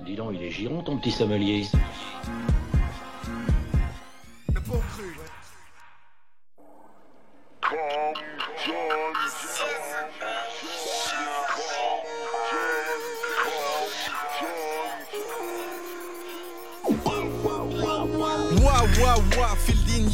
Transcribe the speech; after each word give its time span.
Dis 0.00 0.16
donc, 0.16 0.32
il 0.34 0.42
est 0.42 0.50
giron 0.50 0.82
ton 0.82 0.96
petit 0.96 1.10
sommelier. 1.10 1.66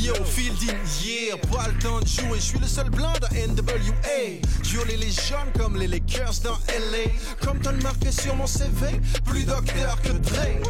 Yo, 0.09 0.25
fielding 0.25 0.79
yeah. 1.05 1.37
Pas 1.53 1.69
le 1.69 1.79
temps 1.79 2.01
de 2.01 2.07
jouer, 2.07 2.37
je 2.37 2.43
suis 2.43 2.59
le 2.59 2.67
seul 2.67 2.91
blanc 2.91 3.13
dans 3.21 3.29
NWA. 3.29 4.41
Violer 4.63 4.97
les 4.97 5.11
jeunes 5.11 5.53
comme 5.59 5.77
les 5.77 5.87
Lakers 5.87 6.41
dans 6.43 6.59
LA. 6.69 7.11
Comme 7.45 7.59
t'as 7.61 7.73
marqué 7.73 8.11
sur 8.11 8.35
mon 8.35 8.47
CV, 8.47 9.01
plus 9.25 9.45
docteur 9.45 10.01
que 10.03 10.13
Dre. 10.13 10.61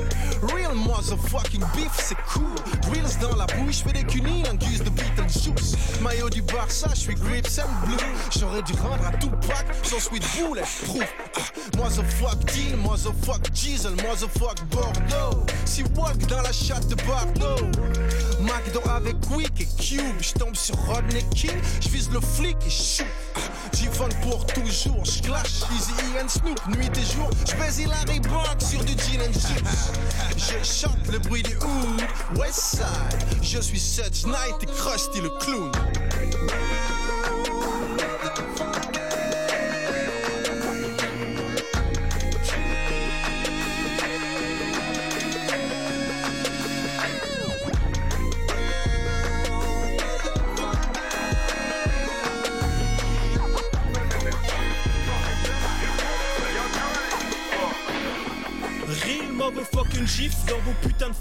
Real 0.43 0.75
motherfucking 0.75 1.63
beef, 1.75 1.93
c'est 1.97 2.19
cool. 2.33 2.55
Reels 2.91 3.19
dans 3.21 3.37
la 3.37 3.47
bouche, 3.47 3.83
fais 3.85 3.93
des 3.93 4.05
cunis 4.05 4.43
guise 4.55 4.83
de 4.83 4.91
Beetlejuice. 4.91 5.77
Maillot 6.01 6.31
du 6.31 6.43
Barça, 6.43 6.89
je 6.95 7.01
suis 7.01 7.15
grips 7.15 7.59
and 7.59 7.87
blue. 7.87 7.97
J'aurais 8.39 8.63
dû 8.63 8.73
rendre 8.75 9.07
à 9.07 9.13
Tupac 9.17 9.67
son 9.83 10.01
sweet 10.01 10.25
bullet 10.37 10.63
proof. 10.85 11.15
Ah, 11.37 11.41
Motherfuck 11.77 12.45
Dean, 12.47 12.77
motherfuck 12.77 13.51
Diesel, 13.53 13.93
motherfuck 13.93 14.65
Bordeaux. 14.71 15.45
Si 15.65 15.83
walk 15.97 16.19
dans 16.27 16.43
la 16.43 16.53
chatte 16.53 16.89
de 16.89 16.97
Bordeaux. 17.05 17.67
McDo 18.41 18.81
avec 18.89 19.17
Quick 19.29 19.61
et 19.61 19.83
Cube. 19.83 20.21
J'tombe 20.21 20.57
sur 20.57 20.77
Rodney 20.87 21.25
King, 21.35 21.51
j'vise 21.81 22.11
le 22.11 22.21
flic 22.21 22.57
et. 22.67 23.05
Ah, 23.37 23.41
J'y 23.75 23.87
pour 24.23 24.47
toujours, 24.47 25.05
j'clash 25.05 25.63
Easy 25.75 25.93
E 25.93 26.23
and 26.25 26.29
Snoop, 26.29 26.61
nuit 26.69 26.91
et 26.97 27.17
jour. 27.17 27.31
J'baise 27.47 27.87
Larry 27.87 28.21
Brock 28.21 28.57
sur 28.61 28.83
du 28.85 28.93
gin 28.93 29.21
and 29.21 29.33
juice. 29.33 29.93
Je 30.37 30.65
chante 30.65 31.07
le 31.13 31.19
bruit 31.19 31.43
du 31.43 31.55
hood, 31.57 32.39
West 32.39 32.77
Side. 32.77 33.43
Je 33.43 33.61
suis 33.61 33.81
Such 33.81 34.25
Knight 34.25 34.63
et 34.63 34.67
Krusty 34.67 35.21
le 35.21 35.31
clown. 35.41 35.73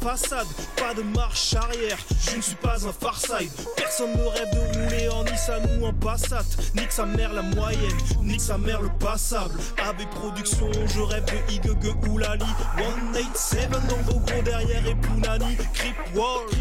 Pas 0.08 0.94
de 0.94 1.02
marche 1.02 1.54
arrière, 1.54 1.98
je 2.30 2.38
ne 2.38 2.42
suis 2.42 2.56
pas 2.56 2.78
un 2.88 2.94
Farside. 2.94 3.52
Personne 3.76 4.12
ne 4.14 4.24
rêve 4.24 4.50
de 4.54 4.80
rouler 4.80 5.10
en 5.10 5.26
Nissan 5.26 5.62
ou 5.82 5.86
en 5.86 5.92
Passat. 5.92 6.46
Nique 6.76 6.94
sa 6.94 7.06
mère 7.06 7.34
la 7.34 7.42
moyenne, 7.42 7.98
nique 8.22 8.40
sa 8.40 8.58
mère 8.58 8.82
le 8.82 8.90
passable. 9.00 9.60
AB 9.86 10.10
Production, 10.12 10.72
je 10.72 11.02
rêve 11.02 11.26
de 11.26 11.54
Igege 11.54 11.94
ou 12.10 12.20
Lali. 12.20 12.46
187 12.78 13.70
dans 13.70 13.98
vos 14.10 14.20
gros 14.22 14.42
derrière 14.44 14.88
et 14.88 14.96
Pounani. 14.96 15.58
Crip 15.74 15.98
Walk. 16.16 16.56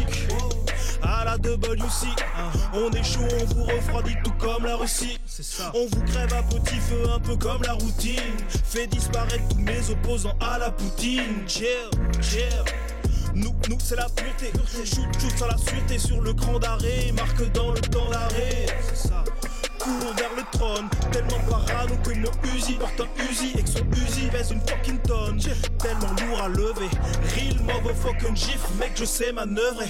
À 1.01 1.23
la 1.23 1.37
WC, 1.37 2.07
on 2.73 2.91
est 2.91 3.03
chaud, 3.03 3.21
on 3.39 3.45
vous 3.45 3.63
refroidit 3.63 4.17
tout 4.25 4.33
comme 4.39 4.65
la 4.65 4.75
Russie. 4.75 5.19
On 5.73 5.87
vous 5.87 6.03
crève 6.03 6.33
à 6.33 6.43
petit 6.43 6.75
feu, 6.75 7.01
un 7.15 7.19
peu 7.19 7.37
comme 7.37 7.61
la 7.63 7.73
routine. 7.73 8.35
Fait 8.65 8.87
disparaître 8.87 9.47
tous 9.47 9.59
mes 9.59 9.89
opposants 9.89 10.35
à 10.41 10.57
la 10.57 10.69
poutine. 10.69 11.47
Chill, 11.47 11.89
chill. 12.21 12.65
Nous, 13.37 13.55
nous, 13.69 13.77
c'est 13.79 13.95
la 13.95 14.07
pureté. 14.09 14.51
Shoot, 14.83 15.05
shoot 15.21 15.37
sans 15.37 15.47
la 15.47 15.57
sûreté 15.57 15.99
sur 15.99 16.21
le 16.21 16.33
cran 16.33 16.57
d'arrêt. 16.57 17.11
Marque 17.15 17.51
dans 17.51 17.71
le 17.71 17.79
temps 17.79 18.09
d'arrêt. 18.09 18.65
C'est 18.89 19.09
ça. 19.09 19.23
Cours 19.77 20.13
vers 20.17 20.33
le 20.35 20.43
trône, 20.57 20.89
tellement 21.11 21.39
parano 21.47 21.95
que 22.03 22.09
mon 22.15 22.55
Uzi 22.55 22.73
porte 22.73 22.99
un 22.99 23.23
Uzi 23.29 23.53
et 23.57 23.61
que 23.61 23.69
son 23.69 23.85
Uzi 23.91 24.27
pèse 24.31 24.51
une 24.51 24.61
fucking 24.61 24.97
tonne. 24.99 25.39
Tellement 25.77 26.15
lourd 26.25 26.41
à 26.41 26.47
lever. 26.49 26.89
Real 27.35 27.59
motherfucking 27.63 28.35
gif, 28.35 28.61
mec, 28.79 28.93
je 28.95 29.05
sais 29.05 29.31
manœuvrer. 29.31 29.89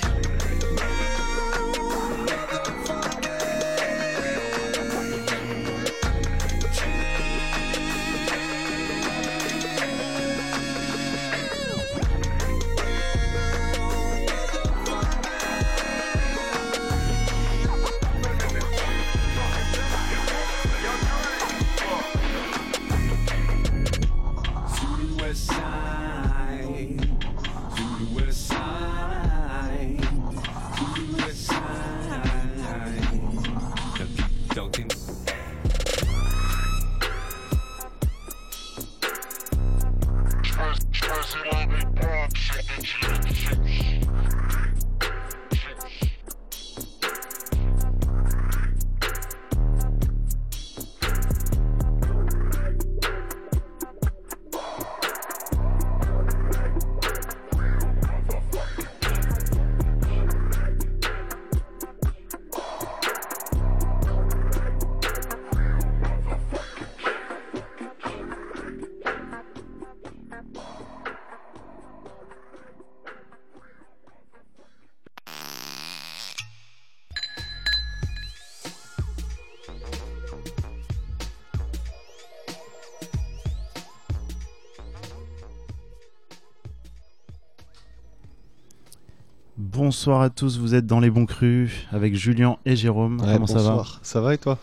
Bonsoir 89.58 90.22
à 90.22 90.30
tous, 90.30 90.60
vous 90.60 90.76
êtes 90.76 90.86
dans 90.86 91.00
les 91.00 91.10
bons 91.10 91.26
crus 91.26 91.72
avec 91.92 92.16
Julien 92.16 92.58
et 92.66 92.76
Jérôme. 92.76 93.20
Ouais, 93.22 93.34
Comment 93.34 93.48
ça 93.48 93.56
va 93.56 93.60
bonsoir. 93.70 94.00
Ça 94.04 94.22
va 94.22 94.34
et 94.34 94.38
toi? 94.38 94.60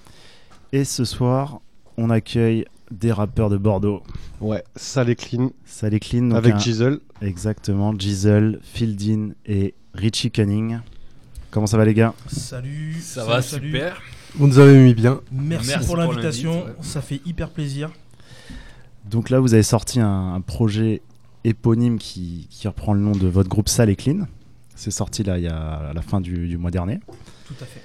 Et 0.72 0.84
ce 0.84 1.04
soir, 1.04 1.60
on 1.96 2.10
accueille 2.10 2.64
des 2.92 3.10
rappeurs 3.10 3.50
de 3.50 3.56
Bordeaux. 3.56 4.02
Ouais, 4.40 4.62
sale 4.76 5.10
et 5.10 5.16
clean. 5.16 5.50
Ça 5.64 5.88
les 5.88 5.98
clean. 5.98 6.28
donc 6.28 6.36
avec 6.38 6.54
un- 6.54 6.58
Giselle. 6.58 7.00
Exactement, 7.22 7.92
Giselle, 7.98 8.60
Fieldin 8.62 9.30
et 9.46 9.74
Richie 9.94 10.30
Canning. 10.30 10.78
Comment 11.50 11.66
ça 11.66 11.76
va 11.76 11.84
les 11.84 11.94
gars? 11.94 12.14
Salut. 12.28 12.94
Ça 13.00 13.22
salut, 13.22 13.28
va 13.30 13.42
salut. 13.42 13.66
super. 13.72 14.02
Vous 14.36 14.46
nous 14.46 14.58
avez 14.58 14.78
mis 14.78 14.94
bien. 14.94 15.20
Merci, 15.32 15.68
Merci 15.70 15.86
pour 15.86 15.96
pour 15.96 16.04
l'invitation, 16.04 16.64
ouais. 16.66 16.72
ça 16.82 17.00
fait 17.00 17.20
hyper 17.24 17.50
plaisir. 17.50 17.90
Donc 19.10 19.30
là, 19.30 19.40
vous 19.40 19.54
avez 19.54 19.62
sorti 19.64 20.00
un, 20.00 20.34
un 20.34 20.40
projet 20.40 21.02
éponyme 21.44 21.98
qui, 21.98 22.46
qui 22.50 22.66
reprend 22.68 22.94
le 22.94 23.00
nom 23.00 23.12
de 23.12 23.26
votre 23.28 23.48
groupe 23.48 23.68
Sale 23.68 23.90
et 23.90 23.96
Clean. 23.96 24.26
C'est 24.76 24.90
sorti 24.90 25.22
là 25.22 25.38
il 25.38 25.44
y 25.44 25.48
a 25.48 25.56
à 25.56 25.92
la 25.92 26.02
fin 26.02 26.20
du, 26.20 26.48
du 26.48 26.58
mois 26.58 26.70
dernier. 26.70 27.00
Tout 27.46 27.54
à 27.60 27.64
fait. 27.64 27.80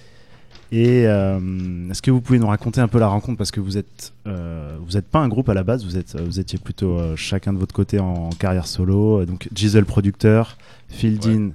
Et 0.72 1.08
euh, 1.08 1.90
est-ce 1.90 2.02
que 2.02 2.12
vous 2.12 2.22
pouvez 2.22 2.38
nous 2.38 2.48
raconter 2.48 2.80
un 2.80 2.88
peu 2.88 3.00
la 3.00 3.08
rencontre? 3.08 3.38
Parce 3.38 3.50
que 3.50 3.60
vous 3.60 3.78
êtes 3.78 4.14
euh, 4.28 4.78
vous 4.86 4.98
êtes 4.98 5.08
pas 5.08 5.20
un 5.20 5.28
groupe 5.28 5.50
à 5.50 5.56
la 5.56 5.64
base, 5.64 5.84
vous 5.84 5.98
êtes 5.98 6.20
vous 6.20 6.40
étiez 6.40 6.60
plutôt 6.60 7.00
euh, 7.00 7.16
chacun 7.16 7.54
de 7.54 7.58
votre 7.58 7.74
côté 7.74 8.00
en, 8.00 8.30
carrière 8.30 8.68
solo. 8.68 9.26
Donc 9.26 9.50
Giselle 9.54 9.86
producteur, 9.86 10.58
Fieldin 10.88 11.52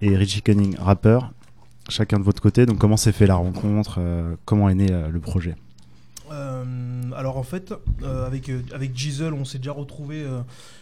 et 0.00 0.16
Richie 0.16 0.40
Cunning 0.40 0.76
rappeur, 0.78 1.32
chacun 1.90 2.18
de 2.18 2.24
votre 2.24 2.40
côté. 2.40 2.64
Donc 2.64 2.78
comment 2.78 2.96
s'est 2.96 3.12
fait 3.12 3.26
la 3.26 3.34
rencontre 3.34 4.00
Comment 4.46 4.70
est 4.70 4.74
né 4.74 4.88
le 4.88 5.20
projet? 5.20 5.56
Alors 7.16 7.36
en 7.36 7.42
fait, 7.42 7.72
euh, 8.02 8.26
avec, 8.26 8.48
euh, 8.48 8.62
avec 8.72 8.96
Giselle, 8.96 9.32
on 9.34 9.44
s'est 9.44 9.58
déjà 9.58 9.72
retrouvé 9.72 10.24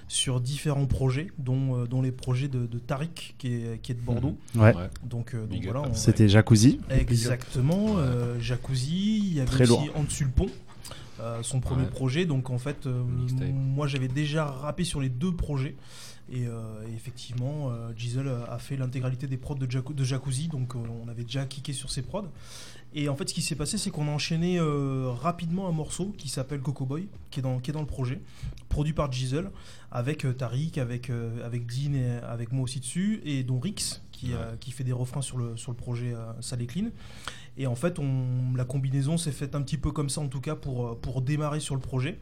sur 0.08 0.40
différents 0.40 0.87
projets, 0.87 1.28
dont, 1.38 1.78
euh, 1.82 1.87
dont 1.87 2.02
les 2.02 2.12
projets 2.12 2.49
de, 2.49 2.66
de 2.66 2.78
Tariq, 2.78 3.34
qui 3.38 3.49
est, 3.49 3.81
qui 3.82 3.93
est 3.93 3.94
de 3.94 4.00
Bordeaux. 4.00 4.37
Ouais. 4.54 4.75
Ouais. 4.75 4.90
Donc, 5.04 5.34
euh, 5.34 5.40
donc 5.40 5.49
Big 5.50 5.66
up. 5.69 5.75
voilà. 5.75 5.94
C'était 5.94 6.28
Jacuzzi. 6.28 6.81
Exactement, 6.90 7.94
euh, 7.99 8.38
Jacuzzi, 8.40 9.19
il 9.19 9.34
y 9.34 9.40
avait 9.40 9.50
Très 9.50 9.70
aussi 9.70 9.87
lourd. 9.87 9.96
En 9.96 10.02
dessus 10.04 10.25
le 10.25 10.31
pont. 10.31 10.49
euh, 11.20 11.43
son 11.43 11.60
premier 11.60 11.82
Ouais. 11.84 11.88
projet. 11.90 12.25
Donc 12.26 12.50
en 12.50 12.58
fait, 12.58 12.87
euh, 12.87 13.02
moi 13.52 13.87
j'avais 13.87 14.08
déjà 14.08 14.44
rappé 14.46 14.82
sur 14.84 15.00
les 15.00 15.08
deux 15.08 15.32
projets. 15.32 15.76
Et, 16.32 16.46
euh, 16.46 16.87
et 16.90 16.94
effectivement, 16.94 17.70
euh, 17.70 17.93
Jizzle 17.96 18.31
a 18.49 18.58
fait 18.58 18.76
l'intégralité 18.76 19.26
des 19.26 19.37
prods 19.37 19.56
de, 19.56 19.66
Jacu- 19.66 19.94
de 19.94 20.02
Jacuzzi, 20.04 20.49
donc 20.49 20.75
euh, 20.75 20.78
on 21.04 21.08
avait 21.08 21.25
déjà 21.25 21.44
kické 21.44 21.72
sur 21.75 21.90
ses 21.90 22.00
prods. 22.02 22.25
Et 22.94 23.09
en 23.09 23.17
fait, 23.17 23.29
ce 23.29 23.35
qui 23.35 23.41
s'est 23.41 23.56
passé, 23.56 23.79
c'est 23.79 23.91
qu'on 23.91 24.06
a 24.09 24.11
enchaîné 24.11 24.59
euh, 24.59 25.11
rapidement 25.11 25.67
un 25.67 25.73
morceau 25.73 26.15
qui 26.19 26.29
s'appelle 26.29 26.61
Coco 26.61 26.85
Boy, 26.85 27.09
qui 27.31 27.41
est 27.41 27.43
dans, 27.43 27.59
qui 27.59 27.71
est 27.71 27.73
dans 27.73 27.81
le 27.81 27.87
projet, 27.87 28.21
produit 28.69 28.93
par 28.93 29.11
Jizzle, 29.11 29.50
avec 29.91 30.27
euh, 30.27 30.35
Tariq, 30.35 30.79
avec, 30.79 31.09
euh, 31.09 31.44
avec 31.44 31.67
Dean 31.67 31.94
et 31.94 32.19
avec 32.23 32.53
moi 32.53 32.65
aussi 32.65 32.81
dessus, 32.81 33.23
et 33.25 33.44
dont 33.44 33.59
Rix, 33.59 34.03
qui, 34.11 34.35
euh, 34.35 34.56
qui 34.61 34.73
fait 34.73 34.85
des 34.85 34.93
refrains 34.93 35.23
sur 35.23 35.39
le, 35.39 35.56
sur 35.56 35.73
le 35.73 35.77
projet 35.77 36.15
et 36.61 36.67
Clean. 36.67 36.91
Et 37.56 37.67
en 37.67 37.75
fait, 37.75 37.99
on, 37.99 38.55
la 38.56 38.65
combinaison 38.65 39.17
s'est 39.17 39.33
faite 39.33 39.55
un 39.55 39.62
petit 39.62 39.79
peu 39.79 39.91
comme 39.91 40.11
ça, 40.11 40.21
en 40.21 40.29
tout 40.29 40.41
cas, 40.41 40.55
pour, 40.55 40.99
pour 41.00 41.23
démarrer 41.23 41.61
sur 41.61 41.75
le 41.75 41.81
projet. 41.81 42.19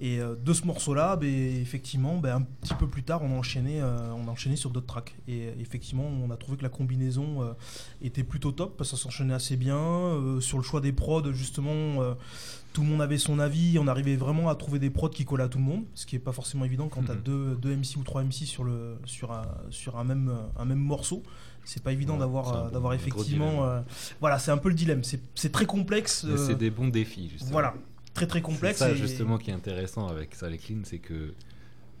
Et 0.00 0.18
euh, 0.18 0.34
de 0.34 0.52
ce 0.52 0.64
morceau-là, 0.66 1.14
ben, 1.16 1.28
effectivement, 1.28 2.18
ben, 2.18 2.36
un 2.36 2.42
petit 2.42 2.74
peu 2.74 2.88
plus 2.88 3.04
tard, 3.04 3.22
on 3.22 3.30
a 3.32 3.38
enchaîné, 3.38 3.80
euh, 3.80 4.12
on 4.16 4.26
a 4.26 4.30
enchaîné 4.32 4.56
sur 4.56 4.70
d'autres 4.70 4.86
tracks. 4.86 5.14
Et 5.28 5.50
effectivement, 5.60 6.04
on 6.04 6.30
a 6.30 6.36
trouvé 6.36 6.56
que 6.58 6.64
la 6.64 6.68
combinaison 6.68 7.42
euh, 7.42 7.52
était 8.02 8.24
plutôt 8.24 8.50
top, 8.50 8.76
parce 8.76 8.90
que 8.90 8.96
ça 8.96 9.02
s'enchaînait 9.04 9.34
assez 9.34 9.56
bien. 9.56 9.76
Euh, 9.78 10.40
sur 10.40 10.58
le 10.58 10.64
choix 10.64 10.80
des 10.80 10.92
prods, 10.92 11.32
justement, 11.32 12.02
tout 12.72 12.82
le 12.82 12.88
monde 12.88 13.02
avait 13.02 13.18
son 13.18 13.38
avis. 13.38 13.78
On 13.78 13.86
arrivait 13.86 14.16
vraiment 14.16 14.48
à 14.48 14.56
trouver 14.56 14.80
des 14.80 14.90
prods 14.90 15.10
qui 15.10 15.24
collaient 15.24 15.44
à 15.44 15.48
tout 15.48 15.58
le 15.58 15.64
monde, 15.64 15.84
ce 15.94 16.06
qui 16.06 16.16
est 16.16 16.18
pas 16.18 16.32
forcément 16.32 16.64
évident 16.64 16.88
quand 16.88 17.04
tu 17.04 17.12
as 17.12 17.14
Mhm. 17.14 17.20
deux, 17.22 17.54
deux 17.62 17.76
MC 17.76 17.96
ou 17.96 18.02
trois 18.02 18.22
MC 18.24 18.46
sur, 18.46 18.64
le, 18.64 18.96
sur, 19.04 19.30
un, 19.30 19.42
sur 19.70 19.96
un, 19.96 20.02
même, 20.02 20.32
un 20.58 20.64
même 20.64 20.78
morceau. 20.80 21.22
C'est 21.64 21.82
pas 21.82 21.92
évident 21.92 22.14
Ouais, 22.14 22.18
d'avoir 22.18 22.70
d'avoir 22.72 22.92
effectivement. 22.94 23.64
euh, 23.64 23.80
voilà, 24.20 24.38
c'est 24.38 24.50
un 24.50 24.58
peu 24.58 24.68
le 24.68 24.74
dilemme. 24.74 25.02
C'est 25.04 25.20
c'est 25.34 25.50
très 25.52 25.64
complexe. 25.64 26.24
Mais 26.24 26.34
euh, 26.34 26.46
c'est 26.48 26.56
des 26.56 26.68
bons 26.70 26.88
défis, 26.88 27.30
justement. 27.30 27.52
voilà, 27.52 27.74
très 28.14 28.26
très 28.26 28.38
C'est 28.38 28.42
complexe. 28.42 28.78
ça 28.78 28.90
et- 28.90 28.96
justement 28.96 29.38
qui 29.38 29.50
est 29.50 29.54
intéressant 29.54 30.06
avec 30.08 30.34
et 30.42 30.58
Clean, 30.58 30.80
c'est 30.84 30.98
que 30.98 31.34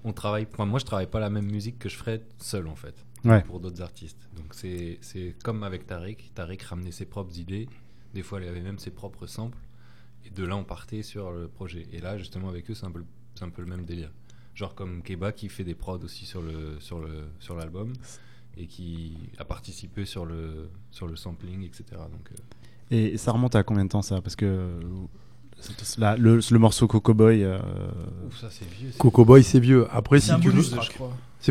on 0.04 0.12
travaille. 0.12 0.46
Enfin, 0.52 0.66
moi, 0.66 0.78
je 0.78 0.84
travaille 0.84 1.06
pas 1.06 1.20
la 1.20 1.30
même 1.30 1.50
musique 1.50 1.78
que 1.78 1.88
je 1.88 1.96
ferais 1.96 2.22
seul 2.38 2.66
en 2.68 2.74
fait, 2.76 2.94
Ouais. 3.24 3.42
pour 3.42 3.58
d'autres 3.60 3.80
artistes. 3.82 4.28
Donc 4.36 4.52
c'est 4.54 4.98
c'est 5.00 5.34
comme 5.42 5.62
avec 5.62 5.86
Tariq. 5.86 6.30
Tariq 6.34 6.62
ramenait 6.64 6.92
ses 6.92 7.06
propres 7.06 7.38
idées. 7.38 7.68
Des 8.14 8.22
fois, 8.22 8.40
il 8.40 8.46
avait 8.48 8.60
même 8.60 8.78
ses 8.78 8.90
propres 8.90 9.26
samples. 9.26 9.58
Et 10.26 10.30
de 10.30 10.44
là, 10.44 10.56
on 10.56 10.64
partait 10.64 11.02
sur 11.02 11.32
le 11.32 11.48
projet. 11.48 11.86
Et 11.92 12.00
là, 12.00 12.16
justement, 12.16 12.48
avec 12.48 12.70
eux, 12.70 12.74
c'est 12.74 12.86
un 12.86 12.90
peu, 12.90 13.00
le- 13.00 13.06
c'est 13.34 13.44
un 13.44 13.50
peu 13.50 13.60
le 13.62 13.68
même 13.68 13.84
délire. 13.84 14.10
Genre 14.54 14.74
comme 14.74 15.02
Keba 15.02 15.32
qui 15.32 15.48
fait 15.48 15.64
des 15.64 15.74
prods 15.74 15.98
aussi 16.04 16.26
sur 16.26 16.40
le 16.42 16.78
sur 16.80 17.00
le 17.00 17.24
sur 17.40 17.56
l'album 17.56 17.92
et 18.56 18.66
qui 18.68 19.16
a 19.38 19.44
participé 19.44 20.04
sur 20.04 20.24
le 20.26 20.68
sur 20.92 21.06
le 21.08 21.16
sampling, 21.16 21.64
etc. 21.64 21.84
Donc 21.92 22.30
euh, 22.30 22.34
Et 22.92 23.16
ça 23.16 23.32
remonte 23.32 23.56
à 23.56 23.62
combien 23.64 23.84
de 23.84 23.90
temps 23.90 24.02
ça? 24.02 24.20
Parce 24.22 24.36
que 24.36 24.78
là, 25.98 26.16
le, 26.16 26.40
le 26.50 26.58
morceau 26.58 26.86
Coco 26.86 27.14
Boy, 27.14 27.42
euh, 27.44 27.58
ouf, 28.26 28.40
ça 28.40 28.48
c'est 28.50 28.68
vieux. 28.68 28.90
Coco 28.98 29.24
Boy, 29.24 29.42
c'est 29.42 29.60
vieux. 29.60 29.86
Après, 29.92 30.20
C'est 30.20 30.32
si 30.34 30.40
tu 30.40 30.48
veux, 30.48 30.62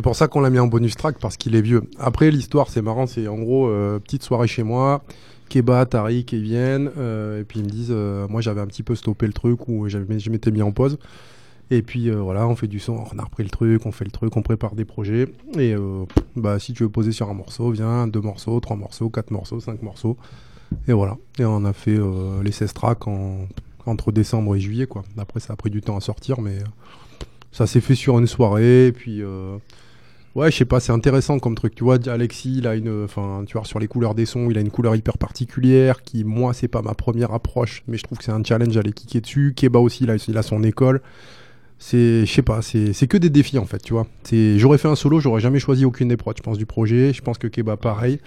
pour 0.01 0.15
ça 0.15 0.27
qu'on 0.27 0.41
l'a 0.41 0.49
mis 0.49 0.59
en 0.59 0.67
bonus 0.67 0.95
track 0.95 1.17
parce 1.19 1.37
qu'il 1.37 1.55
est 1.55 1.61
vieux. 1.61 1.83
Après, 1.99 2.31
l'histoire, 2.31 2.69
c'est 2.69 2.81
marrant. 2.81 3.05
C'est 3.07 3.27
en 3.27 3.37
gros, 3.37 3.67
euh, 3.67 3.99
petite 3.99 4.23
soirée 4.23 4.47
chez 4.47 4.63
moi. 4.63 5.03
Keba, 5.49 5.85
Tariq, 5.85 6.25
ils 6.35 6.41
viennent. 6.41 6.89
euh, 6.97 7.41
et 7.41 7.43
puis 7.43 7.59
ils 7.59 7.65
me 7.65 7.69
disent, 7.69 7.91
moi 8.29 8.41
j'avais 8.41 8.61
un 8.61 8.67
petit 8.67 8.83
peu 8.83 8.95
stoppé 8.95 9.27
le 9.27 9.33
truc 9.33 9.67
ou 9.67 9.87
je 9.89 9.97
m'étais 9.99 10.51
mis 10.51 10.61
en 10.63 10.71
pause. 10.71 10.97
Et 11.71 11.81
puis 11.81 12.09
euh, 12.09 12.15
voilà, 12.15 12.47
on 12.47 12.55
fait 12.55 12.67
du 12.67 12.79
son, 12.79 13.03
on 13.13 13.19
a 13.19 13.23
repris 13.23 13.43
le 13.43 13.49
truc, 13.49 13.85
on 13.85 13.91
fait 13.91 14.05
le 14.05 14.11
truc, 14.11 14.35
on 14.35 14.41
prépare 14.41 14.75
des 14.75 14.85
projets. 14.85 15.27
Et 15.57 15.73
euh, 15.73 16.05
bah, 16.35 16.59
si 16.59 16.73
tu 16.73 16.83
veux 16.83 16.89
poser 16.89 17.11
sur 17.11 17.29
un 17.29 17.33
morceau, 17.33 17.71
viens, 17.71 18.07
deux 18.07 18.19
morceaux, 18.21 18.59
trois 18.59 18.75
morceaux, 18.75 19.09
quatre 19.09 19.31
morceaux, 19.31 19.59
cinq 19.59 19.81
morceaux. 19.81 20.17
Et 20.87 20.93
voilà. 20.93 21.17
Et 21.39 21.45
on 21.45 21.65
a 21.65 21.73
fait 21.73 21.95
euh, 21.97 22.41
les 22.43 22.51
16 22.51 22.73
tracks 22.73 23.07
en- 23.07 23.47
entre 23.85 24.11
décembre 24.11 24.55
et 24.55 24.59
juillet. 24.59 24.85
Quoi. 24.85 25.03
Après, 25.17 25.39
ça 25.39 25.53
a 25.53 25.55
pris 25.55 25.69
du 25.69 25.81
temps 25.81 25.97
à 25.97 26.01
sortir, 26.01 26.41
mais 26.41 26.57
euh, 26.57 26.65
ça 27.51 27.67
s'est 27.67 27.81
fait 27.81 27.95
sur 27.95 28.19
une 28.19 28.27
soirée. 28.27 28.93
Puis, 28.95 29.21
euh, 29.21 29.57
ouais, 30.35 30.51
je 30.51 30.57
sais 30.57 30.65
pas, 30.65 30.79
c'est 30.79 30.91
intéressant 30.91 31.39
comme 31.39 31.55
truc. 31.55 31.75
Tu 31.75 31.83
vois, 31.83 31.97
Alexis, 32.07 32.57
il 32.57 32.67
a 32.67 32.75
une. 32.75 33.03
Enfin, 33.03 33.43
tu 33.45 33.53
vois, 33.57 33.65
sur 33.65 33.79
les 33.79 33.87
couleurs 33.87 34.15
des 34.15 34.25
sons, 34.25 34.49
il 34.49 34.57
a 34.57 34.61
une 34.61 34.71
couleur 34.71 34.95
hyper 34.95 35.17
particulière 35.17 36.03
qui, 36.03 36.23
moi, 36.23 36.53
c'est 36.53 36.67
pas 36.67 36.81
ma 36.81 36.93
première 36.93 37.33
approche, 37.33 37.83
mais 37.87 37.97
je 37.97 38.03
trouve 38.03 38.17
que 38.17 38.23
c'est 38.23 38.31
un 38.31 38.43
challenge 38.43 38.75
à 38.77 38.81
aller 38.81 38.93
kicker 38.93 39.21
dessus. 39.21 39.53
Keba 39.55 39.79
aussi, 39.79 40.05
il 40.05 40.37
a, 40.37 40.43
son 40.43 40.63
école. 40.63 41.01
C'est, 41.79 42.25
je 42.25 42.31
sais 42.31 42.43
pas, 42.43 42.61
c'est 42.61 43.07
que 43.07 43.17
des 43.17 43.29
défis 43.29 43.57
en 43.57 43.65
fait, 43.65 43.79
tu 43.79 43.91
vois. 43.91 44.07
J'aurais 44.31 44.77
fait 44.77 44.87
un 44.87 44.95
solo, 44.95 45.19
j'aurais 45.19 45.41
jamais 45.41 45.59
choisi 45.59 45.83
aucune 45.83 46.07
des 46.07 46.15
prods, 46.15 46.33
je 46.37 46.41
pense, 46.41 46.57
du 46.57 46.65
projet. 46.65 47.11
Je 47.11 47.21
pense 47.21 47.37
que 47.37 47.47
Keba, 47.47 47.75
pareil. 47.75 48.19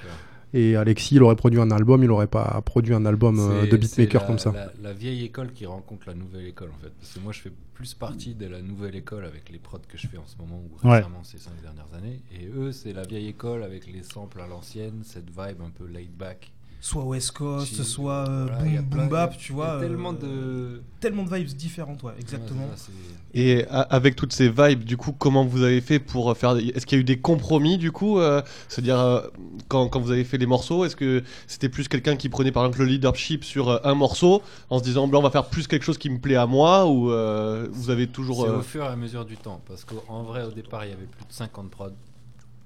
Et 0.54 0.76
Alexis, 0.76 1.16
il 1.16 1.22
aurait 1.22 1.37
produit 1.37 1.60
un 1.60 1.70
album, 1.70 2.02
il 2.02 2.10
aurait 2.10 2.26
pas 2.28 2.60
produit 2.64 2.94
un 2.94 3.04
album 3.04 3.38
euh, 3.40 3.66
de 3.66 3.76
beatmaker 3.76 4.26
comme 4.26 4.38
ça. 4.38 4.52
La, 4.52 4.72
la 4.81 4.93
vieille 4.93 5.25
école 5.25 5.52
qui 5.52 5.66
rencontre 5.66 6.06
la 6.08 6.14
nouvelle 6.14 6.46
école 6.46 6.70
en 6.75 6.78
fait. 6.82 6.90
Parce 6.98 7.12
que 7.14 7.20
moi 7.20 7.32
je 7.32 7.40
fais 7.40 7.52
plus 7.75 7.93
partie 7.94 8.34
de 8.34 8.46
la 8.46 8.62
nouvelle 8.62 8.94
école 8.94 9.25
avec 9.25 9.50
les 9.50 9.58
prods 9.58 9.81
que 9.87 9.98
je 9.98 10.06
fais 10.06 10.16
en 10.16 10.26
ce 10.26 10.37
moment 10.38 10.62
ou 10.62 10.88
Ouais. 10.88 10.96
récemment 10.98 11.25
ces 11.25 11.38
cinq 11.38 11.60
dernières 11.62 11.93
années. 11.94 12.22
Et 12.32 12.46
eux 12.46 12.72
c'est 12.72 12.93
la 12.93 13.02
vieille 13.02 13.28
école 13.28 13.62
avec 13.64 13.87
les 13.93 14.02
samples 14.02 14.40
à 14.40 14.46
l'ancienne, 14.46 15.02
cette 15.04 15.28
vibe 15.28 15.60
un 15.62 15.70
peu 15.70 15.84
laid 15.87 16.08
back. 16.16 16.52
Soit 16.86 17.02
West 17.02 17.32
Coast, 17.32 17.82
soit 17.82 18.28
euh, 18.28 18.46
Voilà, 18.46 18.58
boom, 18.62 18.70
plein- 18.70 18.82
boom 19.00 19.08
bap, 19.08 19.36
tu 19.36 19.52
vois. 19.52 19.80
tellement 19.80 20.14
euh, 20.22 20.76
de. 20.76 20.82
tellement 21.00 21.24
de 21.24 21.34
vibes 21.34 21.48
différentes, 21.48 22.00
ouais, 22.04 22.12
exactement. 22.20 22.62
Ouais, 22.62 22.94
Et 23.34 23.64
avec 23.68 24.14
toutes 24.14 24.32
ces 24.32 24.48
vibes, 24.48 24.84
du 24.84 24.96
coup, 24.96 25.10
comment 25.10 25.44
vous 25.44 25.64
avez 25.64 25.80
fait 25.80 25.98
pour 25.98 26.36
faire 26.36 26.54
des- 26.54 26.68
Est-ce 26.68 26.86
qu'il 26.86 26.96
y 26.96 27.00
a 27.00 27.02
eu 27.02 27.04
des 27.04 27.18
compromis, 27.18 27.76
du 27.76 27.90
coup 27.90 28.20
euh, 28.20 28.40
C'est-à-dire, 28.68 29.00
euh, 29.00 29.20
quand, 29.66 29.88
quand 29.88 29.98
vous 29.98 30.12
avez 30.12 30.22
fait 30.22 30.38
les 30.38 30.46
morceaux, 30.46 30.84
est-ce 30.84 30.94
que 30.94 31.24
c'était 31.48 31.68
plus 31.68 31.88
quelqu'un 31.88 32.14
qui 32.14 32.28
prenait 32.28 32.52
par 32.52 32.64
exemple 32.64 32.84
le 32.84 32.86
leadership 32.92 33.42
sur 33.42 33.68
euh, 33.68 33.78
un 33.82 33.94
morceau 33.94 34.40
en 34.70 34.78
se 34.78 34.84
disant, 34.84 35.10
on 35.12 35.20
va 35.22 35.30
faire 35.30 35.46
plus 35.46 35.66
quelque 35.66 35.82
chose 35.82 35.98
qui 35.98 36.08
me 36.08 36.20
plaît 36.20 36.36
à 36.36 36.46
moi 36.46 36.86
Ou 36.86 37.10
euh, 37.10 37.66
vous 37.72 37.90
avez 37.90 38.06
toujours. 38.06 38.44
C'est 38.44 38.50
euh, 38.52 38.58
au 38.58 38.62
fur 38.62 38.84
et 38.84 38.86
à 38.86 38.94
mesure 38.94 39.24
du 39.24 39.36
temps. 39.36 39.60
Parce 39.66 39.84
qu'en 39.84 40.22
vrai, 40.22 40.44
au 40.44 40.52
départ, 40.52 40.84
il 40.84 40.90
y 40.90 40.94
avait 40.94 41.06
plus 41.06 41.24
de 41.26 41.32
50 41.32 41.68
prods, 41.68 41.90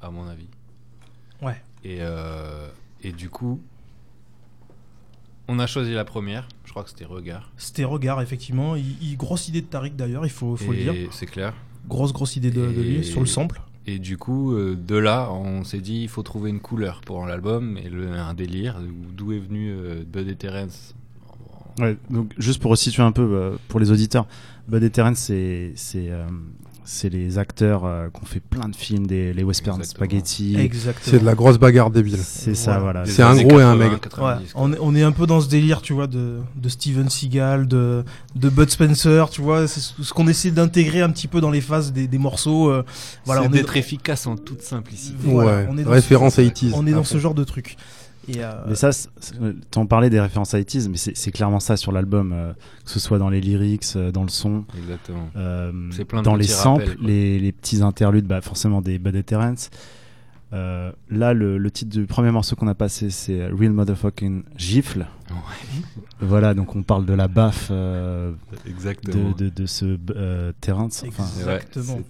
à 0.03 0.11
mon 0.11 0.29
avis. 0.29 0.49
Ouais. 1.41 1.57
Et, 1.85 2.01
euh, 2.01 2.69
et 3.03 3.13
du 3.13 3.31
coup, 3.31 3.63
on 5.53 5.59
a 5.59 5.67
choisi 5.67 5.93
la 5.93 6.05
première. 6.05 6.47
Je 6.65 6.71
crois 6.71 6.85
que 6.85 6.91
c'était 6.91 7.05
Regard. 7.05 7.51
C'était 7.57 7.85
Regard, 7.85 8.23
effectivement. 8.23 8.77
Il, 8.77 8.85
il- 9.03 9.17
grosse 9.17 9.49
idée 9.49 9.61
de 9.61 9.67
Tariq 9.67 9.97
d'ailleurs, 9.97 10.25
il 10.25 10.31
faut, 10.31 10.57
faut 10.57 10.73
le 10.73 10.79
dire. 10.79 10.95
C'est 11.11 11.27
clair. 11.27 11.53
Grosse, 11.89 12.13
grosse 12.13 12.37
idée 12.37 12.51
de, 12.51 12.61
de 12.67 12.81
lui 12.81 12.97
Et- 12.97 13.03
sur 13.03 13.21
le 13.21 13.27
sample. 13.27 13.61
Et 13.87 13.99
du 13.99 14.19
coup, 14.19 14.53
euh, 14.55 14.77
de 14.77 14.95
là, 14.97 15.31
on 15.33 15.65
s'est 15.65 15.81
dit, 15.81 16.03
il 16.03 16.09
faut 16.09 16.23
trouver 16.23 16.51
une 16.51 16.61
couleur 16.61 17.01
pour 17.01 17.27
l'album 17.27 17.77
et 17.79 17.89
le, 17.89 18.13
un 18.13 18.35
délire. 18.35 18.77
D'où 19.17 19.33
est 19.33 19.39
venu 19.41 19.71
euh, 19.73 20.05
Bud 20.07 20.29
et 20.29 20.37
Terrence. 20.37 20.95
Ouais, 21.81 21.97
donc 22.11 22.33
juste 22.39 22.61
pour 22.61 22.71
resituer 22.71 23.03
un 23.03 23.11
peu 23.13 23.23
euh, 23.23 23.57
pour 23.69 23.81
les 23.81 23.91
auditeurs, 23.91 24.27
Bud 24.69 24.83
et 24.85 24.91
Terrence, 24.91 25.19
c'est 25.19 25.73
c'est 26.93 27.09
les 27.09 27.39
acteurs 27.39 27.85
euh, 27.85 28.09
qui 28.13 28.21
ont 28.21 28.27
fait 28.27 28.41
plein 28.41 28.69
de 28.69 28.75
films, 28.75 29.07
des 29.07 29.33
les 29.33 29.45
western 29.45 29.79
Exactement. 29.79 30.07
spaghetti. 30.09 30.57
Exactement. 30.59 31.05
C'est 31.09 31.21
de 31.21 31.25
la 31.25 31.35
grosse 31.37 31.59
bagarre 31.59 31.91
débile. 31.91 32.19
C'est 32.19 32.57
ça, 32.57 32.79
Voilà. 32.81 33.01
voilà. 33.03 33.07
C'est 33.07 33.23
un 33.23 33.37
gros 33.37 33.61
et 33.61 33.63
un 33.63 33.73
80, 33.73 33.77
maigre. 33.77 34.01
90, 34.01 34.43
Ouais, 34.43 34.51
quoi. 34.53 34.61
on, 34.63 34.73
est, 34.73 34.79
on 34.81 34.95
est 34.97 35.03
un 35.03 35.13
peu 35.13 35.27
dans 35.27 35.41
ce 35.41 35.49
délire, 35.49 35.83
tu 35.83 35.93
vois, 35.93 36.09
de, 36.09 36.39
de 36.57 36.69
Steven 36.69 37.09
Seagal, 37.09 37.69
de, 37.69 38.05
de 38.35 38.49
Bud 38.49 38.71
Spencer, 38.71 39.31
tu 39.31 39.41
vois, 39.41 39.69
c'est 39.69 39.79
ce 39.81 39.93
ce 40.03 40.13
qu'on 40.13 40.27
essaie 40.27 40.51
d'intégrer 40.51 41.01
un 41.03 41.11
petit 41.11 41.29
peu 41.29 41.41
dans 41.41 41.51
les 41.53 41.61
phases 41.61 41.93
des, 41.93 42.09
des 42.09 42.19
morceaux. 42.19 42.71
euh, 42.71 42.85
voilà, 43.25 43.43
c'est 43.43 43.49
on 43.49 43.53
est, 43.53 43.57
d'être 43.59 43.77
efficace 43.77 44.27
en 44.27 44.37
toute 44.37 44.63
simplicité. 44.63 45.15
voilà, 45.23 45.59
Ouais, 45.63 45.67
on 45.71 45.79
est 45.79 45.85
dans 45.85 45.91
référence 45.93 46.35
ce, 46.35 46.41
80s. 46.41 46.73
On 46.75 46.87
est 46.87 46.93
dans 46.93 47.05
ce 47.05 47.19
genre 47.19 47.35
de 47.35 47.45
truc. 47.45 47.77
Et, 48.29 48.45
euh, 48.45 48.53
Mais 48.69 48.75
ça, 48.75 48.91
t'en 49.71 49.87
parlais 49.87 50.11
des 50.11 50.21
références 50.21 50.55
à 50.55 50.61
80s, 50.61 50.89
mais 50.89 50.97
c'est 50.97 51.33
clairement 51.33 51.61
ça 51.61 51.77
sur 51.77 51.91
l'album, 51.93 52.33
euh, 52.33 52.53
que 52.85 52.91
ce 52.91 53.01
soit 53.01 53.19
dans 53.19 53.31
les 53.31 53.41
lyrics, 53.41 53.85
euh, 53.97 54.13
dans 54.13 54.23
le 54.23 54.29
son, 54.29 54.65
Exactement. 54.79 55.31
euh, 55.37 55.73
C'est 55.91 56.05
plein 56.05 56.21
de 56.21 56.25
dans 56.25 56.37
les 56.37 56.47
samples, 56.47 56.91
rappels, 56.91 56.99
les, 57.03 57.39
les 57.39 57.53
petits 57.53 57.83
interludes, 57.83 58.27
bah, 58.27 58.41
forcément 58.41 58.81
des 58.83 58.95
et 58.95 59.23
Terrence. 59.23 59.71
Euh, 60.53 60.91
là, 61.11 61.33
le, 61.33 61.59
le 61.59 61.71
titre 61.71 61.91
du 61.97 62.07
premier 62.07 62.33
morceau 62.33 62.57
qu'on 62.57 62.67
a 62.67 62.75
passé, 62.75 63.11
c'est 63.11 63.47
Real 63.47 63.71
Motherfucking 63.73 64.43
Gifle. 64.57 65.07
Voilà, 66.21 66.55
donc 66.55 66.75
on 66.75 66.83
parle 66.83 67.07
de 67.07 67.15
la 67.15 67.29
baffe 67.29 67.69
euh, 67.71 68.33
de, 69.05 69.33
de, 69.45 69.49
de 69.49 69.67
ce 69.67 69.97
euh, 70.17 70.53
Terrence. 70.61 71.05
Enfin, 71.07 71.25
Exactement. 71.25 72.01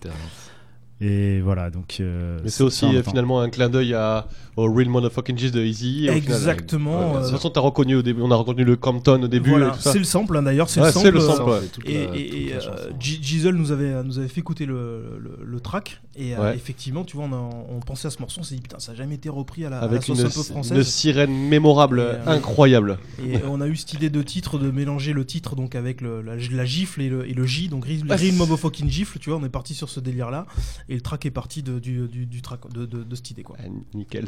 Et 1.00 1.40
voilà, 1.40 1.70
donc. 1.70 1.96
euh, 2.00 2.38
Mais 2.44 2.50
c'est 2.50 2.62
aussi 2.62 2.84
euh, 2.84 3.02
finalement 3.02 3.40
un 3.40 3.48
clin 3.48 3.68
d'œil 3.68 3.94
à, 3.94 4.26
au 4.56 4.70
Real 4.72 4.88
Motherfucking 4.88 5.38
Gist 5.38 5.54
de 5.54 5.62
Easy. 5.62 6.00
final, 6.00 6.16
Exactement. 6.16 6.98
ouais, 6.98 7.12
de 7.14 7.18
euh, 7.18 7.22
toute 7.22 7.30
façon, 7.36 7.50
t'as 7.50 7.60
reconnu 7.60 7.94
au 7.96 8.02
début, 8.02 8.20
on 8.22 8.30
a 8.30 8.36
reconnu 8.36 8.64
le 8.64 8.76
Compton 8.76 9.22
au 9.22 9.28
début. 9.28 9.50
voilà, 9.50 9.74
c'est 9.80 9.98
le 9.98 10.04
sample, 10.04 10.36
hein, 10.36 10.42
d'ailleurs, 10.42 10.68
c'est 10.68 10.80
Ouais, 10.80 10.86
le 10.88 10.92
c'est 10.92 10.98
sample. 11.00 11.14
le 11.14 11.20
euh, 11.22 11.26
sample, 11.26 11.50
ouais. 11.50 11.60
Et, 11.86 12.06
la- 12.06 12.16
et- 12.16 12.52
euh, 12.54 12.90
Giselle 13.00 13.54
nous 13.54 13.72
avait, 13.72 14.02
nous 14.04 14.18
avait 14.18 14.28
fait 14.28 14.40
écouter 14.40 14.66
le, 14.66 15.18
le, 15.18 15.38
le 15.44 15.60
track 15.60 16.00
et 16.16 16.36
euh, 16.36 16.52
effectivement 16.54 17.04
tu 17.04 17.16
vois 17.16 17.26
on, 17.30 17.32
a- 17.32 17.50
on 17.70 17.78
pensait 17.78 18.08
à 18.08 18.10
ce 18.10 18.18
morceau 18.18 18.40
on 18.40 18.44
s'est 18.44 18.56
dit 18.56 18.60
putain 18.60 18.80
ça 18.80 18.92
a 18.92 18.94
jamais 18.96 19.14
été 19.14 19.28
repris 19.28 19.64
à 19.64 19.70
la, 19.70 19.76
à 19.78 19.80
la 19.82 19.86
Avec 19.86 20.08
une, 20.08 20.14
un 20.14 20.24
peu 20.24 20.24
une 20.24 20.30
française 20.44 20.86
sirène 20.88 21.30
mémorable, 21.48 22.00
Et, 22.00 22.02
euh, 22.02 22.32
incroyable. 22.32 22.98
et 23.24 23.36
on 23.48 23.60
a 23.60 23.68
eu 23.68 23.76
cette 23.76 23.92
idée 23.94 24.10
de 24.10 24.20
titre 24.22 24.58
de 24.58 24.70
mélanger 24.72 25.12
le 25.12 25.24
titre 25.24 25.54
donc 25.54 25.76
avec 25.76 26.00
le- 26.00 26.20
la, 26.20 26.34
la 26.36 26.64
gifle 26.64 27.00
et 27.02 27.08
le, 27.08 27.28
et 27.28 27.32
le 27.32 27.46
J 27.46 27.68
donc 27.68 27.84
Real 27.84 28.00
Ouais, 28.08 28.16
Real 28.16 28.34
Motherfucking 28.34 28.88
Gifle 28.90 29.18
tu 29.20 29.30
vois 29.30 29.38
on 29.38 29.44
est 29.44 29.48
parti 29.50 29.72
sur 29.74 29.88
ce 29.88 30.00
délire 30.00 30.30
là 30.30 30.46
et 30.90 30.94
le 30.94 31.00
track 31.00 31.24
est 31.24 31.30
parti 31.30 31.62
de, 31.62 31.78
du, 31.78 32.06
du, 32.08 32.26
du 32.26 32.42
track 32.42 32.70
de, 32.72 32.84
de, 32.84 33.02
de 33.02 33.14
cette 33.14 33.30
idée 33.30 33.42
quoi 33.42 33.56
Ah, 33.58 33.68
nickel. 33.94 34.26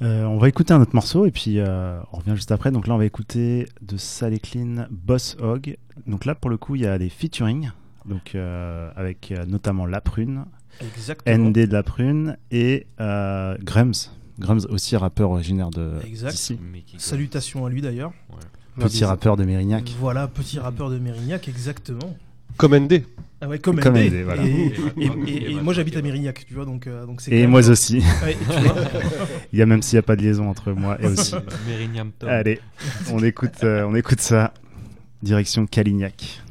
Euh, 0.00 0.24
on 0.24 0.38
va 0.38 0.48
écouter 0.48 0.74
un 0.74 0.80
autre 0.80 0.94
morceau 0.94 1.26
et 1.26 1.30
puis 1.30 1.58
euh, 1.58 2.00
on 2.12 2.18
revient 2.18 2.34
juste 2.34 2.50
après. 2.50 2.70
Donc 2.72 2.86
là, 2.88 2.94
on 2.94 2.98
va 2.98 3.04
écouter 3.04 3.66
de 3.82 3.96
Sale 3.96 4.34
et 4.34 4.40
Clean 4.40 4.86
Boss 4.90 5.36
Hog. 5.40 5.76
Donc 6.06 6.24
là, 6.24 6.34
pour 6.34 6.50
le 6.50 6.56
coup, 6.56 6.74
il 6.74 6.82
y 6.82 6.86
a 6.86 6.98
des 6.98 7.08
featuring. 7.08 7.70
Donc 8.04 8.34
euh, 8.34 8.90
avec 8.96 9.30
euh, 9.30 9.46
notamment 9.46 9.86
La 9.86 10.00
Prune, 10.00 10.44
Exactement. 10.80 11.50
ND 11.50 11.52
de 11.68 11.72
La 11.72 11.82
Prune 11.84 12.36
et 12.50 12.86
euh, 13.00 13.56
Grums. 13.62 13.92
Grums 14.40 14.66
aussi 14.70 14.96
rappeur 14.96 15.30
originaire 15.30 15.70
de 15.70 15.92
Exact. 16.04 16.32
d'ici. 16.32 16.58
Salutations 16.98 17.64
à 17.64 17.70
lui 17.70 17.80
d'ailleurs. 17.80 18.12
Petit 18.76 19.04
rappeur 19.04 19.36
de 19.36 19.44
Mérignac. 19.44 19.94
Voilà, 20.00 20.26
petit 20.26 20.58
rappeur 20.58 20.90
de 20.90 20.98
Mérignac, 20.98 21.46
exactement. 21.46 22.16
Comme 22.56 22.74
ND. 22.76 23.04
Ah 23.44 23.48
ouais, 23.48 23.58
comme, 23.58 23.80
Comme 23.80 23.94
voilà. 24.24 24.44
Et, 24.44 24.48
Et 24.48 24.52
et- 24.66 24.78
maintenant, 24.78 25.24
et- 25.26 25.30
et 25.30 25.36
et 25.36 25.40
maintenant, 25.48 25.62
moi 25.64 25.72
j'habite 25.74 25.96
à 25.96 26.02
Mérignac, 26.02 26.44
tu 26.46 26.54
vois, 26.54 26.64
donc 26.64 26.86
euh, 26.86 27.04
donc 27.06 27.20
c'est. 27.20 27.32
Et 27.32 27.46
moi 27.48 27.60
même- 27.60 27.70
aussi. 27.72 27.98
Ouais. 28.24 28.36
Il 29.52 29.58
y 29.58 29.62
a 29.62 29.66
même 29.66 29.82
s'il 29.82 29.96
n'y 29.96 29.98
a 29.98 30.02
pas 30.02 30.14
de 30.14 30.22
liaison 30.22 30.48
entre 30.48 30.70
moi 30.70 30.96
et 31.02 31.06
aussi. 31.06 31.34
Mérignam 31.68 32.12
Tom. 32.16 32.28
Allez, 32.28 32.60
on 33.10 33.22
écoute, 33.22 33.64
euh, 33.64 33.84
on 33.84 33.94
écoute 33.96 34.20
ça. 34.20 34.54
Direction 35.22 35.66
Calignac. 35.66 36.41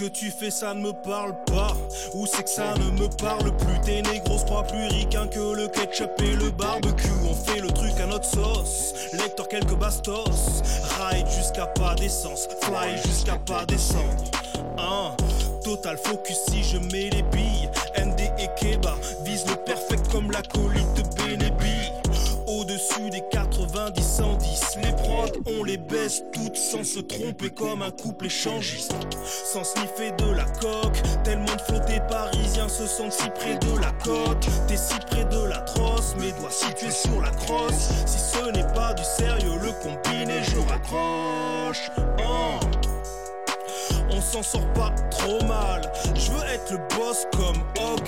Que 0.00 0.06
tu 0.06 0.30
fais, 0.30 0.50
ça 0.50 0.72
ne 0.72 0.80
me 0.80 0.92
parle 0.94 1.34
pas. 1.44 1.76
Ou 2.14 2.24
c'est 2.24 2.44
que 2.44 2.48
ça 2.48 2.72
ne 2.74 2.90
me 2.98 3.06
parle 3.16 3.54
plus? 3.54 3.80
T'es 3.82 4.00
négro, 4.00 4.38
pas 4.46 4.62
plus 4.62 4.86
ricain 4.86 5.26
que 5.26 5.54
le 5.54 5.68
ketchup 5.68 6.10
et 6.22 6.36
le 6.36 6.50
barbecue. 6.50 7.06
On 7.28 7.34
fait 7.34 7.60
le 7.60 7.68
truc 7.68 7.92
à 8.00 8.06
notre 8.06 8.24
sauce. 8.24 8.94
Lecteur, 9.12 9.46
quelques 9.48 9.74
bastos. 9.74 10.62
Ride 10.98 11.26
jusqu'à 11.36 11.66
pas 11.66 11.94
d'essence. 11.96 12.48
Fly 12.62 12.96
jusqu'à 13.04 13.36
pas 13.36 13.66
descendre. 13.66 14.24
Hein? 14.78 15.14
Total 15.62 15.98
focus 15.98 16.38
si 16.48 16.62
je 16.62 16.78
mets 16.78 17.10
les 17.10 17.22
billes. 17.22 17.68
ND 17.98 18.20
et 18.38 18.48
Keba 18.58 18.96
vise 19.24 19.44
le 19.48 19.56
perfect 19.56 20.08
comme 20.10 20.30
la 20.30 20.40
colite 20.40 20.94
de 20.94 21.02
on 25.46 25.64
les 25.64 25.76
baisse 25.76 26.22
toutes 26.32 26.56
sans 26.56 26.84
se 26.84 27.00
tromper 27.00 27.50
comme 27.50 27.82
un 27.82 27.90
couple 27.90 28.26
échangiste. 28.26 28.94
Sans 29.24 29.64
sniffer 29.64 30.12
de 30.12 30.30
la 30.32 30.44
coque 30.44 31.00
Tellement 31.24 31.54
de 31.54 31.60
flottés 31.62 32.00
parisiens 32.08 32.68
se 32.68 32.86
sentent 32.86 33.12
si 33.12 33.28
près 33.30 33.56
de 33.56 33.78
la 33.78 33.92
côte 34.04 34.46
T'es 34.66 34.76
si 34.76 34.98
près 35.10 35.24
de 35.24 35.44
la 35.48 35.58
trosse 35.58 36.14
Mes 36.18 36.32
doigts 36.32 36.50
situés 36.50 36.90
sur 36.90 37.20
la 37.20 37.30
crosse. 37.30 37.90
Si 38.06 38.18
ce 38.18 38.50
n'est 38.52 38.72
pas 38.74 38.94
du 38.94 39.04
sérieux 39.04 39.58
le 39.60 39.72
combiné 39.82 40.42
je 40.42 40.58
raccroche. 40.68 41.90
Oh. 42.18 42.59
On 44.20 44.22
s'en 44.22 44.42
sort 44.42 44.72
pas 44.74 44.92
trop 45.10 45.42
mal. 45.46 45.80
Je 46.14 46.30
veux 46.30 46.44
être 46.44 46.72
le 46.72 46.78
boss 46.94 47.26
comme 47.32 47.56
Hog, 47.82 48.06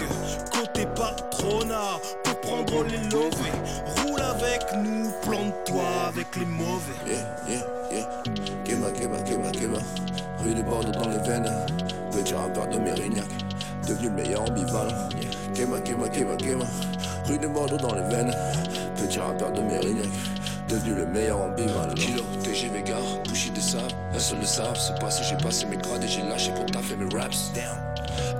côté 0.52 0.84
patronat, 0.94 1.98
pour 2.22 2.40
prendre 2.42 2.84
les 2.84 2.98
lovés. 3.08 3.56
Roule 3.96 4.20
avec 4.20 4.60
nous, 4.84 5.10
plante-toi 5.22 5.82
avec 6.08 6.36
les 6.36 6.44
mauvais. 6.44 6.92
Yeah, 7.06 7.24
yeah, 7.48 7.62
yeah. 7.90 8.08
Kema, 8.62 8.90
Kema, 8.90 9.22
Kema, 9.22 9.50
Kema. 9.52 9.78
Rue 10.44 10.54
des 10.54 10.62
Bordeaux 10.62 10.92
dans 10.92 11.08
les 11.08 11.18
veines. 11.26 11.50
Petit 12.10 12.34
rappeur 12.34 12.68
de 12.68 12.76
Mérignac. 12.76 13.24
Devenu 13.88 14.08
le 14.08 14.14
meilleur 14.14 14.42
ambivalent. 14.42 15.08
Kema, 15.54 15.80
Kema, 15.80 16.08
Kema, 16.10 16.36
Kema. 16.36 16.64
Rue 17.26 17.38
des 17.38 17.48
Bordeaux 17.48 17.78
dans 17.78 17.94
les 17.94 18.14
veines. 18.14 18.36
Petit 18.96 19.18
rappeur 19.18 19.50
de 19.50 19.62
Mérignac. 19.62 20.10
Devenu 20.72 20.94
le 20.94 21.06
meilleur 21.06 21.38
ambivalent. 21.38 21.92
Kilo, 21.94 22.22
TGV 22.42 22.82
gare, 22.82 23.02
bouchi 23.28 23.50
de 23.50 23.60
sable. 23.60 23.92
Un 24.14 24.18
seul 24.18 24.38
le 24.38 24.46
savent. 24.46 24.78
C'est 24.78 24.98
passé, 24.98 25.22
j'ai 25.28 25.36
passé 25.36 25.66
mes 25.66 25.76
grades 25.76 26.02
et 26.02 26.08
j'ai 26.08 26.22
lâché 26.22 26.50
pour 26.52 26.64
taffer 26.64 26.96
mes 26.96 27.14
raps. 27.14 27.52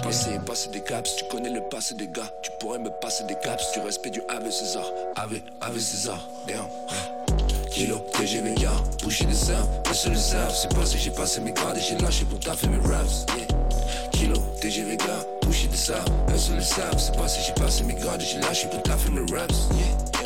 Passer, 0.02 0.40
passer 0.46 0.70
des 0.70 0.80
caps, 0.80 1.14
tu 1.16 1.26
connais 1.26 1.50
le 1.50 1.60
passé 1.60 1.94
des 1.94 2.08
gars. 2.08 2.30
Tu 2.42 2.50
pourrais 2.58 2.78
me 2.78 2.88
passer 3.02 3.24
des 3.24 3.34
caps, 3.34 3.62
tu 3.74 3.80
respect 3.80 4.08
du 4.08 4.22
Ave 4.30 4.50
César. 4.50 4.86
Ave, 5.16 5.40
Ave 5.60 5.78
César, 5.78 6.26
damn. 6.48 6.64
Kilo, 7.70 7.98
TGV 8.14 8.54
gare, 8.54 8.82
boucher 9.02 9.26
des 9.26 9.34
seins, 9.34 9.68
un 9.90 9.92
seul 9.92 10.12
le 10.12 10.18
savent. 10.18 10.54
C'est 10.54 10.74
passé, 10.74 10.96
j'ai 10.98 11.10
passé 11.10 11.42
mes 11.42 11.52
grades 11.52 11.76
et 11.76 11.80
j'ai 11.80 11.98
lâché 11.98 12.24
pour 12.24 12.40
taffer 12.40 12.68
mes 12.68 12.78
raps. 12.78 13.26
Yeah. 13.36 14.08
Kilo, 14.10 14.36
TGV 14.58 14.96
gare, 14.96 15.24
boucher 15.42 15.68
des 15.68 15.76
seins, 15.76 16.04
un 16.28 16.38
seul 16.38 16.56
le 16.56 16.62
savent. 16.62 16.98
C'est 16.98 17.14
passé, 17.14 17.40
j'ai 17.46 17.62
passé 17.62 17.84
mes 17.84 17.94
grades 17.94 18.22
et 18.22 18.24
j'ai 18.24 18.40
lâché 18.40 18.68
pour 18.68 18.82
taffer 18.82 19.10
mes 19.10 19.20
raps. 19.36 19.68
Yeah. 19.74 20.21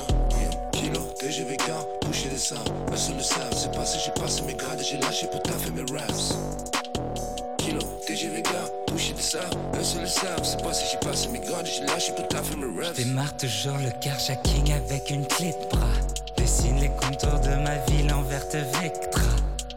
TGV 1.26 1.56
gare, 1.56 1.84
boucher 2.02 2.28
des 2.28 2.38
seins, 2.38 2.54
un 2.92 2.96
seul 2.96 3.16
le 3.16 3.22
savent. 3.22 3.52
C'est 3.52 3.72
passé, 3.72 3.98
j'ai 4.04 4.12
passé 4.12 4.42
mes 4.42 4.54
grades 4.54 4.80
et 4.80 4.84
j'ai 4.84 4.96
lâché 4.98 5.26
pour 5.26 5.42
taffer 5.42 5.72
mes 5.72 5.80
raps. 5.92 6.36
Kilo, 7.58 7.80
TGV 8.06 8.42
gare, 8.42 8.70
boucher 8.86 9.12
des 9.12 9.22
seins, 9.22 9.40
un 9.74 9.82
seul 9.82 10.02
le 10.02 10.06
savent. 10.06 10.44
C'est 10.44 10.62
passé, 10.62 10.84
j'ai 10.92 10.98
passé 10.98 11.28
mes 11.30 11.40
grades 11.40 11.66
et 11.66 11.70
j'ai 11.70 11.84
lâché 11.84 12.12
pour 12.12 12.28
taffer 12.28 12.54
mes 12.54 12.80
raps. 12.80 12.96
Démarre 12.96 13.36
toujours 13.38 13.76
le 13.78 13.90
carjacking 14.00 14.72
avec 14.72 15.10
une 15.10 15.26
clé 15.26 15.50
de 15.50 15.76
bras. 15.76 15.88
Dessine 16.36 16.78
les 16.78 16.90
contours 16.90 17.40
de 17.40 17.56
ma 17.56 17.76
ville 17.88 18.12
en 18.14 18.22
verte 18.22 18.54
Vectra. 18.80 19.22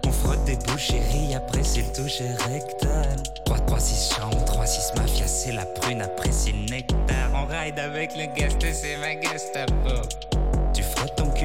On 0.05 0.11
frotte 0.11 0.43
des 0.45 0.55
boucheries, 0.67 1.33
après 1.33 1.63
c'est 1.63 1.81
le 1.81 1.91
toucher 1.93 2.29
rectal. 2.47 3.23
3, 3.45 3.57
3, 3.57 3.79
6 3.79 4.13
chambres, 4.13 4.45
3, 4.45 4.67
6 4.67 4.93
mafia, 4.97 5.27
c'est 5.27 5.53
la 5.53 5.65
prune, 5.65 6.03
après 6.03 6.31
c'est 6.31 6.51
le 6.51 6.69
nectar. 6.69 7.31
On 7.33 7.47
ride 7.47 7.79
avec 7.79 8.15
le 8.15 8.27
guest, 8.35 8.63
c'est 8.71 8.97
ma 8.97 9.19
Gestapo. 9.19 10.28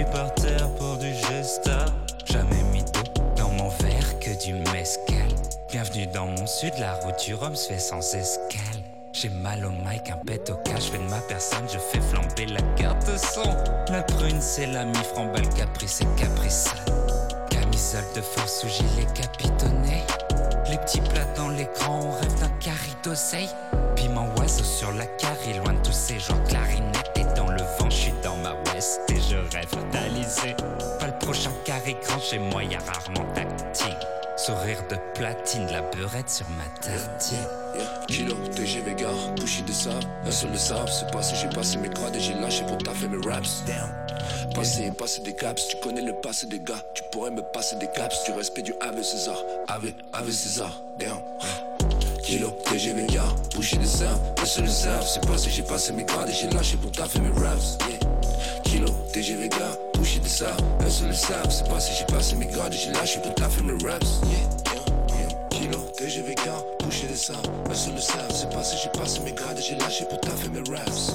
Par 0.03 0.35
terre 0.35 0.69
pour 0.77 0.97
du 0.97 1.15
gesta. 1.15 1.87
Jamais 2.25 2.63
mis 2.73 2.83
d'eau 2.83 3.23
dans 3.37 3.49
mon 3.51 3.69
verre 3.69 4.19
que 4.19 4.31
du 4.45 4.55
mescal. 4.73 5.29
Bienvenue 5.71 6.09
dans 6.09 6.27
mon 6.27 6.47
sud, 6.47 6.73
la 6.81 6.95
route 6.95 7.25
du 7.25 7.35
Rhum 7.35 7.55
se 7.55 7.69
fait 7.69 7.79
sans 7.79 8.01
escale. 8.15 8.83
J'ai 9.13 9.29
mal 9.29 9.65
au 9.65 9.71
mic, 9.71 10.11
un 10.11 10.17
pet 10.27 10.51
au 10.51 10.57
cash, 10.69 10.91
fais 10.91 10.99
de 10.99 11.05
ma 11.05 11.21
personne, 11.21 11.65
je 11.73 11.79
fais 11.79 12.01
flamber 12.01 12.47
la 12.47 12.61
carte 12.77 13.09
son. 13.17 13.49
La 13.93 14.03
prune, 14.03 14.41
c'est 14.41 14.67
la 14.67 14.85
mi-frambale, 14.85 15.49
caprice 15.51 16.01
et 16.01 16.21
capricale. 16.21 16.95
Camisole 17.51 18.05
de 18.17 18.21
force 18.21 18.65
ou 18.65 18.69
gilet 18.69 19.07
capitonné. 19.15 20.03
Les 20.69 20.79
petits 20.79 21.03
plats 21.03 21.33
dans 21.37 21.51
l'écran, 21.51 22.01
on 22.03 22.11
rêve 22.11 22.41
d'un 22.41 22.49
carré 22.59 22.91
d'oseille. 23.05 23.51
Piment 23.95 24.29
oiseau 24.39 24.64
chez 32.35 32.41
moi 32.41 32.65
y 32.65 32.75
a 32.75 32.79
rarement 32.79 33.33
tactique. 33.33 33.95
Sourire 34.37 34.83
de 34.91 34.97
platine, 35.15 35.67
la 35.71 35.83
beurette 35.83 36.29
sur 36.29 36.47
ma 36.51 36.65
tartine. 36.81 37.39
Yeah, 37.77 38.07
Kilo, 38.09 38.35
TGV 38.57 38.95
gare, 38.97 39.35
bouchi 39.37 39.63
de 39.63 39.73
sable, 39.73 40.05
un 40.27 40.31
seul 40.31 40.51
le 40.51 40.57
savent. 40.57 40.91
C'est 40.91 41.11
passé, 41.13 41.35
j'ai 41.41 41.49
passé 41.49 41.79
mes 41.79 41.89
grades 41.89 42.17
et 42.17 42.21
j'ai 42.21 42.35
lâché 42.35 42.65
pour 42.67 42.79
taffer 42.79 43.07
mes 43.07 43.25
raps. 43.25 43.63
Passer, 44.55 44.91
passer 44.91 45.23
des 45.23 45.35
caps, 45.35 45.69
tu 45.69 45.77
connais 45.77 46.03
le 46.03 46.15
passé 46.15 46.49
des 46.49 46.59
gars. 46.59 46.83
Tu 46.95 47.03
pourrais 47.13 47.31
me 47.31 47.43
passer 47.53 47.77
des 47.77 47.89
caps, 47.95 48.25
tu 48.25 48.33
respect 48.33 48.63
du 48.63 48.75
Ave 48.81 49.03
César. 49.03 49.39
Ave, 49.69 49.93
Ave 50.13 50.33
César, 50.33 50.73
damn. 50.99 51.19
Kilo, 52.25 52.51
TGV 52.65 53.07
gare, 53.07 53.35
bouchi 53.55 53.79
de 53.79 53.87
sable, 53.87 54.21
un 54.43 54.45
seul 54.45 54.65
le 54.65 54.71
savent. 54.71 55.07
C'est 55.07 55.25
passé, 55.25 55.51
j'ai 55.51 55.63
passé 55.63 55.93
mes 55.93 56.05
grades 56.05 56.31
et 56.31 56.33
j'ai 56.33 56.51
lâché 56.51 56.77
pour 56.77 56.91
taffer 56.91 57.21
mes 57.21 57.31
raps. 57.41 57.79
Yeah. 57.89 58.14
Kilo, 58.65 58.89
TGV 59.13 59.49
gare, 59.49 59.77
bouchi 59.95 60.21
de 60.21 60.27
un 60.27 60.91
seul 60.91 61.09
le 61.09 61.15
savent. 61.15 61.51
C'est 61.51 61.69
passé, 61.69 61.93
j'ai 61.99 62.05
passé 62.07 62.37
mes 62.37 62.47
grades 62.47 62.75
et 62.75 62.77
j'ai 62.77 62.93
lâché 62.93 63.21
pour 63.21 63.35
taffer 63.35 63.63
mes 63.63 63.73
raps. 63.85 64.21
Yeah, 64.25 64.75
yeah, 64.75 65.21
yeah. 65.21 65.49
Kilo, 65.51 65.79
TGV 65.97 66.35
gare, 66.35 66.63
boucher 66.83 67.07
des 67.07 67.17
sables, 67.17 67.39
un 67.71 67.75
seul 67.75 67.95
le 67.95 68.01
savent. 68.01 68.31
C'est 68.31 68.51
passé, 68.51 68.77
j'ai 68.83 68.91
passé 68.91 69.21
mes 69.21 69.33
grades 69.33 69.59
et 69.59 69.63
j'ai 69.63 69.77
lâché 69.77 70.05
pour 70.07 70.21
taffer 70.21 70.49
mes 70.49 70.63
raps. 70.71 71.13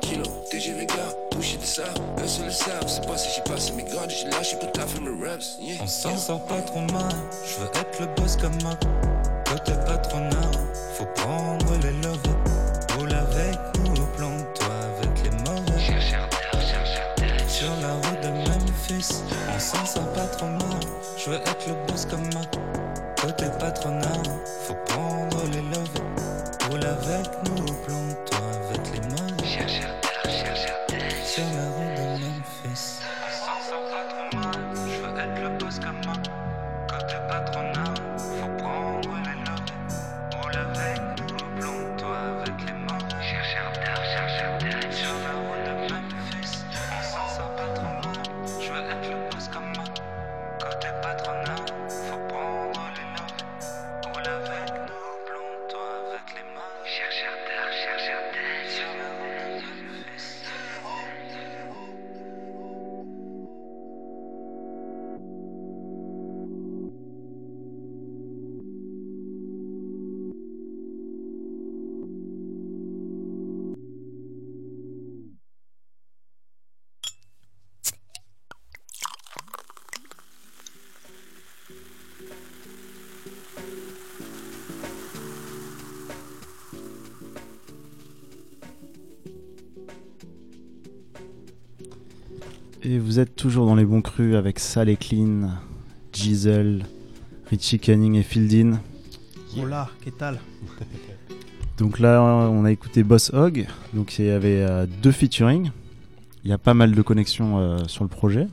Kilo, 0.00 0.24
TGV 0.50 0.86
gare, 0.86 1.14
boucher 1.32 1.56
des 1.58 1.66
sables, 1.66 2.00
un 2.16 2.26
seul 2.26 2.46
le 2.46 2.50
savent. 2.52 2.88
C'est 2.88 3.06
passé, 3.06 3.28
j'ai 3.36 3.42
passé 3.52 3.72
mes 3.72 3.84
grades 3.84 4.10
et 4.10 4.14
j'ai 4.14 4.30
lâché 4.30 4.56
pour 4.56 4.72
taffer 4.72 5.00
mes 5.00 5.26
raps. 5.28 5.58
Yeah, 5.60 5.76
On 5.82 5.86
s'en 5.86 6.16
sort 6.16 6.40
pas 6.46 6.60
trop 6.62 6.80
mal, 6.80 7.12
je 7.44 7.60
veux 7.60 7.70
être 7.74 8.00
le 8.00 8.06
boss 8.16 8.36
comme 8.36 8.56
moi. 8.62 8.76
Côté 9.46 9.72
patronat, 9.84 10.50
faut 10.96 11.06
prendre 11.16 11.69
Memphis, 19.60 19.72
on 19.74 19.84
s'en 19.84 19.86
sort 19.86 20.12
pas 20.12 20.26
trop 20.26 20.46
mal. 20.46 20.80
Je 21.16 21.30
veux 21.30 21.36
être 21.36 21.68
le 21.68 21.74
boss 21.86 22.06
comme 22.06 22.22
moi. 22.32 22.42
Côté 23.20 23.46
patronat, 23.58 24.22
faut 24.66 24.74
prendre 24.86 25.09
Et 92.82 92.98
vous 92.98 93.18
êtes 93.18 93.36
toujours 93.36 93.66
dans 93.66 93.74
les 93.74 93.84
bons 93.84 94.00
crus 94.00 94.36
avec 94.36 94.58
Sal 94.58 94.88
et 94.88 94.96
Clean, 94.96 95.50
Giselle, 96.14 96.86
Richie 97.50 97.78
Canning 97.78 98.14
et 98.14 98.22
Fieldin. 98.22 98.80
Hola, 99.58 99.90
qu'est 100.02 100.16
tal? 100.16 100.40
Donc 101.78 101.98
là, 101.98 102.22
on 102.22 102.64
a 102.64 102.72
écouté 102.72 103.02
Boss 103.02 103.32
Hog. 103.34 103.66
Donc 103.92 104.18
il 104.18 104.26
y 104.26 104.30
avait 104.30 104.62
euh, 104.62 104.86
deux 105.02 105.12
featuring. 105.12 105.70
Il 106.44 106.50
y 106.50 106.54
a 106.54 106.58
pas 106.58 106.72
mal 106.72 106.92
de 106.92 107.02
connexions 107.02 107.58
euh, 107.58 107.84
sur 107.86 108.02
le 108.02 108.08
projet. 108.08 108.48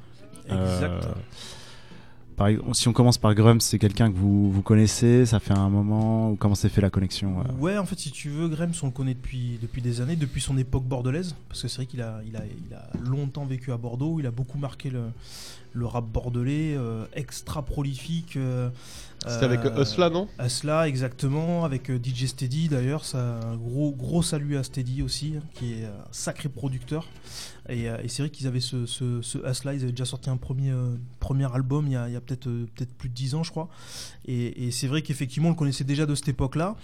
Exact. 0.45 1.05
Euh, 1.05 1.13
par 2.37 2.47
si 2.73 2.87
on 2.87 2.93
commence 2.93 3.17
par 3.17 3.33
Grumps, 3.35 3.59
c'est 3.65 3.79
quelqu'un 3.79 4.09
que 4.11 4.15
vous, 4.15 4.51
vous 4.51 4.61
connaissez, 4.61 5.25
ça 5.25 5.39
fait 5.39 5.57
un 5.57 5.69
moment, 5.69 6.31
ou 6.31 6.35
comment 6.37 6.55
s'est 6.55 6.69
fait 6.69 6.81
la 6.81 6.89
connexion 6.89 7.41
euh? 7.41 7.51
Ouais, 7.59 7.77
en 7.77 7.85
fait, 7.85 7.99
si 7.99 8.11
tu 8.11 8.29
veux, 8.29 8.47
Grems, 8.47 8.71
on 8.83 8.85
le 8.85 8.91
connaît 8.93 9.15
depuis, 9.15 9.57
depuis 9.61 9.81
des 9.81 9.99
années, 10.01 10.15
depuis 10.15 10.39
son 10.39 10.57
époque 10.57 10.83
bordelaise, 10.85 11.35
parce 11.49 11.63
que 11.63 11.67
c'est 11.67 11.77
vrai 11.77 11.85
qu'il 11.87 12.01
a, 12.01 12.21
il 12.25 12.35
a, 12.37 12.43
il 12.45 12.73
a 12.75 12.87
longtemps 13.09 13.45
vécu 13.45 13.71
à 13.71 13.77
Bordeaux, 13.77 14.19
il 14.19 14.27
a 14.27 14.31
beaucoup 14.31 14.59
marqué 14.59 14.89
le, 14.91 15.01
le 15.73 15.85
rap 15.85 16.05
bordelais, 16.05 16.75
euh, 16.77 17.05
extra 17.13 17.63
prolifique. 17.63 18.37
euh, 18.37 18.69
C'était 19.27 19.45
avec 19.45 19.65
euh, 19.65 19.81
Usla, 19.81 20.09
non? 20.11 20.27
Asla, 20.37 20.87
exactement, 20.87 21.65
avec 21.65 21.91
DJ 21.91 22.25
Steady 22.27 22.69
d'ailleurs, 22.69 23.03
ça, 23.03 23.39
un 23.51 23.55
gros, 23.57 23.91
gros 23.91 24.21
salut 24.21 24.57
à 24.57 24.63
Steady 24.63 25.01
aussi, 25.01 25.33
hein, 25.37 25.41
qui 25.55 25.73
est 25.73 25.85
un 25.85 26.05
sacré 26.11 26.49
producteur. 26.49 27.07
Et, 27.69 27.83
et 27.83 28.07
c'est 28.07 28.21
vrai 28.23 28.29
qu'ils 28.29 28.47
avaient 28.47 28.61
ce, 28.61 28.85
ce, 28.85 29.21
ce 29.21 29.43
Asla, 29.43 29.73
ils 29.73 29.83
avaient 29.83 29.91
déjà 29.91 30.05
sorti 30.05 30.29
un 30.29 30.37
premier, 30.37 30.71
euh, 30.71 30.95
premier 31.19 31.53
album 31.53 31.85
il 31.87 31.93
y 31.93 31.95
a, 31.97 32.07
il 32.07 32.13
y 32.13 32.15
a 32.15 32.21
peut-être 32.27 32.47
euh, 32.47 32.67
peut-être 32.75 32.93
plus 32.93 33.09
de 33.09 33.13
10 33.13 33.35
ans, 33.35 33.43
je 33.43 33.51
crois. 33.51 33.69
Et, 34.25 34.67
et 34.67 34.71
c'est 34.71 34.87
vrai 34.87 35.01
qu'effectivement, 35.01 35.49
on 35.49 35.51
le 35.51 35.57
connaissait 35.57 35.83
déjà 35.83 36.05
de 36.05 36.15
cette 36.15 36.29
époque-là. 36.29 36.75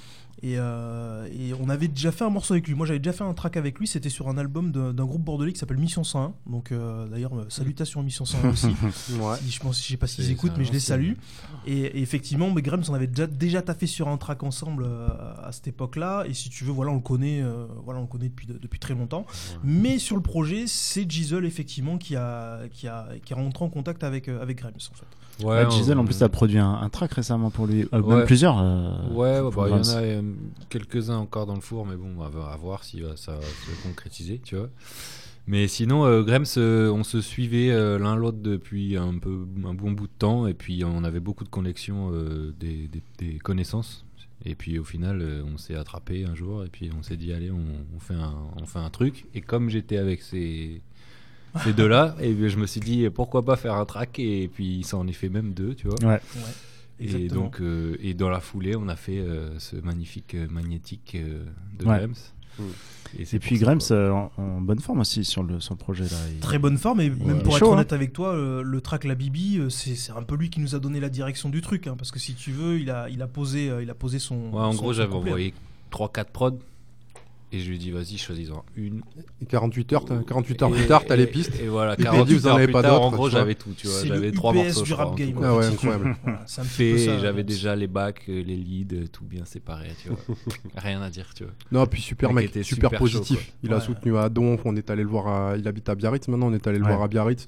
Et, 0.42 0.56
euh, 0.58 1.26
et 1.28 1.54
on 1.62 1.70
avait 1.70 1.88
déjà 1.88 2.12
fait 2.12 2.26
un 2.26 2.30
morceau 2.30 2.54
avec 2.54 2.68
lui. 2.68 2.76
Moi, 2.76 2.86
j'avais 2.86 3.00
déjà 3.00 3.14
fait 3.14 3.24
un 3.24 3.34
track 3.34 3.56
avec 3.56 3.80
lui. 3.80 3.88
C'était 3.88 4.10
sur 4.10 4.28
un 4.28 4.38
album 4.38 4.72
d'un 4.72 5.06
groupe 5.06 5.22
bordelais 5.24 5.54
qui 5.54 5.60
s'appelle 5.60 5.78
Mission 5.78 6.04
101. 6.04 6.34
Donc, 6.48 6.72
euh, 6.72 7.08
d'ailleurs, 7.08 7.34
euh, 7.38 7.46
salutations 7.50 8.02
à 8.02 8.04
Mission 8.04 8.26
101 8.26 8.50
aussi. 8.52 8.68
Ouais. 8.68 9.36
Si- 9.40 9.52
je 9.52 9.60
pense, 9.62 9.82
je 9.82 9.88
sais 9.88 9.98
pas 9.98 10.08
s'ils 10.08 10.26
C'est- 10.26 10.32
écoutent, 10.32 10.54
mais 10.58 10.66
je 10.66 10.74
les 10.74 10.80
salue. 10.82 11.14
Et, 11.66 11.80
et 11.80 12.02
effectivement, 12.02 12.52
mais 12.52 12.62
Grams, 12.62 12.84
on 12.90 12.94
avait 12.94 13.08
déjà, 13.08 13.28
déjà 13.28 13.62
taffé 13.62 13.88
sur 13.88 14.10
un 14.10 14.18
track 14.18 14.44
ensemble 14.44 14.84
euh, 14.86 15.08
à 15.44 15.52
cette 15.54 15.68
époque-là. 15.68 16.26
Et 16.28 16.34
si 16.34 16.50
tu 16.50 16.66
veux, 16.66 16.72
voilà, 16.74 16.92
on 16.92 16.96
le 16.96 17.02
connaît, 17.02 17.42
euh, 17.42 17.66
voilà, 17.86 18.00
on 18.00 18.04
le 18.04 18.08
connaît 18.10 18.28
depuis, 18.30 18.48
depuis 18.48 18.80
très 18.80 18.96
longtemps. 18.96 19.26
Mais 19.64 19.98
sur 19.98 20.16
le 20.18 20.22
projet, 20.22 20.66
c'est 20.68 21.10
Giselle 21.10 21.46
effectivement 21.46 21.98
qui 21.98 22.16
a, 22.18 22.60
qui 22.72 22.88
a, 22.90 23.08
qui 23.24 23.32
est 23.32 23.36
rentré 23.36 23.64
en 23.64 23.70
contact 23.70 24.04
avec, 24.04 24.28
euh, 24.28 24.42
avec 24.42 24.58
Grams 24.58 24.74
en 24.92 24.96
fait. 24.96 25.06
Ouais, 25.44 25.66
Gisèle, 25.72 25.98
en 25.98 26.02
on- 26.02 26.06
plus, 26.06 26.22
a 26.22 26.30
produit 26.30 26.60
un, 26.60 26.70
un 26.74 26.90
track 26.90 27.14
récemment 27.14 27.50
pour 27.50 27.66
lui, 27.66 27.88
euh, 27.92 28.02
Ouais. 28.02 28.18
même 28.18 28.26
plusieurs. 28.26 28.60
euh, 28.60 28.92
Ouais, 29.14 29.42
bah, 29.56 29.64
il 29.68 29.72
y 29.72 29.74
en 29.74 29.82
a 29.82 30.02
quelques-uns 30.70 31.18
encore 31.18 31.46
dans 31.46 31.56
le 31.56 31.62
four, 31.62 31.86
mais 31.86 31.96
bon, 31.96 32.14
on 32.18 32.28
va 32.30 32.48
à 32.52 32.58
voir 32.58 32.84
si 32.84 33.04
euh, 33.04 33.16
ça 33.16 33.34
va 33.36 33.42
se 33.42 33.84
concrétiser, 33.88 34.40
tu 34.44 34.56
vois. 34.56 34.70
Mais 35.46 35.68
sinon, 35.68 36.06
euh, 36.06 36.24
Grems, 36.24 36.46
euh, 36.58 36.90
on 36.90 37.04
se 37.04 37.20
suivait 37.20 37.70
euh, 37.72 38.00
l'un 38.00 38.16
l'autre 38.16 38.38
depuis 38.42 38.96
un 38.96 39.18
peu 39.18 39.46
un 39.66 39.74
bon 39.74 39.92
bout 39.92 40.08
de 40.08 40.14
temps, 40.18 40.48
et 40.48 40.54
puis 40.54 40.84
on 40.86 41.04
avait 41.04 41.20
beaucoup 41.20 41.44
de 41.44 41.50
connexions, 41.50 42.12
euh, 42.14 42.54
des, 42.60 42.88
des- 42.88 43.04
des 43.18 43.40
connaissances. 43.40 44.06
Et 44.46 44.56
puis 44.56 44.78
au 44.80 44.84
final, 44.84 45.22
euh, 45.22 45.44
on 45.54 45.58
s'est 45.58 45.76
attrapé 45.76 46.26
un 46.26 46.36
jour, 46.36 46.64
et 46.64 46.70
puis 46.70 46.90
on 46.98 47.04
s'est 47.04 47.18
dit, 47.18 47.34
allez, 47.34 47.52
on, 47.52 47.64
on 47.96 48.00
fait 48.00 48.14
un, 48.14 48.34
on 48.62 48.66
fait 48.66 48.80
un 48.80 48.90
truc. 48.90 49.26
Et 49.34 49.42
comme 49.42 49.70
j'étais 49.70 49.98
avec 49.98 50.22
ces, 50.22 50.82
ces 51.64 51.74
deux-là, 51.74 52.16
et 52.22 52.34
bien, 52.34 52.48
je 52.48 52.58
me 52.58 52.66
suis 52.66 52.80
dit, 52.82 53.10
pourquoi 53.10 53.44
pas 53.44 53.56
faire 53.58 53.76
un 53.76 53.86
track, 53.86 54.20
et 54.20 54.50
puis 54.54 54.84
ça 54.84 54.98
en 54.98 55.08
est 55.08 55.14
fait 55.14 55.30
même 55.30 55.54
deux, 55.54 55.76
tu 55.76 55.88
vois. 55.88 55.98
Ouais. 56.06 56.22
Et 56.36 56.40
Exactement. 57.00 57.42
donc, 57.44 57.62
euh, 57.62 57.98
et 58.02 58.14
dans 58.14 58.30
la 58.30 58.40
foulée, 58.40 58.76
on 58.76 58.88
a 58.88 58.96
fait 58.96 59.20
euh, 59.20 59.58
ce 59.60 59.76
magnifique 59.78 60.36
euh, 60.36 60.48
magnétique 60.50 61.16
euh, 61.16 61.44
de 61.80 61.86
Ouais. 61.86 61.98
Grems. 61.98 62.14
Mm. 62.60 62.64
Et 63.20 63.40
puis 63.40 63.60
euh, 63.64 64.12
en, 64.12 64.32
en 64.38 64.62
bonne 64.62 64.80
forme 64.80 65.00
aussi 65.00 65.24
sur 65.26 65.42
le, 65.44 65.60
sur 65.60 65.74
le 65.74 65.80
projet 65.80 66.04
là. 66.04 66.18
Il- 66.32 66.40
Très 66.40 66.60
bonne 66.60 66.78
forme, 66.78 67.02
et 67.02 67.10
même 67.10 67.42
pour 67.44 67.58
chaud, 67.58 67.66
être 67.66 67.72
hein. 67.72 67.76
honnête 67.76 67.94
avec 67.94 68.14
toi, 68.14 68.36
le, 68.36 68.62
le 68.64 68.82
track 68.82 69.04
La 69.06 69.16
Bibi, 69.16 69.60
c'est 69.70 69.96
c'est 69.96 70.12
un 70.12 70.22
peu 70.24 70.36
lui 70.36 70.50
qui 70.52 70.60
nous 70.60 70.76
a 70.76 70.80
donné 70.80 71.00
la 71.00 71.10
direction 71.10 71.50
du 71.50 71.62
truc. 71.62 71.88
hein, 71.88 71.96
parce 71.98 72.12
que 72.12 72.20
si 72.20 72.34
tu 72.36 72.52
veux, 72.52 72.80
il 72.80 72.90
a, 72.92 73.10
il 73.10 73.22
a, 73.24 73.28
posé, 73.28 73.72
il 73.82 73.90
a 73.90 73.94
posé 73.96 74.20
son. 74.20 74.52
Ouais, 74.52 74.60
en 74.62 74.72
son- 74.72 74.78
gros, 74.82 74.94
j'avais 74.94 75.14
envoyé 75.14 75.54
3-4 75.92 76.26
prods. 76.32 76.60
Et 77.56 77.60
je 77.60 77.70
lui 77.70 77.76
ai 77.76 77.78
dit, 77.78 77.92
vas-y, 77.92 78.18
choisis-en 78.18 78.66
une. 78.76 79.04
Et 79.40 79.46
48 79.46 79.94
heures, 79.94 80.06
t'as- 80.06 80.24
48 80.24 80.64
heures 80.64 80.70
Et- 80.70 80.78
plus 80.80 80.88
tard, 80.88 81.04
t'as 81.08 81.16
les 81.16 81.28
pistes. 81.28 81.54
Et 81.62 81.68
voilà, 81.68 81.94
Et 81.94 81.98
puis, 81.98 82.06
48 82.06 82.34
vous 82.36 82.48
en 82.48 82.50
heures 82.50 82.56
avez 82.56 82.68
pas 82.68 82.82
d'autres, 82.82 83.02
en 83.02 83.12
gros, 83.12 83.30
j'avais 83.30 83.54
tout, 83.54 83.70
tu 83.78 83.86
vois. 83.86 84.04
J'avais 84.06 84.32
trois 84.32 84.54
morceaux, 84.54 84.82
du 84.82 84.94
rap 84.94 85.16
game. 85.16 85.40
Ah 85.44 85.56
ouais, 85.56 85.66
incroyable. 85.68 86.16
Voilà, 86.24 86.46
Fait, 86.48 87.20
j'avais 87.20 87.44
déjà 87.44 87.76
les 87.76 87.86
bacs, 87.86 88.24
euh, 88.28 88.42
les 88.44 88.56
leads, 88.56 88.96
euh, 88.96 89.08
tout 89.08 89.24
bien 89.24 89.46
séparé, 89.46 89.90
tu 90.02 90.10
vois. 90.10 90.18
Rien 90.78 91.00
à 91.04 91.12
dire, 91.12 91.32
tu 91.36 91.44
vois. 91.44 91.54
Non, 91.72 91.86
puis 91.86 92.02
super 92.02 92.34
mec 92.34 92.48
super, 92.50 92.64
super 92.66 92.90
positif. 92.98 93.54
il 93.62 93.72
a 93.72 93.80
soutenu 93.80 94.18
à 94.18 94.30
Donf, 94.30 94.62
on 94.66 94.76
est 94.76 94.90
allé 94.90 95.04
le 95.04 95.10
voir 95.10 95.28
à... 95.28 95.56
Il 95.56 95.68
habite 95.68 95.88
à 95.90 95.94
Biarritz 95.96 96.28
maintenant, 96.30 96.48
on 96.48 96.54
est 96.54 96.66
allé 96.66 96.80
le 96.80 96.86
Ouais. 96.86 96.90
voir 96.90 97.04
à 97.04 97.08
Biarritz. 97.08 97.46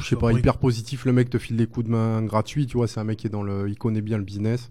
Je 0.00 0.06
sais 0.06 0.14
pas, 0.16 0.32
hyper 0.32 0.58
positif, 0.58 1.04
le 1.04 1.12
mec 1.12 1.30
te 1.30 1.38
file 1.38 1.56
des 1.56 1.66
coups 1.66 1.86
de 1.86 1.90
main 1.90 2.22
gratuits, 2.22 2.66
tu 2.68 2.76
vois, 2.76 2.86
c'est 2.86 3.00
un 3.00 3.04
mec 3.04 3.18
qui 3.18 3.26
est 3.26 3.30
dans 3.30 3.42
le... 3.42 3.68
Il 3.68 3.76
connaît 3.76 4.02
bien 4.02 4.18
le 4.18 4.24
business. 4.24 4.70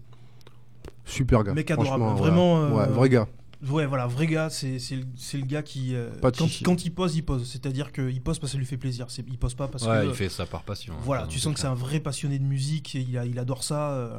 Super 1.04 1.44
gars. 1.44 1.52
Mec 1.52 1.70
adorable, 1.70 1.88
franchement, 2.04 2.14
vraiment, 2.14 2.62
euh, 2.62 2.70
Ouais, 2.70 2.86
vrai 2.86 3.08
gars. 3.10 3.28
Ouais, 3.68 3.84
voilà, 3.84 4.06
vrai 4.06 4.26
gars, 4.26 4.48
c'est 4.48 4.78
c'est 4.78 4.96
le, 4.96 5.04
le 5.34 5.44
gars 5.44 5.62
qui. 5.62 5.94
euh, 5.94 6.08
Pas 6.20 6.30
de 6.30 6.36
quand, 6.38 6.48
quand 6.64 6.84
il 6.86 6.94
pose, 6.94 7.14
il 7.16 7.22
pose. 7.22 7.46
C'est-à-dire 7.46 7.92
qu'il 7.92 8.22
pose 8.22 8.38
parce 8.38 8.52
que 8.52 8.56
ça 8.56 8.58
lui 8.58 8.64
fait 8.64 8.78
plaisir. 8.78 9.06
Il 9.28 9.36
pose 9.36 9.52
pas 9.54 9.68
parce 9.68 9.84
Ouais, 9.84 10.04
que. 10.04 10.08
il 10.08 10.14
fait 10.14 10.30
ça 10.30 10.46
par 10.46 10.62
passion. 10.62 10.94
hein, 10.94 11.00
Voilà, 11.02 11.26
tu 11.26 11.38
sens 11.38 11.52
que 11.52 11.60
c'est 11.60 11.66
un 11.66 11.74
vrai 11.74 12.00
passionné 12.00 12.38
de 12.38 12.44
musique, 12.44 12.94
et 12.96 13.00
il, 13.00 13.18
a- 13.18 13.26
il 13.26 13.38
adore 13.38 13.62
ça. 13.62 13.90
euh, 13.90 14.18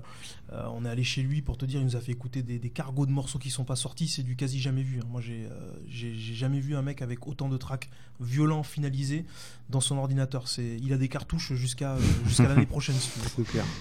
euh, 0.53 0.65
on 0.73 0.85
est 0.85 0.89
allé 0.89 1.03
chez 1.03 1.23
lui 1.23 1.41
pour 1.41 1.57
te 1.57 1.65
dire, 1.65 1.79
il 1.79 1.85
nous 1.85 1.95
a 1.95 2.01
fait 2.01 2.11
écouter 2.11 2.43
des, 2.43 2.59
des 2.59 2.69
cargos 2.69 3.07
de 3.07 3.11
morceaux 3.11 3.39
qui 3.39 3.49
sont 3.49 3.63
pas 3.63 3.75
sortis, 3.75 4.07
c'est 4.07 4.21
du 4.21 4.35
quasi 4.35 4.59
jamais 4.59 4.83
vu. 4.83 4.99
hein. 4.99 5.07
Moi, 5.09 5.21
j'ai 5.21 5.47
euh, 5.49 6.13
jamais 6.35 6.59
vu 6.59 6.75
un 6.75 6.83
mec 6.83 7.01
avec 7.01 7.25
autant 7.25 7.49
de 7.49 7.57
tracks 7.57 7.89
violents 8.19 8.61
finalisés 8.63 9.25
dans 9.71 9.81
son 9.81 9.97
ordinateur. 9.97 10.45
Il 10.59 10.93
a 10.93 10.97
des 10.97 11.07
cartouches 11.07 11.53
jusqu'à 11.53 11.93
euh, 11.95 11.99
jusqu'à 12.27 12.43
l'année 12.47 12.67
prochaine. 12.67 12.95
si 12.95 13.09
tu 13.09 13.19
veux. 13.41 13.43
Clair. 13.43 13.65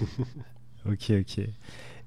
Ok, 0.86 1.10
ok. 1.10 1.40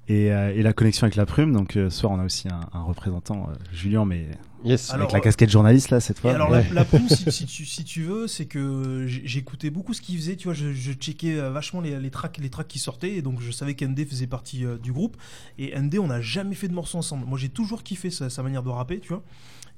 Et, 0.08 0.32
euh, 0.32 0.52
et 0.54 0.62
la 0.62 0.72
connexion 0.72 1.04
avec 1.04 1.16
la 1.16 1.24
plume, 1.26 1.52
donc 1.52 1.76
euh, 1.76 1.88
ce 1.88 2.00
soir 2.00 2.12
on 2.12 2.18
a 2.20 2.24
aussi 2.24 2.48
un, 2.48 2.60
un 2.72 2.82
représentant, 2.82 3.48
euh, 3.48 3.54
Julien, 3.72 4.04
mais 4.04 4.26
Yes. 4.64 4.90
Alors, 4.90 5.02
avec 5.02 5.12
la 5.12 5.18
euh, 5.18 5.22
casquette 5.22 5.50
journaliste 5.50 5.90
là 5.90 6.00
cette 6.00 6.18
Et 6.18 6.20
fois. 6.20 6.32
alors 6.34 6.50
Ouais. 6.50 6.64
la, 6.68 6.74
la 6.74 6.84
plume, 6.84 7.08
si, 7.08 7.30
si 7.32 7.46
tu, 7.46 7.64
si 7.66 7.84
tu 7.84 8.02
veux, 8.02 8.26
c'est 8.26 8.46
que 8.46 9.06
j'écoutais 9.06 9.70
beaucoup 9.70 9.92
ce 9.94 10.00
qu'il 10.00 10.16
faisait, 10.16 10.36
tu 10.36 10.48
vois, 10.48 10.54
je, 10.54 10.72
je 10.72 10.92
checkais 10.92 11.38
euh, 11.38 11.50
vachement 11.50 11.80
les, 11.80 11.98
les 12.00 12.10
tracks, 12.10 12.38
les 12.38 12.50
tracks 12.50 12.68
qui 12.68 12.78
sortaient, 12.78 13.12
et 13.12 13.22
donc 13.22 13.40
je 13.40 13.50
savais 13.50 13.74
qu'ND 13.74 14.06
faisait 14.06 14.26
partie 14.26 14.64
euh, 14.64 14.78
du 14.78 14.92
groupe, 14.92 15.16
et 15.58 15.78
ND 15.78 15.98
on 15.98 16.06
n'a 16.08 16.20
jamais 16.20 16.54
fait 16.54 16.68
de 16.68 16.74
morceaux 16.74 16.98
ensemble. 16.98 17.26
Moi 17.26 17.38
j'ai 17.38 17.48
toujours 17.50 17.82
kiffé 17.82 18.10
sa, 18.10 18.30
sa 18.30 18.42
manière 18.42 18.62
de 18.62 18.70
rapper, 18.70 19.00
tu 19.00 19.08
vois, 19.08 19.22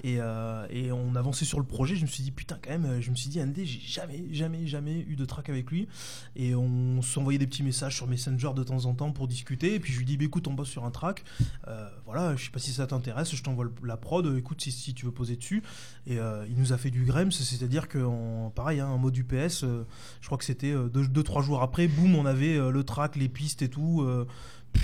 et, 0.05 0.17
euh, 0.21 0.67
et 0.69 0.93
on 0.93 1.15
avançait 1.17 1.47
sur 1.47 1.59
le 1.59 1.65
projet, 1.65 1.97
je 1.97 2.03
me 2.03 2.07
suis 2.07 2.23
dit 2.23 2.31
putain 2.31 2.59
quand 2.63 2.71
même, 2.71 3.01
je 3.01 3.11
me 3.11 3.17
suis 3.17 3.31
dit 3.31 3.41
ND 3.41 3.65
j'ai 3.65 3.81
jamais, 3.81 4.25
jamais, 4.31 4.67
jamais 4.67 5.01
eu 5.09 5.17
de 5.17 5.25
track 5.25 5.49
avec 5.49 5.71
lui, 5.71 5.89
et 6.37 6.55
on 6.55 7.01
s'envoyait 7.01 7.39
des 7.39 7.47
petits 7.47 7.63
messages 7.63 7.97
sur 7.97 8.07
Messenger 8.07 8.51
de 8.55 8.63
temps 8.63 8.85
en 8.85 8.93
temps 8.95 9.11
pour 9.11 9.27
discuter, 9.27 9.75
et 9.75 9.81
puis 9.81 9.93
je 9.95 9.99
lui 9.99 10.05
dis 10.05 10.19
bah, 10.19 10.25
écoute 10.27 10.47
on 10.49 10.53
bosse 10.53 10.69
sur 10.69 10.85
un 10.85 10.91
track, 10.91 11.25
euh, 11.69 11.89
voilà, 12.05 12.37
je 12.37 12.45
sais 12.45 12.51
pas 12.51 12.59
si 12.59 12.73
ça 12.73 12.87
t'intéresse, 12.87 13.35
je 13.35 13.43
t'envoie 13.43 13.67
la 13.85 13.97
prod, 13.97 14.37
écoute 14.37 14.61
si, 14.61 14.71
si 14.77 14.95
tu 14.95 15.07
veux 15.07 15.13
poser 15.13 15.37
dessus. 15.37 15.63
Et 16.07 16.19
euh, 16.19 16.45
il 16.49 16.57
nous 16.57 16.73
a 16.73 16.79
fait 16.79 16.91
du 16.91 17.05
Grems, 17.05 17.33
c'est-à-dire 17.33 17.89
que 17.89 17.99
en, 17.99 18.51
pareil, 18.51 18.81
hein, 18.81 18.89
en 18.89 18.99
mode 18.99 19.17
UPS, 19.17 19.65
euh, 19.65 19.85
je 20.21 20.27
crois 20.27 20.39
que 20.39 20.45
c'était 20.45 20.75
2-3 20.75 21.43
jours 21.43 21.63
après, 21.63 21.89
boum, 21.89 22.15
on 22.15 22.27
avait 22.27 22.57
euh, 22.57 22.71
le 22.71 22.85
track, 22.85 23.17
les 23.17 23.29
pistes 23.29 23.63
et 23.63 23.69
tout, 23.69 24.03
euh, 24.03 24.27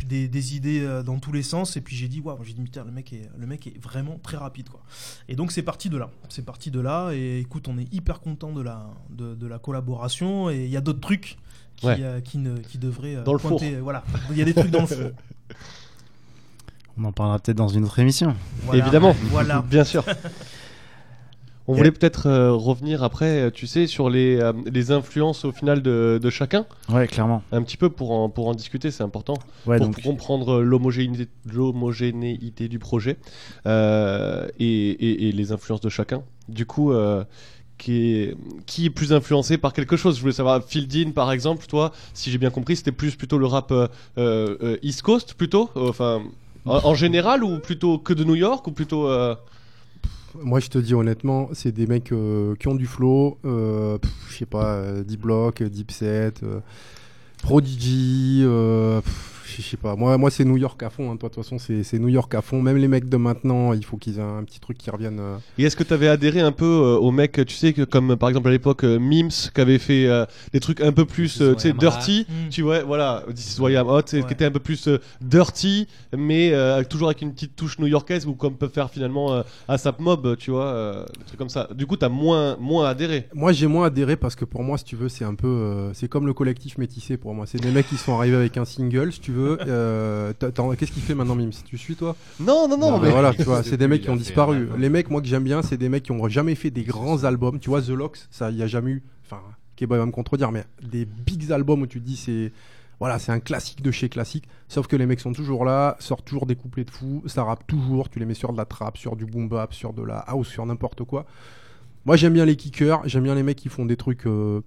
des, 0.06 0.26
des 0.26 0.56
idées 0.56 0.80
euh, 0.80 1.02
dans 1.02 1.18
tous 1.18 1.32
les 1.32 1.42
sens. 1.42 1.76
Et 1.76 1.80
puis 1.82 1.94
j'ai 1.96 2.08
dit, 2.08 2.20
waouh, 2.20 2.42
j'ai 2.44 2.54
dit, 2.54 2.62
putain, 2.62 2.84
le 2.84 2.90
mec 2.92 3.12
est, 3.12 3.28
le 3.36 3.46
mec 3.46 3.66
est 3.66 3.78
vraiment 3.82 4.18
très 4.22 4.36
rapide, 4.38 4.68
quoi. 4.70 4.82
Et 5.28 5.36
donc 5.36 5.52
c'est 5.52 5.62
parti 5.62 5.90
de 5.90 5.98
là. 5.98 6.10
C'est 6.30 6.44
parti 6.44 6.70
de 6.70 6.80
là. 6.80 7.10
Et 7.12 7.40
écoute, 7.40 7.68
on 7.68 7.76
est 7.78 7.92
hyper 7.92 8.20
content 8.20 8.52
de 8.52 8.62
la, 8.62 8.86
de, 9.10 9.34
de 9.34 9.46
la 9.46 9.58
collaboration. 9.58 10.48
Et 10.50 10.64
il 10.64 10.70
y 10.70 10.76
a 10.76 10.80
d'autres 10.80 11.00
trucs 11.00 11.36
qui, 11.76 11.86
Ouais. 11.86 11.96
euh, 12.00 12.20
qui, 12.20 12.38
ne, 12.38 12.56
qui 12.58 12.78
devraient 12.78 13.16
euh, 13.16 13.24
le 13.26 13.38
pointer. 13.38 13.76
Voilà, 13.80 14.04
il 14.30 14.38
y 14.38 14.42
a 14.42 14.44
des 14.44 14.54
trucs 14.54 14.70
dans 14.70 14.82
le 14.82 14.86
four. 14.86 15.10
On 16.98 17.04
en 17.04 17.12
parlera 17.12 17.38
peut-être 17.38 17.56
dans 17.56 17.68
une 17.68 17.84
autre 17.84 17.98
émission. 17.98 18.34
Voilà. 18.64 18.82
Évidemment. 18.82 19.14
Voilà. 19.30 19.64
Bien 19.70 19.84
sûr. 19.84 20.04
On 21.68 21.74
Et- 21.74 21.78
voulait 21.78 21.92
peut-être 21.92 22.26
euh, 22.26 22.50
revenir 22.52 23.04
après, 23.04 23.42
euh, 23.42 23.50
tu 23.52 23.68
sais, 23.68 23.86
sur 23.86 24.10
les, 24.10 24.36
euh, 24.36 24.52
les 24.66 24.90
influences 24.90 25.44
au 25.44 25.52
final 25.52 25.80
de, 25.80 26.18
de 26.20 26.30
chacun, 26.30 26.66
Ouais, 26.88 27.06
clairement. 27.06 27.44
un 27.52 27.62
petit 27.62 27.76
peu 27.76 27.88
pour 27.88 28.10
en, 28.10 28.28
pour 28.28 28.48
en 28.48 28.54
discuter, 28.54 28.90
c'est 28.90 29.04
important, 29.04 29.34
Ouais, 29.64 29.76
pour, 29.76 29.86
donc 29.86 29.94
pour 29.94 30.02
comprendre 30.02 30.60
l'homogénéité 30.60 32.68
du 32.68 32.78
projet 32.80 33.16
euh, 33.66 34.48
et, 34.58 34.66
et- 34.66 35.28
et 35.28 35.32
les 35.32 35.52
influences 35.52 35.80
de 35.80 35.88
chacun. 35.88 36.22
Du 36.48 36.66
coup, 36.66 36.90
euh, 36.92 37.22
qui, 37.78 38.12
est, 38.14 38.36
qui 38.66 38.86
est 38.86 38.90
plus 38.90 39.12
influencé 39.12 39.56
par 39.56 39.72
quelque 39.72 39.96
chose? 39.96 40.16
Je 40.16 40.20
voulais 40.20 40.32
savoir, 40.32 40.64
Fieldin 40.64 41.12
par 41.12 41.30
exemple, 41.30 41.64
toi, 41.66 41.92
si 42.12 42.32
j'ai 42.32 42.38
bien 42.38 42.50
compris, 42.50 42.74
c'était 42.74 42.90
plus 42.92 43.14
plutôt 43.14 43.38
le 43.38 43.46
rap 43.46 43.70
euh, 43.70 43.86
euh, 44.18 44.56
euh, 44.62 44.76
East 44.82 45.02
Coast 45.02 45.34
plutôt? 45.34 45.70
Euh, 45.76 45.90
Enfin, 45.90 46.22
en, 46.64 46.94
général 46.94 47.44
ou 47.44 47.58
plutôt 47.58 47.98
que 47.98 48.12
de 48.12 48.24
New 48.24 48.34
York 48.34 48.66
ou 48.66 48.72
plutôt... 48.72 49.08
euh, 49.08 49.34
Moi, 50.34 50.60
je 50.60 50.68
te 50.68 50.78
dis 50.78 50.94
honnêtement, 50.94 51.48
c'est 51.52 51.72
des 51.72 51.86
mecs 51.86 52.12
euh, 52.12 52.54
qui 52.56 52.68
ont 52.68 52.74
du 52.74 52.86
flow. 52.86 53.38
euh, 53.44 53.98
je 54.28 54.36
sais 54.36 54.46
pas, 54.46 54.74
euh, 54.74 55.02
Deep 55.02 55.20
Block, 55.20 55.62
Deep 55.62 55.90
Set, 55.90 56.42
Prodigy. 57.42 58.44
Je 59.60 59.62
sais 59.62 59.76
pas. 59.76 59.96
Moi, 59.96 60.16
moi 60.18 60.30
c'est 60.30 60.44
New 60.44 60.56
York 60.56 60.82
à 60.82 60.90
fond. 60.90 61.10
hein. 61.10 61.16
Toi, 61.16 61.28
de 61.28 61.34
toute 61.34 61.44
façon, 61.44 61.58
c'est 61.58 61.98
New 61.98 62.08
York 62.08 62.34
à 62.34 62.40
fond. 62.42 62.62
Même 62.62 62.76
les 62.76 62.88
mecs 62.88 63.08
de 63.08 63.16
maintenant, 63.16 63.72
il 63.72 63.84
faut 63.84 63.96
qu'ils 63.96 64.18
aient 64.18 64.22
un 64.22 64.42
petit 64.44 64.60
truc 64.60 64.78
qui 64.78 64.90
revienne. 64.90 65.18
euh. 65.20 65.36
Et 65.58 65.64
est-ce 65.64 65.76
que 65.76 65.82
tu 65.84 65.92
avais 65.92 66.08
adhéré 66.08 66.40
un 66.40 66.52
peu 66.52 66.64
euh, 66.64 66.96
aux 66.98 67.10
mecs, 67.10 67.44
tu 67.46 67.54
sais, 67.54 67.72
que, 67.72 67.82
comme 67.82 68.16
par 68.16 68.28
exemple 68.28 68.48
à 68.48 68.52
l'époque 68.52 68.84
euh, 68.84 68.98
Mims, 68.98 69.50
qui 69.54 69.60
avait 69.60 69.78
fait 69.78 70.06
euh, 70.06 70.24
des 70.52 70.60
trucs 70.60 70.80
un 70.80 70.92
peu 70.92 71.04
plus, 71.04 71.40
euh, 71.42 71.54
tu 71.54 71.60
sais, 71.62 71.72
dirty. 71.72 72.26
Mm. 72.28 72.48
tu 72.50 72.62
vois, 72.62 72.82
voilà, 72.84 73.24
This 73.34 73.56
is 73.56 73.60
why 73.60 73.72
I'm 73.74 73.86
hot, 73.88 74.02
Ouais. 74.12 74.22
qui 74.22 74.32
était 74.32 74.44
un 74.44 74.50
peu 74.50 74.60
plus 74.60 74.88
euh, 74.88 74.98
dirty, 75.20 75.86
mais 76.16 76.52
euh, 76.52 76.82
toujours 76.84 77.08
avec 77.08 77.22
une 77.22 77.32
petite 77.32 77.56
touche 77.56 77.78
new-yorkaise, 77.78 78.26
ou 78.26 78.34
comme 78.34 78.54
peut 78.56 78.68
faire 78.68 78.90
finalement 78.90 79.32
euh, 79.32 79.42
ASAP 79.68 80.00
Mob, 80.00 80.36
tu 80.36 80.50
vois, 80.50 80.66
euh, 80.66 81.04
des 81.18 81.24
trucs 81.26 81.38
comme 81.38 81.48
ça. 81.48 81.68
Du 81.74 81.86
coup, 81.86 81.96
t'as 81.96 82.08
moins, 82.08 82.56
moins 82.60 82.88
adhéré. 82.88 83.28
Moi, 83.34 83.52
j'ai 83.52 83.66
moins 83.66 83.86
adhéré 83.86 84.16
parce 84.16 84.34
que 84.36 84.44
pour 84.44 84.62
moi, 84.62 84.78
si 84.78 84.84
tu 84.84 84.96
veux, 84.96 85.08
c'est 85.08 85.24
un 85.24 85.34
peu, 85.34 85.46
euh, 85.48 85.92
c'est 85.94 86.08
comme 86.08 86.26
le 86.26 86.34
collectif 86.34 86.78
métissé 86.78 87.16
pour 87.16 87.34
moi. 87.34 87.46
C'est 87.46 87.60
des 87.60 87.70
mecs 87.70 87.88
qui 87.88 87.96
sont 87.96 88.14
arrivés 88.16 88.36
avec 88.36 88.56
un 88.56 88.64
single, 88.64 89.12
si 89.12 89.20
tu 89.20 89.32
veux. 89.32 89.41
Euh, 89.42 90.32
Qu'est-ce 90.78 90.92
qu'il 90.92 91.02
fait 91.02 91.14
maintenant, 91.14 91.34
Mims 91.34 91.50
Tu 91.64 91.78
suis 91.78 91.96
toi? 91.96 92.16
Non, 92.40 92.68
non, 92.68 92.76
non, 92.76 92.92
Non, 92.92 92.98
mais 92.98 93.06
mais 93.06 93.12
voilà, 93.12 93.32
tu 93.34 93.42
vois, 93.44 93.62
c'est 93.62 93.76
des 93.76 93.88
mecs 93.88 94.02
qui 94.02 94.10
ont 94.10 94.16
disparu. 94.16 94.68
Les 94.78 94.88
mecs, 94.88 95.10
moi 95.10 95.20
que 95.20 95.26
j'aime 95.28 95.44
bien, 95.44 95.62
c'est 95.62 95.76
des 95.76 95.88
mecs 95.88 96.04
qui 96.04 96.12
ont 96.12 96.28
jamais 96.28 96.54
fait 96.54 96.70
des 96.70 96.84
grands 96.84 97.24
albums. 97.24 97.58
Tu 97.58 97.70
vois, 97.70 97.82
The 97.82 97.90
Locks, 97.90 98.18
ça, 98.30 98.50
il 98.50 98.56
y 98.56 98.62
a 98.62 98.66
jamais 98.66 98.92
eu. 98.92 99.02
Enfin, 99.24 99.40
Keba 99.76 99.98
va 99.98 100.06
me 100.06 100.12
contredire, 100.12 100.52
mais 100.52 100.64
des 100.82 101.04
big 101.04 101.50
albums 101.52 101.82
où 101.82 101.86
tu 101.86 102.00
te 102.00 102.06
dis 102.06 102.16
c'est. 102.16 102.52
Voilà, 103.00 103.18
c'est 103.18 103.32
un 103.32 103.40
classique 103.40 103.82
de 103.82 103.90
chez 103.90 104.08
classique. 104.08 104.44
Sauf 104.68 104.86
que 104.86 104.94
les 104.94 105.06
mecs 105.06 105.18
sont 105.18 105.32
toujours 105.32 105.64
là, 105.64 105.96
sortent 105.98 106.24
toujours 106.24 106.46
des 106.46 106.54
couplets 106.54 106.84
de 106.84 106.90
fou, 106.90 107.22
ça 107.26 107.42
rappe 107.42 107.66
toujours. 107.66 108.08
Tu 108.08 108.20
les 108.20 108.26
mets 108.26 108.34
sur 108.34 108.52
de 108.52 108.56
la 108.56 108.64
trap, 108.64 108.96
sur 108.96 109.16
du 109.16 109.26
boom 109.26 109.48
bap, 109.48 109.74
sur 109.74 109.92
de 109.92 110.02
la 110.02 110.18
house, 110.18 110.46
sur 110.46 110.64
n'importe 110.64 111.02
quoi. 111.02 111.26
Moi, 112.04 112.14
j'aime 112.16 112.32
bien 112.32 112.44
les 112.44 112.54
kickers, 112.54 113.00
j'aime 113.06 113.24
bien 113.24 113.34
les 113.34 113.42
mecs 113.42 113.58
qui 113.58 113.68
font 113.68 113.86
des 113.86 113.96
trucs 113.96 114.26
euh, 114.26 114.60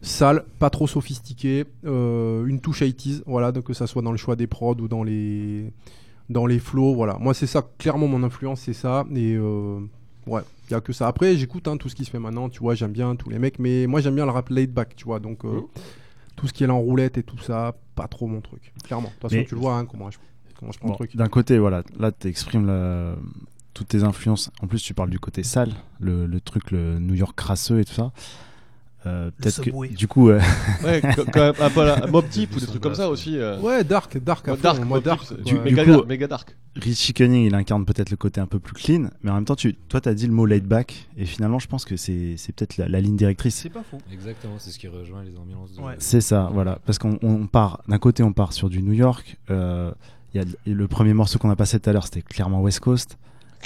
sales, 0.00 0.44
pas 0.58 0.70
trop 0.70 0.86
sophistiqués, 0.86 1.64
euh, 1.84 2.46
une 2.46 2.60
touche 2.60 2.82
80s, 2.82 3.22
voilà, 3.26 3.52
donc 3.52 3.64
que 3.64 3.72
ça 3.72 3.86
soit 3.86 4.02
dans 4.02 4.12
le 4.12 4.16
choix 4.18 4.36
des 4.36 4.46
prods 4.46 4.76
ou 4.80 4.88
dans 4.88 5.02
les 5.02 5.72
dans 6.28 6.44
les 6.46 6.58
flows, 6.58 6.94
voilà. 6.94 7.16
Moi, 7.18 7.32
c'est 7.32 7.46
ça, 7.46 7.66
clairement, 7.78 8.06
mon 8.06 8.22
influence, 8.22 8.60
c'est 8.60 8.74
ça. 8.74 9.06
Et 9.14 9.34
euh, 9.34 9.80
ouais, 10.26 10.42
il 10.68 10.72
y 10.72 10.74
a 10.74 10.80
que 10.82 10.92
ça. 10.92 11.08
Après, 11.08 11.36
j'écoute 11.36 11.66
hein, 11.68 11.78
tout 11.78 11.88
ce 11.88 11.94
qui 11.94 12.04
se 12.04 12.10
fait 12.10 12.18
maintenant, 12.18 12.50
tu 12.50 12.60
vois, 12.60 12.74
j'aime 12.74 12.92
bien 12.92 13.16
tous 13.16 13.30
les 13.30 13.38
mecs, 13.38 13.58
mais 13.58 13.86
moi, 13.86 14.00
j'aime 14.02 14.14
bien 14.14 14.26
le 14.26 14.30
rap 14.32 14.50
laid 14.50 14.66
back, 14.70 14.94
tu 14.94 15.06
vois. 15.06 15.20
Donc, 15.20 15.44
euh, 15.46 15.62
tout 16.36 16.46
ce 16.46 16.52
qui 16.52 16.64
est 16.64 16.68
en 16.68 16.78
roulette 16.80 17.16
et 17.16 17.22
tout 17.22 17.38
ça, 17.38 17.74
pas 17.94 18.08
trop 18.08 18.26
mon 18.26 18.42
truc, 18.42 18.72
clairement. 18.84 19.08
De 19.08 19.12
toute 19.14 19.22
façon, 19.22 19.36
Mais- 19.36 19.44
tu 19.46 19.54
le 19.54 19.60
vois, 19.60 19.76
hein, 19.76 19.86
comment 19.86 20.10
je, 20.10 20.18
comment 20.58 20.70
je 20.70 20.78
prends 20.78 20.88
Bon, 20.88 20.94
le 20.94 20.98
truc. 20.98 21.16
D'un 21.16 21.28
côté, 21.28 21.58
voilà, 21.58 21.82
là, 21.98 22.12
tu 22.12 22.28
exprimes 22.28 22.66
la- 22.66 23.16
toutes 23.72 23.88
tes 23.88 24.02
influences. 24.04 24.50
En 24.60 24.66
plus, 24.66 24.82
tu 24.82 24.92
parles 24.92 25.10
du 25.10 25.18
côté 25.20 25.42
sale, 25.42 25.72
le, 25.98 26.26
le 26.26 26.40
truc, 26.40 26.72
le 26.72 26.98
New 26.98 27.14
York 27.14 27.34
crasseux 27.34 27.80
et 27.80 27.84
tout 27.86 27.94
ça. 27.94 28.12
Euh, 29.08 29.30
Peut-être 29.36 29.62
que, 29.62 29.94
du 29.94 30.06
coup, 30.08 30.28
euh, 30.28 30.40
ouais, 30.84 31.00
quand 31.32 31.36
même 31.40 31.54
un 31.60 31.70
peu 31.70 31.84
la 31.84 32.06
Mob 32.06 32.28
Deep 32.28 32.54
ou 32.56 32.60
des 32.60 32.66
trucs 32.66 32.82
comme 32.82 32.94
ça 32.94 33.08
aussi. 33.08 33.36
euh. 33.38 33.58
Ouais, 33.60 33.82
dark, 33.84 34.18
dark 34.18 34.46
à 34.48 34.54
fond, 34.54 34.62
dark, 34.62 34.84
moi, 34.84 35.00
dark. 35.00 35.32
Du- 35.42 35.54
Du 35.54 35.58
méga, 35.60 35.84
coup- 35.84 35.90
dark, 35.92 36.06
méga 36.06 36.26
dark. 36.26 36.56
Richie 36.76 37.12
Cunning, 37.14 37.46
il 37.46 37.54
incarne 37.54 37.84
peut-être 37.84 38.10
le 38.10 38.16
côté 38.16 38.40
un 38.40 38.46
peu 38.46 38.58
plus 38.60 38.74
clean, 38.74 39.08
mais 39.22 39.30
en 39.30 39.34
même 39.34 39.44
temps, 39.44 39.56
tu, 39.56 39.74
toi, 39.74 40.00
tu 40.00 40.08
as 40.08 40.14
dit 40.14 40.26
le 40.26 40.32
mot 40.32 40.46
laid 40.46 40.60
back, 40.66 41.08
et 41.16 41.24
finalement, 41.24 41.58
je 41.58 41.66
pense 41.66 41.84
que 41.84 41.96
c'est 41.96 42.34
c'est 42.36 42.52
peut-être 42.54 42.76
la, 42.76 42.88
la 42.88 43.00
ligne 43.00 43.16
directrice. 43.16 43.56
C'est 43.56 43.68
pas 43.70 43.82
faux. 43.82 43.98
Exactement, 44.12 44.54
c'est 44.58 44.70
ce 44.70 44.78
qui 44.78 44.86
rejoint 44.88 45.22
les 45.24 45.36
ambiances 45.36 45.72
de. 45.74 45.80
Ouais. 45.80 45.94
C'est 45.98 46.20
ça, 46.20 46.50
voilà. 46.52 46.78
Parce 46.86 46.98
qu'on 46.98 47.18
on 47.22 47.46
part, 47.46 47.82
d'un 47.88 47.98
côté, 47.98 48.22
on 48.22 48.32
part 48.32 48.52
sur 48.52 48.68
du 48.68 48.82
New 48.82 48.92
York. 48.92 49.36
euh, 49.50 49.90
Il 50.34 50.40
y 50.40 50.44
a 50.44 50.46
le- 50.66 50.74
le 50.74 50.88
premier 50.88 51.14
morceau 51.14 51.38
qu'on 51.38 51.48
a 51.50 51.56
passé 51.56 51.80
tout 51.80 51.88
à 51.88 51.92
l'heure, 51.94 52.04
c'était 52.04 52.20
clairement 52.22 52.60
West 52.60 52.80
Coast. 52.80 53.16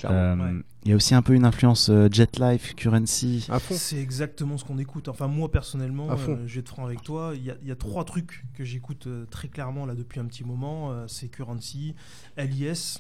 Euh, 0.05 0.37
Ouais. 0.37 0.63
Il 0.85 0.91
y 0.91 0.93
a 0.93 0.97
aussi 0.97 1.15
un 1.15 1.23
peu 1.23 1.35
une 1.35 1.45
influence 1.45 1.91
euh, 1.91 2.09
Jet 2.11 2.41
Life, 2.41 2.75
Currency. 2.75 3.47
C'est 3.71 4.01
exactement 4.01 4.59
ce 4.59 4.65
qu'on 4.65 4.79
écoute. 4.79 5.07
Enfin, 5.07 5.29
moi 5.29 5.49
personnellement, 5.51 6.11
euh, 6.11 6.37
je 6.47 6.55
vais 6.55 6.61
être 6.61 6.71
franc 6.71 6.85
avec 6.87 7.03
toi. 7.03 7.33
Il 7.37 7.43
y 7.43 7.69
y 7.69 7.71
a 7.71 7.77
trois 7.77 8.05
trucs 8.05 8.45
que 8.55 8.65
j'écoute 8.65 9.07
euh, 9.07 9.25
très 9.31 9.47
clairement 9.47 9.87
là 9.87 9.95
depuis 9.95 10.19
un 10.19 10.25
petit 10.25 10.45
moment. 10.45 10.91
Euh, 10.91 11.05
c'est 11.07 11.29
Currency, 11.29 11.95
LIS 12.37 12.99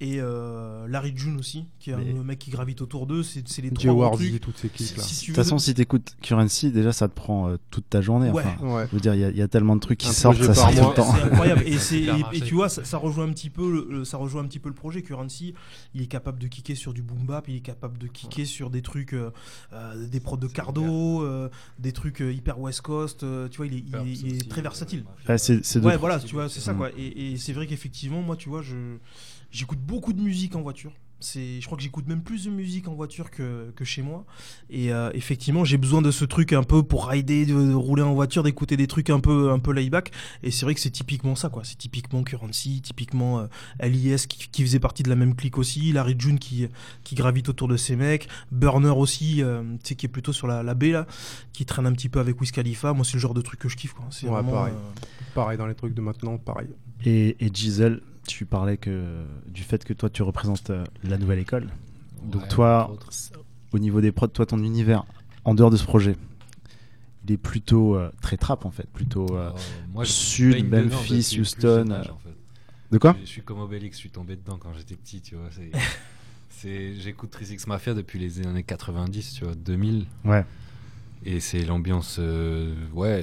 et 0.00 0.20
euh, 0.20 0.86
Larry 0.88 1.12
June 1.16 1.38
aussi, 1.38 1.64
qui 1.78 1.90
est 1.90 1.96
Mais- 1.96 2.18
un 2.18 2.22
mec 2.22 2.38
qui 2.38 2.50
gravite 2.50 2.82
autour 2.82 3.06
d'eux. 3.06 3.22
C'est 3.22 3.46
c'est 3.48 3.62
les 3.62 3.68
Jay 3.68 3.88
trois 3.88 3.92
Wardy, 3.94 4.28
trucs. 4.30 4.40
toutes 4.42 4.58
ces 4.58 4.68
clips 4.68 4.96
là. 4.96 5.02
Si 5.02 5.20
De 5.22 5.26
toute 5.26 5.36
façon, 5.36 5.58
si 5.58 5.72
t'écoutes 5.74 6.16
Currency, 6.22 6.70
déjà, 6.70 6.92
ça 6.92 7.08
te 7.08 7.14
prend 7.14 7.48
euh, 7.48 7.56
toute 7.70 7.88
ta 7.88 8.00
journée. 8.00 8.30
Ouais. 8.30 8.42
Enfin, 8.58 8.66
Ouais. 8.76 8.86
je 8.90 8.94
veux 8.94 9.00
dire, 9.00 9.14
il 9.14 9.20
y, 9.20 9.24
a- 9.24 9.30
il 9.30 9.36
y 9.36 9.42
a 9.42 9.48
tellement 9.48 9.74
de 9.76 9.80
trucs 9.80 9.98
qui 9.98 10.08
Un 10.08 10.12
sortent, 10.12 10.42
ça 10.42 10.54
sort 10.54 10.70
tout 10.74 10.88
le 10.88 10.94
temps. 10.94 11.14
C'est 11.14 11.22
incroyable 11.22 11.62
et, 11.66 11.74
et- 11.74 12.36
et 12.36 12.40
tu 12.40 12.54
vois 12.54 12.68
ça, 12.68 12.84
ça 12.84 12.98
rejoint 12.98 13.24
un 13.26 13.32
petit 13.32 13.50
peu 13.50 13.70
le, 13.72 13.86
le- 13.90 14.04
ça 14.04 14.16
rejoint 14.18 14.42
un 14.42 14.46
petit 14.46 14.58
peu 14.58 14.68
le 14.68 14.74
projet 14.74 15.02
Currency 15.02 15.54
il 15.94 16.02
est 16.02 16.06
capable 16.06 16.38
de 16.38 16.46
kicker 16.46 16.74
sur 16.76 16.92
du 16.92 17.02
boom 17.02 17.24
bap 17.26 17.48
il 17.48 17.56
est 17.56 17.60
capable 17.60 17.98
de 17.98 18.06
kicker 18.06 18.44
sur 18.44 18.70
des 18.70 18.82
trucs 18.82 19.12
euh, 19.14 19.30
euh, 19.72 20.06
des 20.06 20.20
prods 20.20 20.36
de 20.36 20.46
Cardo 20.46 21.22
euh, 21.22 21.48
des 21.78 21.92
trucs 21.92 22.20
euh, 22.22 22.32
hyper 22.32 22.58
West 22.60 22.82
Coast 22.82 23.22
euh, 23.22 23.48
tu 23.48 23.56
vois 23.58 23.66
il 23.66 23.74
est, 23.74 23.84
il 23.86 23.94
est- 23.96 24.12
il 24.32 24.36
est 24.36 24.48
très 24.50 24.62
versatile 24.62 25.04
Ouais, 25.28 25.38
c'est 25.38 25.60
ouais 25.78 25.96
voilà 25.96 26.18
tu 26.18 26.34
vois 26.34 26.48
c'est 26.48 26.60
ça 26.60 26.74
quoi 26.74 26.90
et, 26.96 27.32
et 27.32 27.36
c'est 27.38 27.52
vrai 27.52 27.66
qu'effectivement 27.66 28.22
moi 28.22 28.36
tu 28.36 28.48
vois 28.48 28.62
je 28.62 28.74
j'écoute 29.50 29.80
beaucoup 29.80 30.12
de 30.12 30.20
musique 30.20 30.56
en 30.56 30.62
voiture. 30.62 30.92
C'est 31.18 31.62
je 31.62 31.64
crois 31.64 31.78
que 31.78 31.82
j'écoute 31.82 32.06
même 32.08 32.20
plus 32.22 32.44
de 32.44 32.50
musique 32.50 32.88
en 32.88 32.94
voiture 32.94 33.30
que, 33.30 33.72
que 33.74 33.86
chez 33.86 34.02
moi. 34.02 34.26
Et 34.68 34.92
euh, 34.92 35.10
effectivement 35.14 35.64
j'ai 35.64 35.78
besoin 35.78 36.02
de 36.02 36.10
ce 36.10 36.26
truc 36.26 36.52
un 36.52 36.62
peu 36.62 36.82
pour 36.82 37.06
rider 37.08 37.46
de, 37.46 37.54
de 37.54 37.72
rouler 37.72 38.02
en 38.02 38.12
voiture 38.12 38.42
d'écouter 38.42 38.76
des 38.76 38.86
trucs 38.86 39.08
un 39.08 39.18
peu 39.18 39.50
un 39.50 39.58
peu 39.58 39.72
layback 39.72 40.12
et 40.42 40.50
c'est 40.50 40.66
vrai 40.66 40.74
que 40.74 40.80
c'est 40.82 40.90
typiquement 40.90 41.34
ça 41.34 41.48
quoi. 41.48 41.64
C'est 41.64 41.78
typiquement 41.78 42.22
Currency 42.22 42.82
typiquement 42.82 43.38
euh, 43.40 43.46
LIS 43.80 44.26
qui, 44.28 44.46
qui 44.52 44.60
faisait 44.62 44.78
partie 44.78 45.04
de 45.04 45.08
la 45.08 45.16
même 45.16 45.34
clique 45.34 45.56
aussi. 45.56 45.90
Larry 45.90 46.16
June 46.18 46.38
qui 46.38 46.68
qui 47.02 47.14
gravite 47.14 47.48
autour 47.48 47.68
de 47.68 47.78
ces 47.78 47.96
mecs. 47.96 48.28
Burner 48.52 48.90
aussi 48.90 49.42
euh, 49.42 49.62
tu 49.82 49.88
sais 49.88 49.94
qui 49.94 50.04
est 50.04 50.10
plutôt 50.10 50.34
sur 50.34 50.46
la, 50.46 50.62
la 50.62 50.74
baie 50.74 50.90
là 50.92 51.06
qui 51.54 51.64
traîne 51.64 51.86
un 51.86 51.92
petit 51.92 52.10
peu 52.10 52.20
avec 52.20 52.38
Wiz 52.42 52.50
Khalifa. 52.52 52.92
Moi 52.92 53.06
c'est 53.06 53.14
le 53.14 53.20
genre 53.20 53.32
de 53.32 53.40
truc 53.40 53.58
que 53.58 53.70
je 53.70 53.76
kiffe 53.78 53.94
quoi. 53.94 54.04
C'est 54.10 54.26
Ouais, 54.26 54.32
vraiment 54.34 54.52
pareil. 54.52 54.74
euh, 54.74 55.06
Pareil 55.34 55.56
dans 55.56 55.66
les 55.66 55.74
trucs 55.74 55.94
de 55.94 56.00
maintenant, 56.02 56.36
pareil. 56.36 56.68
Et, 57.04 57.36
et 57.44 57.50
Giselle, 57.52 58.00
tu 58.26 58.46
parlais 58.46 58.76
que, 58.76 59.24
du 59.46 59.62
fait 59.62 59.84
que 59.84 59.92
toi, 59.92 60.10
tu 60.10 60.22
représentes 60.22 60.70
euh, 60.70 60.84
la 61.04 61.18
nouvelle 61.18 61.38
école. 61.38 61.68
Donc, 62.24 62.42
Ouais, 62.42 62.48
toi, 62.48 62.90
au 63.72 63.78
niveau 63.78 64.00
des 64.00 64.12
prods, 64.12 64.28
toi, 64.28 64.46
ton 64.46 64.58
univers, 64.62 65.04
en 65.44 65.54
dehors 65.54 65.70
de 65.70 65.76
ce 65.76 65.84
projet, 65.84 66.16
il 67.24 67.32
est 67.32 67.36
plutôt 67.36 67.96
euh, 67.96 68.10
très 68.20 68.36
trap, 68.36 68.64
en 68.64 68.70
fait. 68.70 68.88
Plutôt. 68.88 69.26
euh, 69.36 69.50
Oh, 69.54 69.58
moi, 69.92 70.04
je 70.04 70.10
Sud, 70.10 70.64
Memphis, 70.70 71.38
Houston, 71.40 71.60
jeune 71.76 71.92
âge, 71.92 72.08
euh, 72.08 72.12
en 72.12 72.18
fait. 72.18 72.34
De 72.92 72.98
quoi? 72.98 73.14
Je, 73.20 73.26
je 73.26 73.30
suis 73.30 73.42
comme 73.42 73.58
Obélix, 73.60 73.96
je 73.96 74.00
suis 74.00 74.10
tombé 74.10 74.36
dedans 74.36 74.58
quand 74.58 74.72
j'étais 74.76 74.94
petit, 74.96 75.20
tu 75.20 75.34
vois. 75.36 75.48
c'est- 75.52 75.70
J'écoute 77.00 77.30
36 77.30 77.66
Mafia 77.68 77.94
depuis 77.94 78.18
les 78.18 78.44
années 78.44 78.62
90, 78.64 79.34
tu 79.34 79.44
vois, 79.44 79.54
2000. 79.54 80.06
Ouais. 80.24 80.44
Et 81.24 81.38
c'est 81.38 81.64
l'ambiance. 81.64 82.16
euh, 82.18 82.74
ouais, 82.92 83.20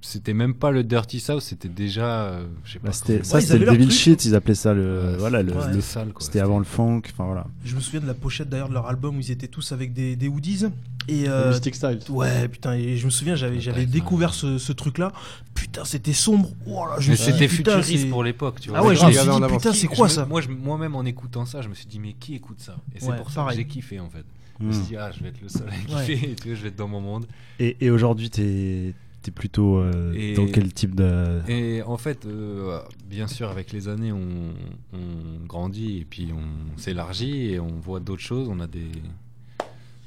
c'était 0.00 0.32
même 0.34 0.54
pas 0.54 0.70
le 0.70 0.84
Dirty 0.84 1.18
South, 1.20 1.42
c'était 1.42 1.68
déjà. 1.68 2.22
euh, 2.24 2.46
je 2.64 2.74
sais 2.74 2.78
pas. 2.78 2.88
Bah, 2.88 2.92
c'était- 2.92 3.24
ça, 3.24 3.36
Ouais, 3.36 3.40
c'était 3.40 3.58
le 3.58 3.66
Devil. 3.66 3.90
Shit, 3.90 4.24
ils 4.24 4.34
appelaient 4.34 4.54
ça 4.54 4.72
le. 4.74 5.10
Ouais, 5.12 5.16
voilà, 5.18 5.42
le, 5.42 5.52
ouais. 5.52 5.58
le- 5.58 5.64
C'était 5.72 5.80
sale, 5.80 6.12
quoi. 6.12 6.24
C'était 6.24 6.40
avant 6.40 6.58
le 6.58 6.64
funk. 6.64 7.02
Enfin, 7.12 7.24
voilà. 7.24 7.46
je 7.64 7.74
me 7.74 7.80
souviens 7.80 8.00
de 8.00 8.06
la 8.06 8.14
pochette 8.14 8.48
d'ailleurs 8.48 8.68
de 8.68 8.74
leur 8.74 8.86
album 8.86 9.16
où 9.16 9.20
ils 9.20 9.30
étaient 9.30 9.48
tous 9.48 9.72
avec 9.72 9.92
des, 9.92 10.14
des 10.16 10.28
hoodies 10.28 10.66
et 11.08 11.28
euh, 11.28 11.50
Mystic 11.50 11.74
Style. 11.74 11.98
Ouais, 12.10 12.48
putain, 12.48 12.74
et 12.74 12.96
je 12.96 13.04
me 13.06 13.10
souviens, 13.10 13.34
j'avais, 13.34 13.86
découvert 13.86 14.34
ce, 14.34 14.58
ce 14.58 14.72
truc-là. 14.72 15.12
Putain, 15.54 15.84
c'était 15.84 16.12
sombre. 16.12 16.50
Oh 16.66 16.84
là, 16.86 16.96
je 17.00 17.06
me 17.10 17.12
Mais 17.12 17.16
c'était 17.16 17.48
putain, 17.48 17.72
futuriste 17.82 18.04
c'est- 18.04 18.10
pour 18.10 18.22
l'époque, 18.22 18.60
tu 18.60 18.68
vois. 18.68 18.78
Ah 18.78 18.84
ouais, 18.84 18.94
je 18.94 19.04
me 19.04 19.10
suis 19.10 19.20
dit, 19.22 19.40
putain, 19.56 19.72
c'est 19.72 19.86
quoi 19.88 20.06
me- 20.06 20.12
ça 20.12 20.24
Moi, 20.26 20.40
je- 20.40 20.48
moi-même 20.48 20.94
en 20.94 21.04
écoutant 21.04 21.44
ça, 21.44 21.60
je 21.62 21.68
me 21.68 21.74
suis 21.74 21.86
dit, 21.86 21.98
mais 21.98 22.12
qui 22.12 22.34
écoute 22.36 22.60
ça? 22.60 22.76
Et 22.94 23.00
c'est 23.00 23.16
pour 23.16 23.30
ça 23.30 23.46
que 23.50 23.54
j'ai 23.56 23.66
kiffé 23.66 23.98
en 24.00 24.08
fait. 24.08 24.24
Je 24.60 24.64
me 24.64 24.70
Hmm. 24.70 24.72
suis 24.72 24.82
dit, 24.86 24.96
ah, 24.96 25.10
je 25.16 25.22
vais 25.22 25.28
être 25.28 25.40
le 25.40 25.48
seul 25.48 25.68
à 25.68 25.72
kiffer, 26.00 26.30
et 26.32 26.34
tu 26.40 26.48
vois, 26.48 26.56
je 26.56 26.62
vais 26.62 26.68
être 26.68 26.76
dans 26.76 26.88
mon 26.88 27.00
monde. 27.00 27.26
Et, 27.60 27.76
et 27.80 27.90
aujourd'hui, 27.90 28.28
t'es 28.28 28.92
es 29.26 29.30
plutôt 29.30 29.78
euh, 29.78 30.12
Et- 30.14 30.34
dans 30.34 30.46
quel 30.46 30.72
type 30.72 30.94
de. 30.94 31.40
Et 31.48 31.82
en 31.82 31.96
fait, 31.96 32.24
euh, 32.26 32.80
bien 33.08 33.26
sûr, 33.26 33.48
avec 33.50 33.72
les 33.72 33.88
années, 33.88 34.12
on, 34.12 34.54
on 34.92 35.46
grandit 35.46 35.98
et 35.98 36.04
puis 36.04 36.28
on 36.32 36.78
s'élargit 36.78 37.52
et 37.52 37.60
on 37.60 37.78
voit 37.80 38.00
d'autres 38.00 38.22
choses. 38.22 38.48
On 38.48 38.60
a 38.60 38.66
des, 38.66 38.90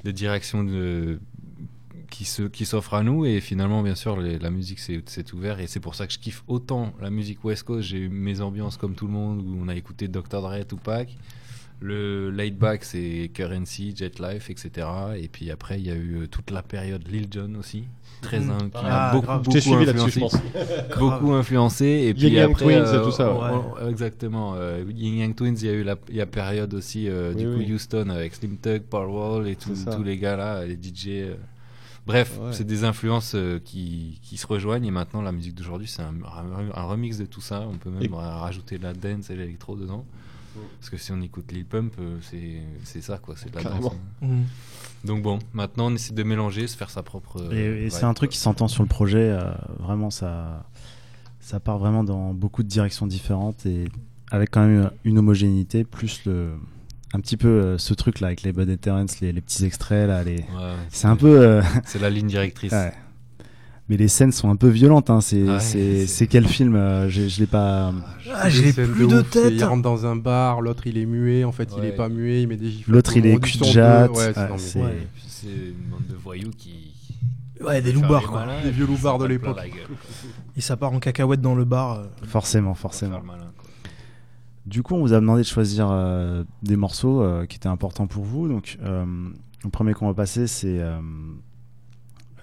des 0.04 0.12
directions 0.12 0.64
de, 0.64 1.20
qui 2.10 2.24
s'offrent 2.66 2.94
à 2.94 3.02
nous 3.02 3.24
et 3.24 3.40
finalement, 3.40 3.82
bien 3.82 3.94
sûr, 3.94 4.20
les- 4.20 4.38
la 4.38 4.50
musique 4.50 4.78
s'est 4.80 5.02
s'est 5.06 5.32
ouvert 5.32 5.60
et 5.60 5.66
c'est 5.66 5.80
pour 5.80 5.94
ça 5.94 6.06
que 6.06 6.12
je 6.12 6.18
kiffe 6.18 6.42
autant 6.46 6.92
la 7.00 7.10
musique 7.10 7.42
West 7.44 7.62
Coast. 7.62 7.88
J'ai 7.88 7.98
eu 7.98 8.08
mes 8.08 8.40
ambiances 8.40 8.76
comme 8.76 8.94
tout 8.94 9.06
le 9.06 9.12
monde 9.12 9.40
où 9.40 9.56
on 9.62 9.68
a 9.68 9.74
écouté 9.74 10.08
Dr. 10.08 10.40
Dre, 10.42 10.66
Tupac. 10.68 11.16
Le 11.82 12.30
laid 12.30 12.52
back, 12.56 12.84
c'est 12.84 13.30
Currency, 13.34 13.92
Jet 13.96 14.20
Life, 14.20 14.48
etc. 14.50 14.86
Et 15.16 15.26
puis 15.28 15.50
après, 15.50 15.80
il 15.80 15.86
y 15.86 15.90
a 15.90 15.94
eu 15.94 16.22
euh, 16.22 16.26
toute 16.28 16.50
la 16.52 16.62
période 16.62 17.02
Lil 17.08 17.26
Jon 17.30 17.54
aussi, 17.58 17.84
très 18.20 18.36
in- 18.38 18.58
qui 18.70 18.70
Ah, 18.84 19.10
a 19.10 19.12
beaucoup, 19.12 19.26
grave. 19.26 19.42
Je 19.44 19.50
beaucoup 19.68 19.82
influencé 19.90 20.20
pense. 20.20 20.36
beaucoup 20.98 21.32
influencé 21.32 21.84
et 21.86 22.06
Yin 22.08 22.14
puis 22.14 22.28
Yang 22.30 22.50
après 22.52 22.64
Twins 22.64 22.72
et 22.94 22.96
euh, 22.96 23.04
tout 23.04 23.10
ça, 23.10 23.32
ouais. 23.34 23.50
on- 23.82 23.88
exactement 23.88 24.54
euh, 24.56 24.84
Yin 24.94 25.14
Yang 25.16 25.34
Twins 25.34 25.54
il 25.60 25.66
y 25.66 25.68
a 25.70 25.72
eu 25.72 25.82
la 25.82 25.96
il 26.08 26.16
y 26.16 26.20
a 26.20 26.26
période 26.26 26.72
aussi 26.74 27.08
euh, 27.08 27.34
du 27.34 27.46
Oui, 27.46 27.52
coup 27.54 27.58
oui. 27.68 27.72
Houston 27.74 28.08
avec 28.10 28.34
Slim 28.34 28.56
Tug 28.58 28.82
Powerwall 28.82 29.48
et 29.48 29.56
tous 29.56 29.74
les 30.04 30.18
gars 30.18 30.36
là 30.36 30.64
les 30.64 30.74
DJ 30.76 31.08
euh. 31.08 31.34
bref 32.06 32.38
Ouais. 32.40 32.52
c'est 32.52 32.66
des 32.66 32.84
influences 32.84 33.34
euh, 33.34 33.58
qui, 33.64 34.20
qui 34.22 34.36
se 34.36 34.46
rejoignent 34.46 34.84
et 34.86 34.90
maintenant 34.92 35.22
la 35.22 35.32
musique 35.32 35.54
d'aujourd'hui 35.54 35.88
c'est 35.88 36.02
un, 36.02 36.12
remix 36.86 37.18
de 37.18 37.26
tout 37.26 37.40
ça 37.40 37.66
on 37.68 37.76
peut 37.76 37.90
même 37.90 38.02
Et- 38.04 38.08
rajouter 38.14 38.78
de 38.78 38.84
la 38.84 38.92
dance 38.92 39.30
et 39.30 39.36
l'électro 39.36 39.74
dedans 39.76 40.04
parce 40.78 40.90
que 40.90 40.96
si 40.96 41.12
on 41.12 41.20
écoute 41.22 41.50
Lil 41.52 41.64
Pump 41.64 41.94
euh, 41.98 42.18
c'est 42.22 42.60
c'est 42.84 43.00
ça 43.00 43.18
quoi 43.18 43.34
c'est 43.36 43.50
de 43.50 43.56
la 43.56 43.62
danse 43.64 43.86
hein. 43.86 44.26
Mhm. 44.26 44.44
donc 45.04 45.22
bon 45.22 45.38
maintenant 45.52 45.86
on 45.90 45.94
essaie 45.94 46.12
de 46.14 46.22
mélanger 46.22 46.66
se 46.66 46.76
faire 46.76 46.90
sa 46.90 47.02
propre 47.02 47.40
euh, 47.40 47.86
Et, 47.86 47.90
c'est 47.90 48.04
un 48.04 48.14
truc 48.14 48.30
qui 48.30 48.38
s'entend 48.38 48.68
sur 48.68 48.82
le 48.82 48.88
projet. 48.88 49.30
euh, 49.30 49.52
vraiment, 49.78 50.10
ça, 50.10 50.64
ça 51.40 51.60
part 51.60 51.78
vraiment 51.78 52.04
dans 52.04 52.34
beaucoup 52.34 52.62
de 52.62 52.68
directions 52.68 53.06
différentes 53.06 53.66
et 53.66 53.88
avec 54.30 54.50
quand 54.50 54.66
même 54.66 54.90
une 55.04 55.18
homogénéité, 55.18 55.84
plus 55.84 56.24
le, 56.24 56.52
un 57.12 57.20
petit 57.20 57.36
peu 57.36 57.48
euh, 57.48 57.78
ce 57.78 57.92
truc 57.94 58.20
là 58.20 58.28
avec 58.28 58.42
les 58.42 58.52
Bud 58.52 58.68
et 58.68 58.76
Terrence, 58.78 59.20
les, 59.20 59.32
les 59.32 59.40
petits 59.40 59.64
extraits 59.64 60.08
là, 60.08 60.24
les... 60.24 60.36
Ouais, 60.36 60.74
c'est 60.88 61.06
un 61.08 61.16
peu. 61.16 61.40
euh, 61.40 61.62
C'est 61.84 61.98
la 61.98 62.08
ligne 62.10 62.28
directrice. 62.28 62.72
ouais. 62.72 62.92
Mais 63.92 63.98
les 63.98 64.08
scènes 64.08 64.32
sont 64.32 64.48
un 64.48 64.56
peu 64.56 64.68
violentes. 64.68 65.10
Hein. 65.10 65.20
C'est, 65.20 65.42
Ouais, 65.42 66.26
quel 66.26 66.48
film 66.48 66.76
euh, 66.76 67.10
Je, 67.10 67.28
je 67.28 67.40
l'ai 67.40 67.46
pas. 67.46 67.92
Ah, 68.34 68.48
j'ai 68.48 68.62
Des 68.62 68.72
scènes 68.72 68.90
plus 68.90 69.06
de 69.06 69.20
tête. 69.20 69.52
Il 69.54 69.62
rentre 69.64 69.82
dans 69.82 70.06
un 70.06 70.16
bar, 70.16 70.62
l'autre 70.62 70.86
il 70.86 70.96
est 70.96 71.04
muet, 71.04 71.44
en 71.44 71.52
fait 71.52 71.68
il 71.76 71.84
est 71.84 71.92
pas 71.92 72.08
muet, 72.08 72.40
il 72.40 72.48
met 72.48 72.56
des 72.56 72.70
gifles. 72.70 72.90
L'autre 72.90 73.14
il 73.18 73.26
est 73.26 73.38
cul 73.38 73.58
de 73.58 73.64
jatte. 73.64 74.10
Ouais, 74.12 74.32
c'est- 74.56 74.78
une 74.78 75.90
bande 75.90 76.06
de 76.08 76.14
voyous 76.14 76.52
qui. 76.56 76.94
Ouais, 77.60 77.82
des 77.82 77.92
loupards, 77.92 78.28
quoi. 78.28 78.46
malins 78.46 78.62
Des 78.64 78.70
vieux 78.70 78.86
loupards 78.86 79.18
de 79.18 79.26
l'époque. 79.26 79.58
Et 80.56 80.62
ça 80.62 80.78
part 80.78 80.94
en 80.94 80.98
cacahuète 80.98 81.42
dans 81.42 81.54
le 81.54 81.66
bar. 81.66 81.98
euh. 81.98 82.06
Forcément, 82.26 82.72
forcément. 82.72 83.20
Du 84.64 84.82
coup, 84.82 84.94
on 84.94 85.00
vous 85.02 85.12
a 85.12 85.20
demandé 85.20 85.42
de 85.42 85.46
choisir 85.46 85.88
euh, 85.90 86.44
des 86.62 86.76
morceaux 86.76 87.20
euh, 87.20 87.44
qui 87.44 87.56
étaient 87.56 87.68
importants 87.68 88.06
pour 88.06 88.24
vous. 88.24 88.48
Donc, 88.48 88.78
euh, 88.82 89.04
le 89.64 89.68
premier 89.70 89.92
qu'on 89.92 90.06
va 90.06 90.14
passer, 90.14 90.46
c'est 90.46 90.80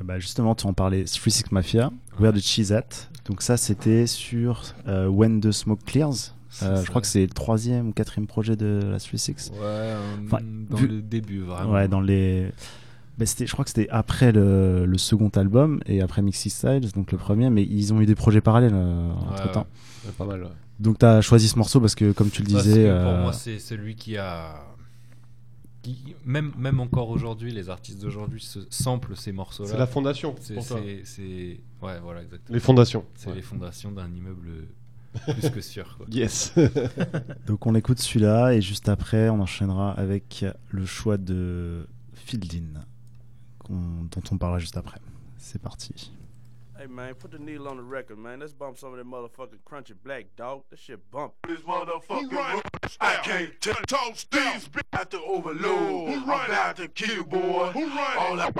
bah, 0.03 0.19
justement, 0.19 0.55
tu 0.55 0.65
en 0.67 0.73
parlais, 0.73 1.03
Three 1.05 1.31
Six 1.31 1.51
Mafia, 1.51 1.91
Where 2.19 2.33
the 2.33 2.39
Cheese 2.39 2.71
At. 2.73 2.87
Donc 3.25 3.41
ça, 3.41 3.57
c'était 3.57 4.07
sur 4.07 4.63
euh, 4.87 5.07
When 5.07 5.39
the 5.41 5.51
Smoke 5.51 5.81
Clears. 5.85 6.35
Euh, 6.63 6.81
je 6.83 6.89
crois 6.89 6.99
que 7.01 7.07
c'est 7.07 7.21
le 7.21 7.29
troisième 7.29 7.89
ou 7.89 7.91
quatrième 7.91 8.25
projet 8.27 8.55
de 8.55 8.81
la 8.91 8.99
Three 8.99 9.19
Six. 9.19 9.51
Ouais, 9.53 9.57
euh, 9.61 9.99
Enfin, 10.25 10.39
dans 10.69 10.77
vu- 10.77 10.87
le 10.87 11.01
début, 11.01 11.41
vraiment. 11.41 11.71
Ouais, 11.73 11.87
dans 11.87 12.01
les. 12.01 12.51
bah, 13.19 13.25
je 13.37 13.51
crois 13.51 13.63
que 13.65 13.69
c'était 13.71 13.87
après 13.91 14.31
le, 14.31 14.85
le 14.85 14.97
second 14.97 15.29
album 15.35 15.79
et 15.85 16.01
après 16.01 16.21
Mixy 16.23 16.49
Styles, 16.49 16.91
donc 16.93 17.11
le 17.11 17.17
premier, 17.19 17.49
mais 17.51 17.63
ils 17.63 17.93
ont 17.93 18.01
eu 18.01 18.05
des 18.07 18.15
projets 18.15 18.41
parallèles 18.41 18.73
entre 18.73 19.45
Ouais, 19.45 19.51
temps. 19.51 19.67
Ouais, 20.05 20.11
pas 20.17 20.25
mal. 20.25 20.41
ouais. 20.43 20.49
Donc 20.79 20.97
tu 20.97 21.05
as 21.05 21.21
choisi 21.21 21.49
ce 21.49 21.57
morceau 21.57 21.79
parce 21.81 21.93
que, 21.93 22.13
comme 22.13 22.29
tu 22.29 22.41
le 22.41 22.51
Parce 22.51 22.63
disais. 22.63 22.83
que 22.85 23.01
pour 23.03 23.11
euh, 23.11 23.21
moi, 23.21 23.33
c'est 23.33 23.59
celui 23.59 23.95
qui 23.95 24.17
a. 24.17 24.55
qui- 25.81 26.15
même, 26.25 26.51
même 26.57 26.79
encore 26.79 27.09
aujourd'hui, 27.09 27.51
les 27.51 27.69
artistes 27.69 28.01
d'aujourd'hui 28.01 28.41
se 28.41 28.59
samplent 28.69 29.15
ces 29.15 29.31
morceaux-là. 29.31 29.69
C'est 29.71 29.77
la 29.77 29.87
fondation 29.87 30.35
C'est- 30.39 30.53
pour 30.55 30.65
toi. 30.67 30.79
c'est- 30.83 31.01
c'est- 31.05 31.59
Ouais, 31.81 31.99
voilà, 32.01 32.21
exactement. 32.21 32.53
Les 32.53 32.59
fondations. 32.59 33.05
C'est 33.15 33.29
Ouais. 33.29 33.35
les 33.35 33.41
fondations 33.41 33.91
d'un 33.91 34.11
immeuble 34.13 34.67
plus 35.39 35.49
que 35.49 35.61
sûr. 35.61 35.95
Quoi. 35.97 36.05
Yes. 36.09 36.53
Donc 37.47 37.65
on 37.65 37.73
écoute 37.75 37.99
celui-là 37.99 38.53
et 38.53 38.61
juste 38.61 38.89
après 38.89 39.29
on 39.29 39.39
enchaînera 39.39 39.91
avec 39.93 40.45
le 40.69 40.85
choix 40.85 41.17
de 41.17 41.87
Fieldin 42.13 42.83
dont 43.69 44.21
on 44.31 44.37
parlera 44.37 44.59
juste 44.59 44.77
après. 44.77 44.99
C'est 45.37 45.61
parti. 45.61 46.11
Hey 46.79 46.87
man, 46.87 47.13
put 47.15 47.31
the 47.31 47.39
needle 47.39 47.67
on 47.67 47.75
the 47.75 47.83
record, 47.83 48.19
man. 48.19 48.39
Let's 48.39 48.53
bump 48.53 48.77
some 48.77 48.93
of 48.93 48.97
that 48.99 49.05
motherfucking 49.05 49.59
crunchy 49.69 49.95
black 50.01 50.27
dog. 50.37 50.63
That 50.69 50.79
shit 50.79 51.11
bump. 51.11 51.33
This 51.45 51.59
motherfucking 51.59 52.31
room, 52.31 52.61
I 53.01 53.15
can't 53.17 53.59
t- 53.59 53.73
toss 53.85 54.25
these 54.31 54.69
b- 54.69 54.79
about 54.93 55.11
to 55.11 55.21
overload. 55.21 56.09
I'm 56.09 56.23
about 56.23 56.77
to 56.77 56.87
kill, 56.87 57.25
boy. 57.25 57.73
All 57.75 57.75
I, 57.75 58.15
all 58.15 58.39
I, 58.39 58.51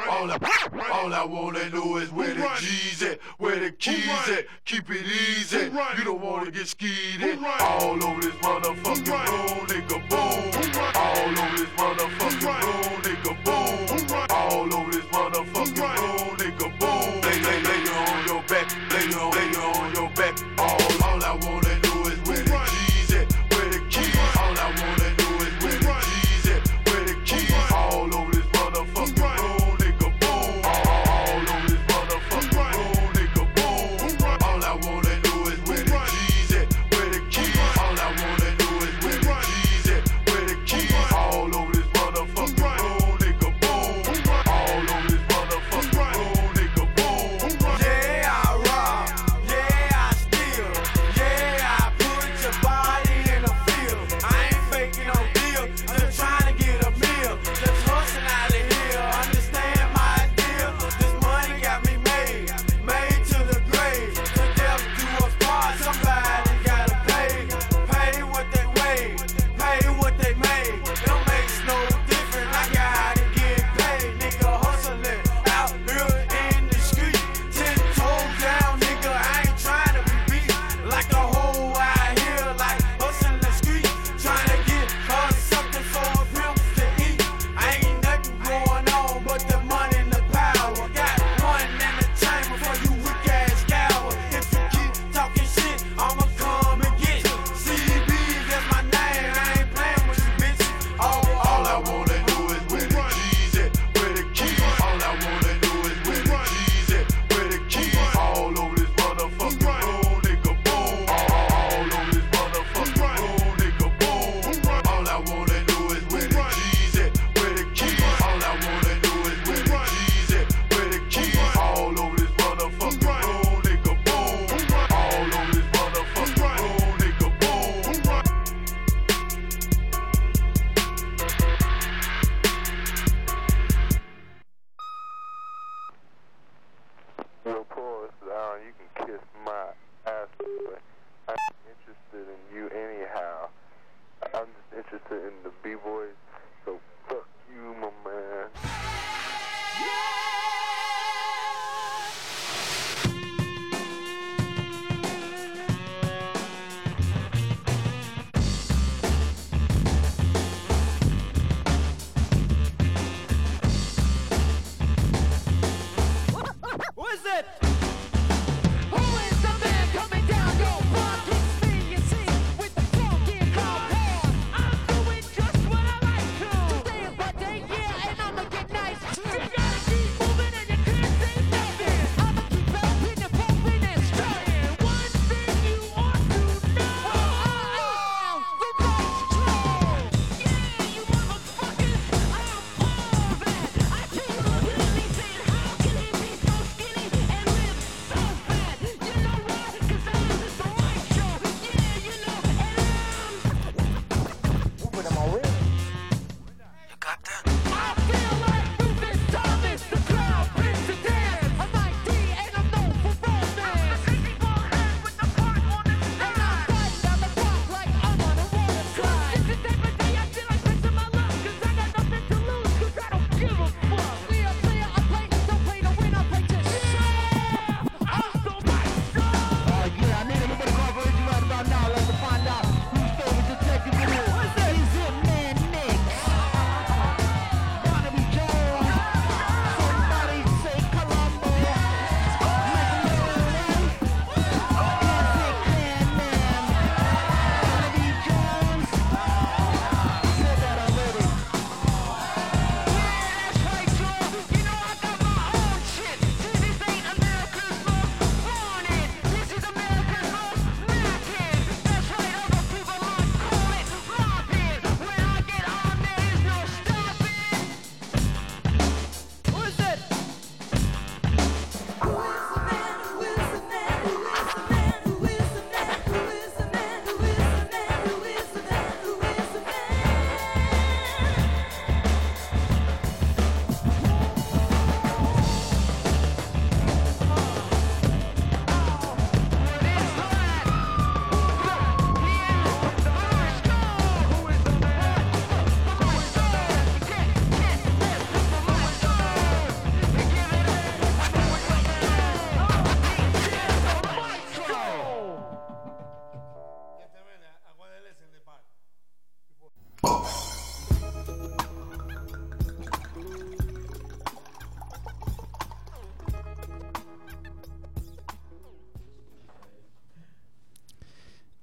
all 0.00 0.30
I, 0.30 0.90
all 0.90 1.12
I 1.12 1.22
wanna 1.22 1.68
know 1.68 1.98
is 1.98 2.10
where 2.10 2.32
the 2.32 2.50
G's 2.60 3.02
at, 3.02 3.20
where 3.36 3.60
the 3.60 3.72
keys 3.72 4.08
at. 4.30 4.46
Keep 4.64 4.88
it 4.88 5.04
easy. 5.04 5.70
You 5.98 6.04
don't 6.04 6.22
wanna 6.22 6.50
get 6.50 6.66
skeeted. 6.66 7.40
All 7.60 8.02
over 8.02 8.22
this 8.22 8.34
motherfucking 8.36 9.26
room, 9.26 9.66
nigga, 9.66 10.08
boom. 10.08 10.72
All 10.94 11.44
over 11.44 11.56
this 11.58 11.68
motherfucking 11.76 12.62
room, 12.62 13.02
nigga, 13.02 13.44
boom. 13.44 14.05
All 14.48 14.72
over 14.74 14.92
this 14.92 15.04
motherfucking 15.06 15.98
room, 15.98 16.15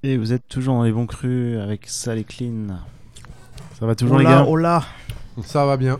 Et 0.04 0.18
vous 0.18 0.34
êtes 0.34 0.48
toujours 0.50 0.76
dans 0.76 0.84
les 0.84 0.92
bons 0.92 1.06
crus 1.06 1.58
avec 1.60 1.88
Sal 1.88 2.18
et 2.18 2.24
Clean. 2.24 2.68
Ça 3.80 3.86
va 3.86 3.96
toujours 3.96 4.18
les 4.20 4.26
gars 4.26 4.46
oh 4.48 4.56
là, 4.58 4.84
Ça 5.44 5.66
va 5.66 5.78
bien. 5.78 5.98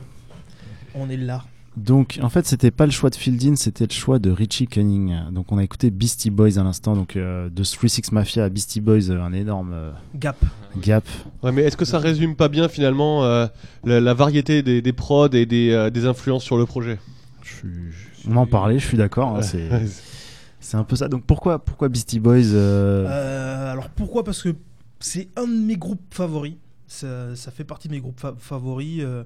on 0.96 1.10
est 1.10 1.18
là. 1.18 1.44
Donc 1.76 2.20
en 2.22 2.30
fait 2.30 2.46
c'était 2.46 2.70
pas 2.70 2.86
le 2.86 2.92
choix 2.92 3.10
de 3.10 3.16
Fieldin, 3.16 3.56
c'était 3.56 3.88
le 3.88 3.94
choix 3.94 4.20
de 4.20 4.30
Richie 4.30 4.68
Cunning. 4.68 5.16
Donc 5.32 5.52
on 5.52 5.58
a 5.58 5.64
écouté 5.64 5.90
Beastie 5.90 6.30
Boys 6.30 6.60
à 6.60 6.64
l'instant, 6.64 6.96
donc 6.96 7.16
euh, 7.16 7.50
de 7.50 7.64
36 7.64 8.12
Mafia 8.12 8.44
à 8.44 8.50
Beastie 8.50 8.80
Boys, 8.82 9.10
euh, 9.10 9.20
un 9.24 9.34
énorme 9.34 9.72
euh, 9.74 9.92
Gap. 10.16 10.36
gap. 10.78 11.04
Ouais, 11.42 11.52
mais 11.52 11.64
est-ce 11.64 11.76
que 11.78 11.86
ça 11.86 11.98
résume 11.98 12.36
pas 12.36 12.48
bien 12.50 12.68
finalement 12.68 13.24
euh, 13.24 13.48
la, 13.86 14.00
la 14.02 14.14
variété 14.14 14.62
des, 14.62 14.82
des 14.84 14.94
prods 14.94 15.30
et 15.30 15.48
des, 15.48 15.72
euh, 15.72 15.90
des 15.90 16.06
influences 16.06 16.44
sur 16.44 16.58
le 16.58 16.66
projet? 16.68 17.00
Je 17.42 17.54
suis- 17.56 18.28
On 18.30 18.36
en 18.36 18.46
parlait, 18.46 18.78
je 18.78 18.86
suis 18.86 18.98
d'accord. 18.98 19.38
hein, 19.38 19.42
c'est 20.64 20.78
un 20.78 20.84
peu 20.84 20.96
ça. 20.96 21.08
Donc 21.10 21.26
pourquoi 21.26 21.60
pourquoi 21.64 21.90
Beastie 21.90 22.20
Boys 22.20 22.54
euh, 22.54 23.06
Euh, 23.08 23.72
alors 23.72 23.90
pourquoi? 23.90 24.24
Parce 24.24 24.42
que 24.42 24.56
c'est 25.00 25.28
un 25.36 25.46
de 25.48 25.54
mes 25.54 25.78
groupes 25.78 26.02
favoris. 26.12 26.56
Ça, 26.88 27.36
fait 27.52 27.64
partie 27.64 27.88
de 27.88 27.94
mes 27.94 28.00
groupes 28.00 28.20
fa- 28.20 28.36
favoris 28.38 29.00
euh, 29.02 29.24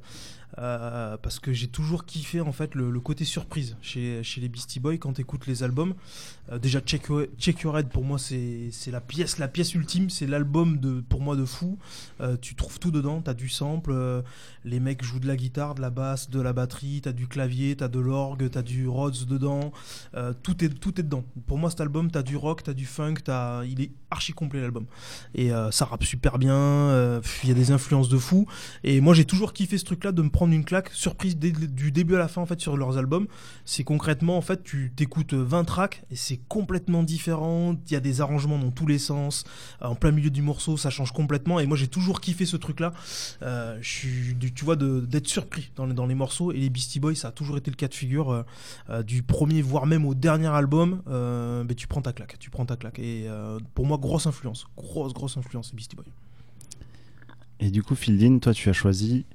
euh, 0.60 1.18
parce 1.18 1.40
que 1.40 1.54
j'ai 1.54 1.68
toujours 1.68 2.06
kiffé 2.06 2.42
en 2.42 2.52
fait 2.52 2.74
le, 2.74 3.00
côté 3.00 3.26
surprise 3.26 3.78
chez, 3.82 4.24
chez 4.24 4.42
les 4.42 4.50
Beastie 4.50 4.80
Boys 4.80 4.98
quand 4.98 5.14
tu 5.14 5.22
écoutes 5.22 5.46
les 5.46 5.62
albums. 5.62 5.94
Euh, 6.52 6.58
déjà 6.58 6.80
Check 6.80 7.08
Your, 7.10 7.26
Check 7.38 7.62
Your 7.62 7.78
Head 7.78 7.90
pour 7.90 8.04
moi 8.04 8.18
c'est 8.18 8.72
la 8.88 9.02
pièce 9.02 9.38
la 9.38 9.48
pièce 9.48 9.76
ultime, 9.76 10.10
c'est 10.10 10.26
l'album 10.26 10.78
de 10.78 11.02
pour 11.02 11.22
moi 11.22 11.36
de 11.36 11.46
fou. 11.46 11.78
Euh, 12.22 12.38
tu 12.42 12.56
trouves 12.56 12.80
tout 12.80 12.92
dedans, 12.92 13.22
t'as 13.22 13.34
du 13.34 13.50
sample, 13.50 14.24
les 14.64 14.80
mecs 14.80 15.04
jouent 15.04 15.20
de 15.20 15.28
la 15.28 15.36
guitare, 15.36 15.76
de 15.76 15.82
la 15.82 15.90
basse, 15.90 16.30
de 16.30 16.42
la 16.42 16.54
batterie, 16.54 17.02
t'as 17.02 17.12
du 17.12 17.28
clavier, 17.28 17.76
t'as 17.76 17.88
de 17.88 18.00
l'orgue, 18.00 18.50
t'as 18.50 18.64
du 18.64 18.88
Rhodes 18.88 19.26
dedans, 19.28 19.72
tout 20.44 20.64
est 20.64 20.70
tout 20.70 21.00
est 21.00 21.04
dedans. 21.04 21.24
Pour 21.46 21.58
moi 21.58 21.70
cet 21.70 21.82
album 21.82 22.10
t'as 22.10 22.24
du 22.24 22.36
rock, 22.36 22.64
t'as 22.64 22.74
du 22.74 22.86
funk, 22.86 23.16
t'as 23.24 23.64
il 23.66 23.82
est 23.82 23.92
archi 24.10 24.34
complet 24.34 24.62
l'album 24.62 24.86
et 25.36 25.50
ça 25.72 25.86
rappe 25.86 26.04
super 26.04 26.40
bien, 26.40 27.22
il 27.44 27.50
y 27.50 27.52
a 27.52 27.56
des 27.56 27.72
influences 27.72 28.10
de 28.10 28.18
fou 28.18 28.48
et 28.84 29.02
moi 29.02 29.14
j'ai 29.14 29.26
toujours 29.26 29.54
kiffé 29.54 29.78
ce 29.78 29.86
truc 29.86 30.04
là 30.04 30.12
de 30.12 30.22
me 30.22 30.30
prendre 30.38 30.54
une 30.54 30.66
claque 30.66 30.92
surprise 30.94 31.36
du 31.36 31.92
début 31.92 32.14
à 32.14 32.20
la 32.20 32.28
fin 32.28 32.44
en 32.44 32.46
fait 32.46 32.62
sur 32.62 32.78
leurs 32.78 33.00
albums. 33.00 33.26
C'est 33.66 33.84
concrètement 33.84 34.38
en 34.38 34.42
fait 34.42 34.62
tu 34.64 34.92
t'écoutes 34.96 35.34
20 35.34 35.64
tracks 35.64 36.04
et 36.12 36.16
c'est 36.16 36.40
complètement 36.48 37.02
différent, 37.02 37.76
il 37.88 37.92
y 37.92 37.96
a 37.96 38.00
des 38.00 38.22
arrangements 38.22 38.60
dans 38.60 38.70
tous 38.70 38.86
les 38.86 39.00
sens, 39.00 39.46
en 39.82 39.96
plein 39.96 40.12
milieu 40.12 40.30
du 40.30 40.44
morceau 40.44 40.78
ça 40.78 40.92
change 40.92 41.12
complètement. 41.12 41.60
Et 41.60 41.66
moi 41.66 41.76
j'ai 41.76 41.88
toujours 41.88 42.22
kiffé 42.22 42.46
ce 42.46 42.56
truc 42.56 42.82
là. 42.82 42.94
Euh, 43.42 43.80
je 43.82 43.90
suis 43.90 44.38
tu 44.54 44.64
vois 44.64 44.76
d'être 44.76 45.26
surpris 45.26 45.72
dans 45.76 45.88
les, 45.88 45.96
dans 45.96 46.06
les 46.06 46.14
morceaux. 46.14 46.52
Et 46.52 46.60
les 46.60 46.70
Beastie 46.70 47.00
Boys 47.00 47.16
ça 47.16 47.30
a 47.30 47.32
toujours 47.32 47.58
été 47.58 47.72
le 47.72 47.76
cas 47.76 47.88
de 47.88 47.96
figure 47.96 48.30
euh, 48.30 48.44
euh, 48.92 49.02
du 49.02 49.24
premier 49.24 49.64
voire 49.64 49.88
même 49.88 50.06
au 50.06 50.14
dernier 50.14 50.50
album. 50.50 51.02
Euh, 51.08 51.64
ben, 51.64 51.74
tu 51.74 51.88
prends 51.88 52.04
ta 52.04 52.14
claque 52.14 52.38
tu 52.38 52.52
prends 52.52 52.68
ta 52.68 52.76
claque. 52.76 53.00
Et 53.00 53.26
euh, 53.28 53.58
pour 53.74 53.88
moi 53.88 53.98
grosse 53.98 54.28
influence. 54.28 54.68
Grosse 54.78 55.16
grosse 55.16 55.36
influence 55.36 55.72
les 55.72 55.78
Beastie 55.78 55.96
Boys. 55.96 56.06
Et 57.60 57.72
du 57.72 57.82
coup 57.82 57.96
Fieldin, 57.96 58.38
toi 58.38 58.54
tu 58.54 58.70
as 58.70 58.74
choisi 58.74 59.26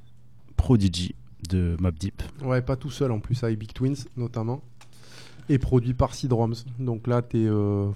Prodigy 0.62 1.16
de 1.51 1.77
Mob 1.81 1.98
Deep. 1.98 2.22
Ouais, 2.40 2.62
pas 2.62 2.77
tout 2.77 2.90
seul 2.90 3.11
en 3.11 3.18
plus, 3.18 3.42
avec 3.42 3.59
Big 3.59 3.72
Twins 3.72 3.96
notamment. 4.16 4.62
Et 5.48 5.59
produit 5.59 5.92
par 5.92 6.14
Seedroms. 6.14 6.55
Donc 6.79 7.09
là, 7.09 7.20
t'es. 7.20 7.44
euh, 7.44 7.88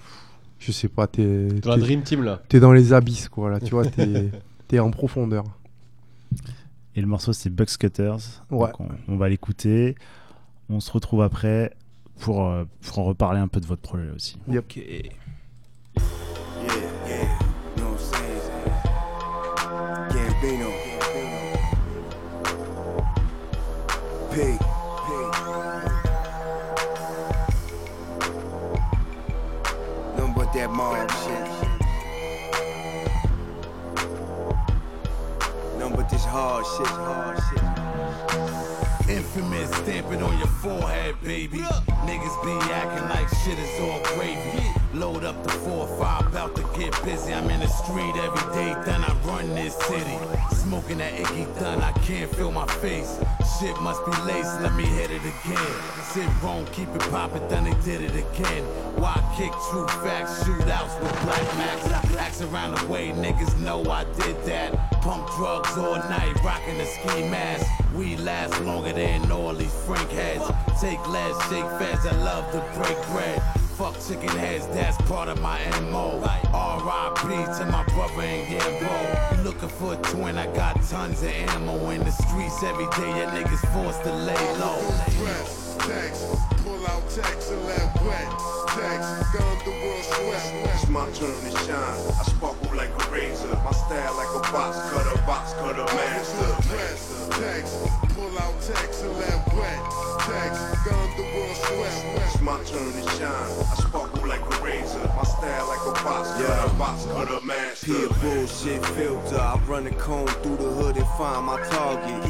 je 0.59 0.73
sais 0.73 0.89
pas, 0.89 1.07
t'es. 1.07 1.47
Dans 1.63 1.71
la 1.71 1.77
Dream 1.79 2.03
Team 2.03 2.25
là. 2.25 2.43
T'es 2.49 2.59
dans 2.59 2.73
les 2.73 2.93
abysses, 2.93 3.29
quoi, 3.29 3.51
là, 3.51 3.61
tu 3.61 3.71
vois, 3.71 3.87
t'es 3.87 4.31
t'es 4.69 4.81
en 4.81 4.91
profondeur. 4.91 5.45
Et 6.97 7.01
le 7.01 7.07
morceau 7.07 7.33
c'est 7.33 7.51
Bugs 7.51 7.67
Cutters. 7.79 8.43
Ouais. 8.51 8.67
Donc, 8.73 8.81
on, 8.81 8.89
on 9.15 9.17
va 9.17 9.29
l'écouter. 9.29 9.95
On 10.69 10.81
se 10.81 10.91
retrouve 10.91 11.23
après 11.23 11.73
pour, 12.19 12.47
euh, 12.49 12.65
pour 12.83 12.99
en 12.99 13.05
reparler 13.05 13.39
un 13.39 13.47
peu 13.49 13.61
de 13.61 13.67
votre 13.67 13.83
projet 13.83 14.11
aussi. 14.11 14.39
Yep. 14.49 14.65
Ok. 14.65 14.83
P. 24.37 24.43
Nothing 30.13 30.35
but 30.35 30.53
that 30.53 30.69
mob 30.71 31.11
shit. 31.11 31.45
Nothing 35.79 35.97
but 35.97 36.11
this 36.11 36.27
hard 36.27 36.67
shit, 36.67 36.87
hard 36.87 37.39
shit. 37.49 39.17
Infamous, 39.17 39.71
stamping 39.71 40.23
on 40.23 40.37
your 40.37 40.49
forehead, 40.49 41.15
baby. 41.23 41.61
Niggas 42.05 42.45
be 42.45 42.53
acting 42.75 43.09
like 43.09 43.29
shit 43.43 43.59
is 43.59 43.81
all 43.81 44.03
gravy. 44.03 44.76
Load 44.97 45.25
up 45.25 45.43
the 45.43 45.51
four 45.51 45.87
or 45.87 45.99
five, 45.99 46.27
about 46.27 46.57
to 46.57 46.63
get 46.75 46.91
busy. 47.05 47.35
I'm 47.35 47.51
in 47.51 47.61
the 47.61 47.69
street 47.69 48.17
every 48.17 48.55
day, 48.55 48.75
then 48.87 49.05
I 49.05 49.15
run 49.27 49.55
this 49.55 49.77
city. 49.77 50.19
Smoking 50.55 50.97
that 50.99 51.13
icky 51.21 51.45
done, 51.61 51.83
I 51.83 51.93
can't 51.93 52.35
feel 52.35 52.51
my 52.51 52.67
face. 52.81 53.21
Shit 53.61 53.79
must 53.83 54.03
be 54.07 54.13
laced, 54.23 54.59
let 54.63 54.75
me 54.75 54.85
hit 54.85 55.11
it 55.11 55.21
again. 55.21 55.75
Sit 56.03 56.27
wrong, 56.43 56.65
keep 56.73 56.89
it 56.89 57.03
poppin', 57.11 57.47
then 57.49 57.65
they 57.65 57.75
did 57.85 58.01
it 58.01 58.13
again. 58.13 58.65
Why 58.97 59.13
kick 59.37 59.53
true 59.71 59.87
facts, 60.01 60.43
shootouts 60.45 60.99
with 61.03 61.13
black 61.25 61.45
max? 61.59 61.87
Axe 62.17 62.41
around 62.41 62.79
the 62.79 62.87
way, 62.87 63.09
niggas 63.09 63.61
know 63.61 63.85
I 63.91 64.05
did 64.05 64.43
that. 64.47 64.73
Pump 65.03 65.29
drugs 65.37 65.77
all 65.77 65.97
night, 66.09 66.43
rocking 66.43 66.79
the 66.79 66.87
ski 66.87 67.29
mask. 67.29 67.67
We 67.95 68.17
last 68.17 68.59
longer 68.63 68.95
than 68.95 69.31
all 69.31 69.53
these 69.53 69.75
Frank 69.85 70.11
heads. 70.11 70.45
Take 70.81 71.07
less, 71.07 71.37
shake 71.51 71.69
fast, 71.79 72.07
I 72.07 72.17
love 72.25 72.51
to 72.53 72.61
break 72.79 72.97
bread. 73.09 73.43
Fuck 73.77 74.01
chicken 74.09 74.31
heads, 74.39 74.67
that's 74.69 74.97
part 75.03 75.29
of 75.29 75.39
my 75.43 75.61
MO. 75.93 76.19
R.I.P. 76.55 77.29
to 77.59 77.67
my 77.71 77.85
brother 77.85 78.23
in 78.23 78.47
Gambo. 78.47 79.37
You 79.37 79.43
looking 79.43 79.69
for 79.69 79.93
a 79.93 79.97
twin, 79.97 80.39
I 80.39 80.47
got 80.55 80.83
tons 80.85 81.23
of 81.23 81.29
ammo 81.29 81.91
in 81.91 82.01
the 82.01 82.11
streets 82.11 82.63
every 82.63 82.87
day. 82.97 83.21
Ya 83.21 83.29
niggas 83.37 83.61
forced 83.75 84.03
to 84.05 84.13
lay 84.15 84.45
low. 84.57 84.81
Press, 85.21 85.77
text, 85.81 86.25
pull 86.65 86.87
out 86.87 87.05
text 87.11 87.53
and 87.53 87.63
let 87.67 87.93
wet. 88.01 88.25
Text, 88.73 89.37
done 89.37 89.59
the 89.67 89.73
world 89.85 90.05
sweat. 90.09 90.73
It's 90.73 90.89
my 90.89 91.05
turn 91.11 91.37
to 91.37 91.51
shine. 91.69 92.01
I 92.17 92.23
sparkle 92.33 92.75
like 92.75 92.89
a 92.89 93.11
razor. 93.11 93.61
My 93.63 93.73
style 93.73 94.17
like 94.17 94.33
a 94.37 94.53
box 94.53 94.79
cutter, 94.89 95.21
box 95.27 95.53
cutter 95.53 95.85
master. 95.85 96.69
Press, 96.73 97.29
text, 97.29 97.77
pull 98.17 98.39
out 98.39 98.55
text 98.63 99.05
and 99.05 99.13
let 99.19 99.55
wet. 99.55 99.96
Text, 100.27 100.85
done 100.85 101.17
the 101.17 101.23
world 101.23 101.57
sweat. 101.57 102.17
It's 102.27 102.41
my 102.41 102.57
turn 102.65 102.93
to 102.93 103.11
shine. 103.13 103.31
I 103.31 103.75
sparkle 103.77 104.27
like 104.27 104.41
a 104.41 104.65
razor. 104.65 104.99
My 105.17 105.23
style 105.23 105.69
like 105.69 105.81
a 105.87 106.03
box 106.03 106.31
cutter, 106.33 106.75
box 106.77 107.05
cutter 107.05 107.47
master. 107.47 107.87
Peer 107.87 108.09
bullshit 108.21 108.85
filter. 108.87 109.39
I 109.39 109.57
run 109.69 109.87
a 109.87 109.93
comb 109.93 110.27
through 110.27 110.57
the 110.57 110.65
hood 110.65 110.97
and 110.97 111.07
find 111.17 111.47
my 111.47 111.61
target. 111.71 112.25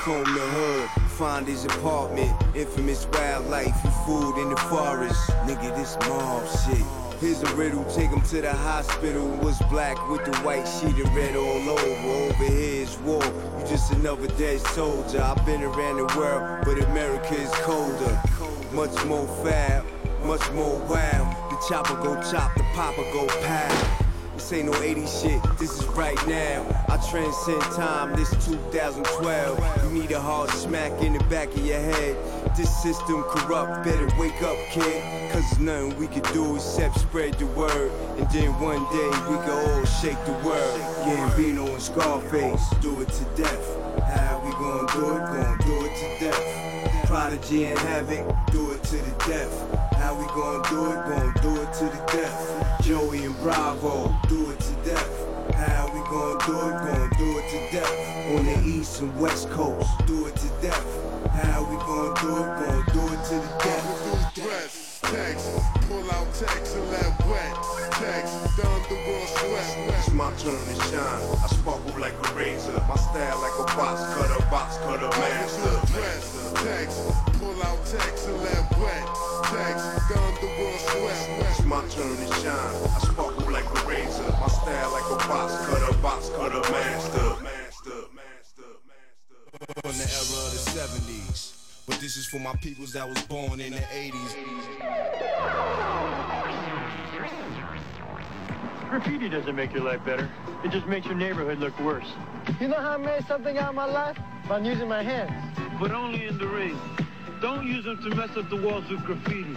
Comb 0.00 0.24
the 0.24 0.46
hood, 0.56 0.88
find 1.10 1.46
his 1.46 1.66
apartment. 1.66 2.32
Infamous 2.54 3.06
wildlife, 3.12 3.84
you 3.84 3.90
food 4.06 4.38
in 4.40 4.48
the 4.48 4.56
forest. 4.56 5.28
Nigga, 5.44 5.76
this 5.76 5.94
mob 6.08 6.42
shit. 6.64 7.05
Here's 7.18 7.42
a 7.42 7.56
riddle, 7.56 7.82
take 7.84 8.10
him 8.10 8.20
to 8.20 8.42
the 8.42 8.52
hospital. 8.52 9.26
Was 9.38 9.58
black 9.70 9.96
with 10.10 10.22
the 10.26 10.36
white 10.40 10.66
sheet 10.66 11.02
and 11.02 11.16
red 11.16 11.34
all 11.34 11.70
over. 11.70 11.80
Over 11.80 12.44
here 12.44 12.82
is 12.82 12.98
war. 12.98 13.24
You 13.24 13.66
just 13.66 13.90
another 13.92 14.28
dead 14.36 14.60
soldier. 14.60 15.22
I've 15.22 15.44
been 15.46 15.62
around 15.62 15.96
the 15.96 16.14
world, 16.14 16.64
but 16.66 16.78
America 16.90 17.34
is 17.34 17.50
colder. 17.62 18.20
Much 18.72 19.02
more 19.06 19.26
foul, 19.42 19.84
much 20.26 20.52
more 20.52 20.78
wild. 20.80 21.34
The 21.50 21.56
chopper 21.66 21.94
go 22.02 22.20
chop, 22.30 22.54
the 22.54 22.64
popper 22.74 23.04
go 23.14 23.26
pow. 23.26 23.96
This 24.34 24.52
ain't 24.52 24.70
no 24.70 24.74
80 24.82 25.06
shit, 25.06 25.42
this 25.58 25.80
is 25.80 25.86
right 25.86 26.26
now. 26.28 26.66
I 26.90 26.98
transcend 27.10 27.62
time, 27.72 28.14
this 28.14 28.28
2012. 28.44 29.84
You 29.84 30.02
need 30.02 30.12
a 30.12 30.20
hard 30.20 30.50
smack 30.50 30.92
in 31.00 31.14
the 31.14 31.24
back 31.24 31.48
of 31.48 31.64
your 31.64 31.80
head. 31.80 32.14
This 32.56 32.74
system 32.82 33.22
corrupt, 33.24 33.84
better 33.84 34.08
wake 34.18 34.42
up, 34.42 34.56
kid. 34.70 35.30
Cause 35.30 35.42
there's 35.42 35.58
nothing 35.58 35.98
we 35.98 36.06
can 36.06 36.22
do 36.32 36.56
except 36.56 36.98
spread 36.98 37.34
the 37.34 37.44
word. 37.48 37.92
And 38.16 38.30
then 38.30 38.48
one 38.58 38.82
day 38.88 39.10
we 39.28 39.36
can 39.44 39.50
all 39.50 39.84
shake 39.84 40.16
the 40.24 40.32
world. 40.42 40.80
Gambino 41.04 41.68
and 41.68 41.82
Scarface, 41.82 42.64
do 42.80 42.98
it 43.02 43.08
to 43.08 43.24
death. 43.36 44.00
How 44.08 44.40
we 44.42 44.52
gonna 44.52 44.90
do 44.90 45.16
it? 45.16 45.18
Gonna 45.18 45.58
do 45.66 45.84
it 45.84 45.96
to 46.00 46.24
death. 46.24 47.06
Prodigy 47.06 47.66
and 47.66 47.78
Havoc, 47.78 48.26
do 48.50 48.70
it 48.72 48.82
to 48.84 48.96
the 48.96 49.24
death. 49.28 49.92
How 49.96 50.14
we 50.14 50.24
gonna 50.28 50.66
do 50.70 50.92
it? 50.92 51.04
Gonna 51.10 51.34
do 51.42 51.60
it 51.60 51.72
to 51.74 51.84
the 51.84 52.04
death. 52.10 52.82
Joey 52.82 53.24
and 53.26 53.36
Bravo, 53.40 54.16
do 54.28 54.50
it 54.50 54.60
to 54.60 54.72
death. 54.76 55.25
How 55.54 55.86
we 55.92 56.00
gonna 56.10 56.46
do 56.46 56.56
it? 56.68 56.74
Gonna 56.86 57.10
do 57.18 57.38
it 57.38 57.46
to 57.50 57.76
death. 57.76 57.94
On 58.34 58.44
the 58.44 58.58
east 58.66 59.00
and 59.00 59.18
west 59.20 59.48
coast, 59.50 59.88
do 60.06 60.26
it 60.26 60.36
to 60.36 60.48
death. 60.60 60.86
How 61.30 61.62
we 61.64 61.76
gonna 61.76 62.14
do 62.20 62.30
it? 62.36 62.46
Gonna 62.58 62.84
do 62.92 63.02
it 63.14 63.24
to 63.28 63.34
the 63.36 63.52
death. 63.62 63.86
Press, 64.34 65.00
text, 65.02 65.48
pull 65.88 66.10
out 66.12 66.26
text 66.34 66.76
and 66.76 66.90
let 66.90 67.26
wet. 67.26 67.54
Text, 67.92 68.56
done 68.56 68.82
the 68.88 68.96
world 69.06 69.28
sweat. 69.28 69.98
It's 69.98 70.12
my 70.12 70.30
turn 70.36 70.58
to 70.58 70.74
shine. 70.90 71.22
I 71.42 71.46
sparkle 71.48 72.00
like 72.00 72.14
a 72.14 72.34
razor. 72.34 72.72
My 72.88 72.96
style 72.96 73.40
like 73.40 73.56
a 73.58 73.76
box 73.76 74.02
cutter, 74.14 74.50
box 74.50 74.76
cutter 74.78 75.08
master. 75.08 75.92
Press, 75.92 76.52
text, 76.64 77.25
pull 77.56 77.64
out 77.64 77.86
text 77.86 78.28
and 78.28 78.36
let 78.38 78.78
wet. 78.78 79.06
Text, 79.44 80.08
done 80.08 80.34
the 80.40 80.46
world 80.58 80.80
sweat. 80.80 81.50
It's 81.50 81.64
my 81.64 81.80
turn 81.88 82.16
to 82.16 82.34
shine. 82.40 82.74
I 82.84 82.98
sparkle 83.00 83.50
like 83.50 83.64
a 83.64 83.88
razor. 83.88 84.30
My 84.40 84.48
style 84.48 84.92
like 84.92 85.04
a 85.04 85.28
box 85.28 85.66
cutter, 85.66 85.98
box 85.98 86.28
cutter 86.30 86.72
master. 86.72 87.36
From 89.82 89.92
the 89.92 90.04
era 90.04 90.38
of 90.44 90.52
the 90.52 90.62
70s. 90.70 91.84
But 91.86 92.00
this 92.00 92.16
is 92.16 92.26
for 92.26 92.38
my 92.38 92.54
peoples 92.56 92.92
that 92.92 93.08
was 93.08 93.22
born 93.22 93.60
in 93.60 93.72
the 93.72 93.78
80s. 93.78 94.34
Graffiti 98.90 99.28
doesn't 99.28 99.56
make 99.56 99.72
your 99.72 99.84
life 99.84 100.04
better. 100.04 100.28
It 100.64 100.70
just 100.70 100.86
makes 100.86 101.06
your 101.06 101.14
neighborhood 101.14 101.58
look 101.58 101.78
worse. 101.80 102.06
You 102.60 102.68
know 102.68 102.80
how 102.80 102.92
I 102.92 102.96
made 102.96 103.26
something 103.26 103.56
out 103.56 103.70
of 103.70 103.74
my 103.74 103.86
life? 103.86 104.18
By 104.48 104.58
using 104.58 104.88
my 104.88 105.02
hands. 105.02 105.32
But 105.80 105.92
only 105.92 106.26
in 106.26 106.38
the 106.38 106.46
ring. 106.46 106.78
Don't 107.40 107.66
use 107.66 107.84
them 107.84 107.98
to 108.02 108.14
mess 108.16 108.36
up 108.36 108.48
the 108.48 108.56
walls 108.56 108.88
with 108.90 109.02
graffiti. 109.04 109.56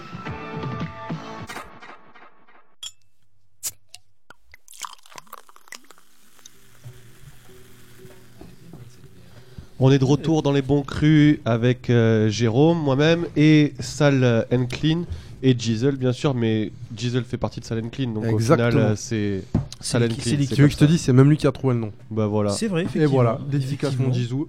On 9.79 9.91
est 9.91 9.99
de 9.99 10.03
retour 10.05 10.41
dans 10.43 10.51
les 10.51 10.61
bons 10.61 10.81
crus 10.83 11.39
avec 11.45 11.89
euh, 11.89 12.29
Jérôme, 12.29 12.77
moi-même 12.79 13.25
et 13.37 13.73
Sal 13.79 14.23
euh, 14.23 14.41
and 14.51 14.65
Clean 14.65 15.03
et 15.41 15.53
Diesel 15.53 15.95
bien 15.95 16.11
sûr, 16.11 16.33
mais 16.33 16.73
Diesel 16.91 17.23
fait 17.23 17.37
partie 17.37 17.61
de 17.61 17.65
Sal 17.65 17.79
and 17.83 17.87
Clean, 17.89 18.09
donc 18.11 18.25
au 18.25 18.27
Exactement. 18.37 18.69
final 18.71 18.83
euh, 18.91 18.95
c'est 18.97 19.43
Sal 19.79 20.03
and 20.03 20.07
lui- 20.07 20.15
Clean. 20.15 20.37
c'est 20.49 20.69
je 20.69 20.77
te 20.77 20.83
dise, 20.83 20.99
c'est 20.99 21.13
même 21.13 21.29
lui 21.29 21.37
qui 21.37 21.47
a 21.47 21.53
trouvé 21.53 21.75
le 21.75 21.79
nom. 21.79 21.93
Bah 22.11 22.27
voilà. 22.27 22.49
C'est 22.51 22.67
vrai, 22.67 22.85
Et 22.93 23.05
voilà, 23.05 23.39
dédicace 23.49 23.97
mon. 23.97 24.11
Jizou. 24.11 24.47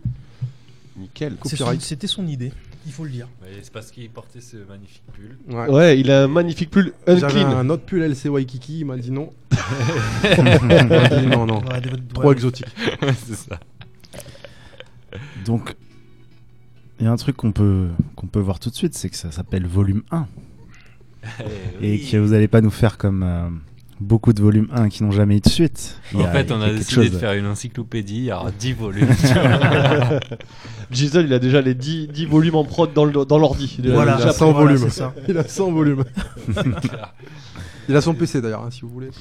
Nickel. 0.97 1.37
C'était 1.79 2.09
son 2.09 2.27
idée, 2.27 2.53
il 2.87 2.93
faut 2.93 3.05
le 3.05 3.11
dire. 3.11 3.29
Mais 3.43 3.49
c'est 3.63 3.73
parce 3.73 3.91
qu'il 3.91 4.09
portait 4.11 4.41
ce 4.41 4.57
magnifique 4.69 5.03
pull. 5.13 5.37
Ouais. 5.55 5.99
il 5.99 6.11
a 6.11 6.25
un 6.25 6.29
magnifique 6.29 6.71
pull 6.71 6.93
unclean. 7.07 7.57
un 7.57 7.69
autre 7.71 7.85
pull 7.85 8.03
LC 8.03 8.27
Waikiki, 8.27 8.81
il 8.81 8.85
m'a 8.87 8.97
dit 8.97 9.11
non. 9.11 9.33
il 10.25 10.43
m'a 10.45 11.09
dit 11.09 11.27
non, 11.27 11.47
non. 11.47 11.59
Ouais, 11.65 11.81
Trop 12.15 12.25
ouais. 12.29 12.33
exotique. 12.33 12.67
C'est 13.27 13.35
ça. 13.37 13.61
Donc, 15.45 15.75
il 16.99 17.05
y 17.05 17.09
a 17.09 17.13
un 17.13 17.17
truc 17.17 17.37
qu'on 17.37 17.53
peut, 17.53 17.89
qu'on 18.17 18.27
peut 18.27 18.41
voir 18.41 18.59
tout 18.61 18.71
de 18.71 18.75
suite, 18.75 18.95
c'est 18.95 19.09
que 19.11 19.17
ça 19.17 19.31
s'appelle 19.33 19.67
volume 19.67 20.03
1. 20.11 20.27
Eh 21.83 21.95
Et 21.95 22.01
que 22.01 22.17
vous 22.17 22.29
n'allez 22.31 22.49
pas 22.49 22.61
nous 22.61 22.71
faire 22.71 22.97
comme 22.99 23.23
euh, 23.23 23.49
beaucoup 24.01 24.33
de 24.33 24.41
volumes 24.43 24.69
1 24.73 24.89
qui 24.89 25.03
n'ont 25.05 25.11
jamais 25.11 25.37
eu 25.37 25.41
de 25.41 25.49
suite. 25.49 26.01
En 26.15 26.21
a- 26.21 26.29
fait, 26.33 26.51
on 26.53 26.61
a 26.61 26.67
a 26.67 26.73
décidé 26.73 26.91
chose. 27.07 27.11
de 27.13 27.19
faire 27.19 27.33
une 27.35 27.47
encyclopédie, 27.47 28.17
il 28.17 28.25
y 28.25 28.33
aura 28.33 28.51
10 28.51 28.73
volumes. 28.73 29.09
Diesel, 30.91 31.27
il 31.27 31.33
a 31.35 31.39
déjà 31.39 31.61
les 31.61 31.75
10, 31.75 32.09
10 32.09 32.27
volumes 32.27 32.57
en 32.57 32.65
prod 32.65 32.93
dans 32.93 33.05
le- 33.05 33.25
dans 33.25 33.39
l'ordi. 33.39 33.77
Il 33.79 33.91
a 33.91 33.95
Voilà, 33.95 34.19
il 34.21 34.27
a 34.29 34.33
100 34.33 34.53
voilà, 34.53 34.67
volumes. 34.73 34.85
c'est 34.91 34.91
ça. 34.99 35.15
Il 35.29 35.37
a 35.39 35.45
100 35.47 35.71
volumes. 35.73 36.05
il 37.89 37.97
a 37.97 38.01
son 38.01 38.15
PC 38.15 38.41
d'ailleurs, 38.41 38.65
hein, 38.65 38.71
si 38.71 38.83
vous 38.83 38.89
voulez. 38.91 39.11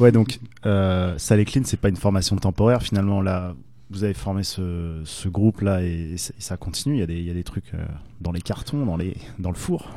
Ouais, 0.00 0.12
donc, 0.12 0.38
euh, 0.66 1.14
Sale 1.18 1.40
et 1.40 1.44
Clean, 1.44 1.62
c'est 1.64 1.78
pas 1.78 1.90
une 1.90 1.96
formation 1.96 2.34
temporaire. 2.36 2.82
Finalement, 2.82 3.20
là, 3.20 3.54
vous 3.90 4.02
avez 4.04 4.14
formé 4.14 4.42
ce, 4.42 5.00
ce 5.04 5.28
groupe-là 5.28 5.82
et, 5.82 6.14
ça- 6.16 6.32
et 6.38 6.40
ça 6.40 6.56
continue. 6.56 6.96
Il 6.96 7.00
y 7.00 7.02
a 7.02 7.06
des, 7.06 7.16
il 7.18 7.24
y 7.26 7.30
a 7.30 7.34
des 7.34 7.44
trucs 7.44 7.74
euh, 7.74 7.84
dans 8.22 8.32
les 8.32 8.40
cartons, 8.40 8.84
dans, 8.86 8.96
les, 8.96 9.14
dans 9.38 9.50
le 9.50 9.56
four. 9.56 9.90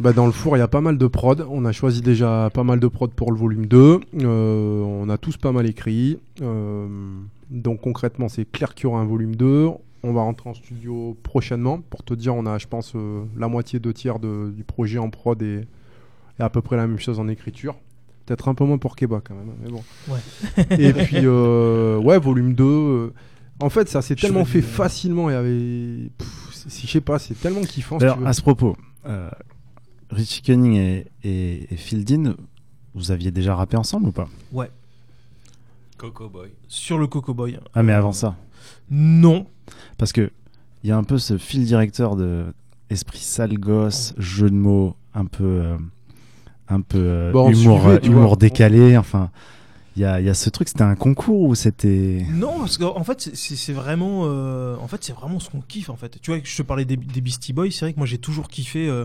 Bah 0.00 0.12
dans 0.12 0.26
le 0.26 0.32
four, 0.32 0.56
il 0.56 0.60
y 0.60 0.62
a 0.62 0.68
pas 0.68 0.80
mal 0.80 0.98
de 0.98 1.06
prod. 1.06 1.46
On 1.48 1.64
a 1.64 1.72
choisi 1.72 2.00
déjà 2.02 2.50
pas 2.52 2.64
mal 2.64 2.80
de 2.80 2.88
prod 2.88 3.12
pour 3.12 3.30
le 3.30 3.38
volume 3.38 3.66
2. 3.66 4.00
Euh, 4.22 4.80
on 4.82 5.08
a 5.08 5.18
tous 5.18 5.36
pas 5.36 5.52
mal 5.52 5.66
écrit. 5.66 6.18
Euh, 6.42 6.86
donc 7.50 7.80
concrètement, 7.80 8.28
c'est 8.28 8.44
clair 8.50 8.74
qu'il 8.74 8.84
y 8.84 8.86
aura 8.86 9.00
un 9.00 9.04
volume 9.04 9.36
2. 9.36 9.68
On 10.02 10.12
va 10.12 10.22
rentrer 10.22 10.50
en 10.50 10.54
studio 10.54 11.16
prochainement. 11.22 11.80
Pour 11.90 12.02
te 12.02 12.12
dire, 12.12 12.34
on 12.34 12.44
a, 12.44 12.58
je 12.58 12.66
pense, 12.66 12.92
euh, 12.96 13.22
la 13.36 13.46
moitié, 13.48 13.78
deux 13.78 13.92
tiers 13.92 14.18
de- 14.18 14.50
du 14.54 14.64
projet 14.64 14.98
en 14.98 15.10
prod 15.10 15.40
et, 15.42 15.60
et 16.38 16.42
à 16.42 16.50
peu 16.50 16.60
près 16.60 16.76
la 16.76 16.86
même 16.88 16.98
chose 16.98 17.20
en 17.20 17.28
écriture. 17.28 17.76
Peut-être 18.26 18.48
un 18.48 18.54
peu 18.54 18.64
moins 18.64 18.78
pour 18.78 18.96
Keba 18.96 19.20
quand 19.22 19.34
même, 19.34 19.52
mais 19.62 19.70
bon. 19.70 19.82
Ouais. 20.08 20.18
et 20.78 20.92
puis, 20.92 21.26
ouais, 21.28 22.18
volume 22.18 22.54
2. 22.54 22.64
euh, 22.64 23.12
en 23.60 23.68
fait, 23.70 23.88
ça 23.88 24.02
s'est 24.02 24.16
tellement 24.16 24.44
fait 24.44 24.60
facilement 24.62 25.30
et 25.30 25.34
avait. 25.34 26.10
je 26.66 26.86
sais 26.88 27.00
pas, 27.00 27.18
c'est 27.20 27.34
tellement 27.40 27.60
kiffant. 27.62 27.96
si 27.98 28.00
D'ailleurs, 28.00 28.16
tu 28.16 28.22
veux. 28.22 28.26
à 28.28 28.32
ce 28.32 28.42
propos, 28.42 28.76
Richie 30.14 30.42
Cunning 30.42 30.74
et, 30.76 31.06
et, 31.24 31.72
et 31.72 31.76
Phil 31.76 32.04
Dean, 32.04 32.34
vous 32.94 33.10
aviez 33.10 33.30
déjà 33.30 33.54
rappé 33.54 33.76
ensemble 33.76 34.08
ou 34.08 34.12
pas? 34.12 34.28
Ouais. 34.52 34.70
Coco 35.98 36.28
Boy. 36.28 36.50
Sur 36.68 36.98
le 36.98 37.06
Coco 37.06 37.34
Boy. 37.34 37.58
Ah, 37.74 37.82
mais 37.82 37.92
avant 37.92 38.12
ça 38.12 38.36
Non. 38.90 39.46
Parce 39.98 40.12
que 40.12 40.30
il 40.82 40.88
y 40.88 40.92
a 40.92 40.96
un 40.96 41.04
peu 41.04 41.18
ce 41.18 41.38
fil 41.38 41.64
directeur 41.64 42.14
de 42.16 42.44
esprit 42.90 43.20
sale 43.20 43.58
gosse, 43.58 44.14
jeu 44.18 44.50
de 44.50 44.54
mots, 44.54 44.96
un 45.14 45.24
peu, 45.24 45.44
euh, 45.44 45.76
un 46.68 46.80
peu 46.82 46.98
euh, 46.98 47.32
Bon, 47.32 47.50
humour, 47.50 47.80
suivait, 47.80 47.94
euh, 47.96 48.00
humour 48.08 48.28
vois. 48.28 48.36
décalé. 48.36 48.96
Enfin, 48.98 49.30
il 49.96 50.02
y 50.02 50.04
a, 50.04 50.20
il 50.20 50.26
y 50.26 50.28
a 50.28 50.34
ce 50.34 50.50
truc. 50.50 50.68
C'était 50.68 50.82
un 50.82 50.94
concours 50.96 51.42
ou 51.42 51.54
c'était 51.54 52.24
Non, 52.32 52.58
parce 52.60 52.78
qu'en 52.78 53.04
fait, 53.04 53.30
c'est- 53.34 53.72
vraiment, 53.72 54.22
euh, 54.24 54.76
en 54.80 54.88
fait, 54.88 55.02
c'est 55.04 55.12
vraiment 55.14 55.40
ce 55.40 55.50
qu'on 55.50 55.60
kiffe 55.60 55.90
en 55.90 55.96
fait. 55.96 56.18
Tu 56.20 56.30
vois, 56.30 56.40
je 56.42 56.56
te 56.56 56.62
parlais 56.62 56.84
des, 56.84 56.96
des 56.96 57.20
Beastie 57.20 57.52
Boys, 57.52 57.70
c'est 57.70 57.80
vrai 57.86 57.92
que 57.92 57.98
moi 57.98 58.06
j'ai 58.06 58.18
toujours 58.18 58.48
kiffé. 58.48 58.88
euh, 58.88 59.04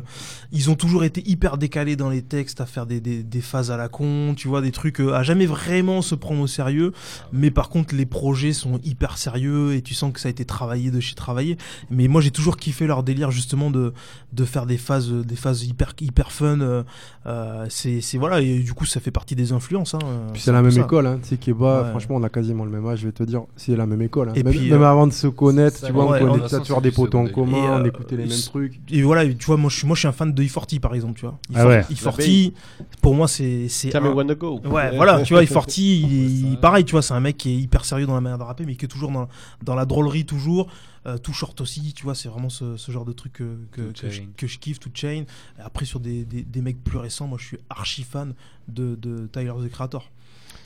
ils 0.51 0.69
ont 0.69 0.75
toujours 0.75 1.03
été 1.03 1.27
hyper 1.29 1.57
décalés 1.57 1.95
dans 1.95 2.09
les 2.09 2.21
textes, 2.21 2.61
à 2.61 2.65
faire 2.65 2.85
des, 2.85 2.99
des, 2.99 3.23
des 3.23 3.41
phases 3.41 3.71
à 3.71 3.77
la 3.77 3.87
con, 3.89 4.33
tu 4.35 4.47
vois, 4.47 4.61
des 4.61 4.71
trucs 4.71 4.99
euh, 5.01 5.13
à 5.13 5.23
jamais 5.23 5.45
vraiment 5.45 6.01
se 6.01 6.15
prendre 6.15 6.41
au 6.41 6.47
sérieux. 6.47 6.91
Mais 7.31 7.51
par 7.51 7.69
contre, 7.69 7.95
les 7.95 8.05
projets 8.05 8.53
sont 8.53 8.79
hyper 8.83 9.17
sérieux 9.17 9.73
et 9.75 9.81
tu 9.81 9.93
sens 9.93 10.11
que 10.13 10.19
ça 10.19 10.27
a 10.27 10.31
été 10.31 10.45
travaillé 10.45 10.91
de 10.91 10.99
chez 10.99 11.15
travaillé. 11.15 11.57
Mais 11.89 12.07
moi 12.07 12.21
j'ai 12.21 12.31
toujours 12.31 12.57
kiffé 12.57 12.87
leur 12.87 13.03
délire 13.03 13.31
justement 13.31 13.69
de 13.71 13.93
de 14.33 14.45
faire 14.45 14.65
des 14.65 14.77
phases, 14.77 15.11
des 15.11 15.35
phases 15.35 15.63
hyper 15.63 15.93
hyper 16.01 16.31
fun. 16.31 16.59
euh, 16.61 16.83
euh, 17.25 17.65
c'est 17.69 18.01
c'est- 18.01 18.17
voilà 18.17 18.41
et 18.41 18.59
du 18.59 18.73
coup 18.73 18.85
ça 18.85 18.99
fait 18.99 19.11
partie 19.11 19.35
des 19.35 19.51
influences. 19.51 19.93
Hein, 19.95 19.99
Puis 20.33 20.41
c'est 20.41 20.51
la 20.51 20.61
même 20.61 20.78
ça. 20.79 20.85
école, 20.85 21.07
hein. 21.07 21.19
tu 21.21 21.29
sais, 21.29 21.37
Keba, 21.37 21.83
Ouais. 21.83 21.89
franchement, 21.91 22.15
on 22.17 22.23
a 22.23 22.29
quasiment 22.29 22.65
le 22.65 22.71
même 22.71 22.85
âge, 22.87 22.99
je 22.99 23.05
vais 23.07 23.11
te 23.11 23.23
dire, 23.23 23.43
c'est 23.55 23.75
la 23.75 23.85
même 23.85 24.01
école. 24.01 24.29
hein. 24.29 24.33
Et 24.35 24.43
même, 24.43 24.53
puis, 24.53 24.69
même 24.69 24.81
euh, 24.81 24.89
avant 24.91 25.07
de 25.07 25.13
se 25.13 25.27
connaître, 25.27 25.85
tu 25.85 25.91
vois, 25.91 26.05
ouais, 26.11 26.21
on 26.23 26.37
connaît 26.39 26.47
toujours 26.63 26.81
des 26.81 26.91
potes 26.91 27.15
en 27.15 27.27
commun, 27.27 27.57
on 27.79 27.81
euh, 27.81 27.85
écoutait 27.85 28.15
les 28.17 28.25
mêmes 28.25 28.41
trucs. 28.45 28.79
Et 28.89 29.01
voilà, 29.01 29.25
tu 29.33 29.45
vois, 29.45 29.57
moi 29.57 29.69
je 29.69 29.77
suis, 29.77 29.87
moi, 29.87 29.95
je 29.95 29.99
suis 29.99 30.07
un 30.07 30.11
fan 30.11 30.33
de 30.33 30.43
E40 30.43 30.79
par 30.79 30.95
exemple, 30.95 31.19
tu 31.19 31.25
vois. 31.25 31.37
Ah 31.55 31.67
ouais. 31.67 31.81
E40, 31.91 32.53
pour 33.01 33.15
moi, 33.15 33.27
c'est. 33.27 33.67
c'est 33.69 33.89
Tell 33.89 34.01
me 34.03 34.09
un- 34.09 34.13
when 34.13 34.27
to 34.27 34.35
go. 34.35 34.59
Ouais, 34.65 34.95
voilà, 34.95 35.21
tu 35.23 35.33
vois, 35.33 35.43
E40, 35.43 35.77
il 35.81 36.53
est 36.53 36.57
pareil, 36.61 36.83
tu 36.85 36.91
vois, 36.91 37.01
c'est 37.01 37.13
un 37.13 37.19
mec 37.19 37.37
qui 37.37 37.49
est 37.51 37.57
hyper 37.57 37.85
sérieux 37.85 38.05
dans 38.07 38.15
la 38.15 38.21
manière 38.21 38.37
de 38.39 38.43
rapper, 38.43 38.65
mais 38.65 38.75
qui 38.75 38.85
est 38.85 38.89
toujours 38.89 39.11
dans, 39.11 39.27
dans 39.63 39.75
la 39.75 39.85
drôlerie, 39.85 40.25
toujours. 40.25 40.67
Euh, 41.07 41.17
tout 41.17 41.31
short 41.31 41.59
aussi, 41.61 41.93
tu 41.93 42.03
vois, 42.03 42.13
c'est 42.13 42.27
vraiment 42.27 42.49
ce, 42.49 42.75
ce 42.75 42.91
genre 42.91 43.05
de 43.05 43.13
truc 43.13 43.31
que, 43.31 43.55
que, 43.71 43.83
je, 43.95 44.09
Chain. 44.09 44.23
que 44.35 44.47
je 44.47 44.59
kiffe, 44.59 44.79
tout 44.81 44.89
chain. 44.93 45.23
Après, 45.57 45.85
sur 45.85 46.01
des, 46.01 46.25
des, 46.25 46.43
des 46.43 46.61
mecs 46.61 46.83
plus 46.83 46.97
récents, 46.97 47.25
moi 47.25 47.37
je 47.39 47.45
suis 47.45 47.57
archi 47.69 48.03
fan 48.03 48.33
de, 48.67 48.95
de 48.95 49.25
Tyler 49.31 49.53
the 49.65 49.69
Creator. 49.71 50.11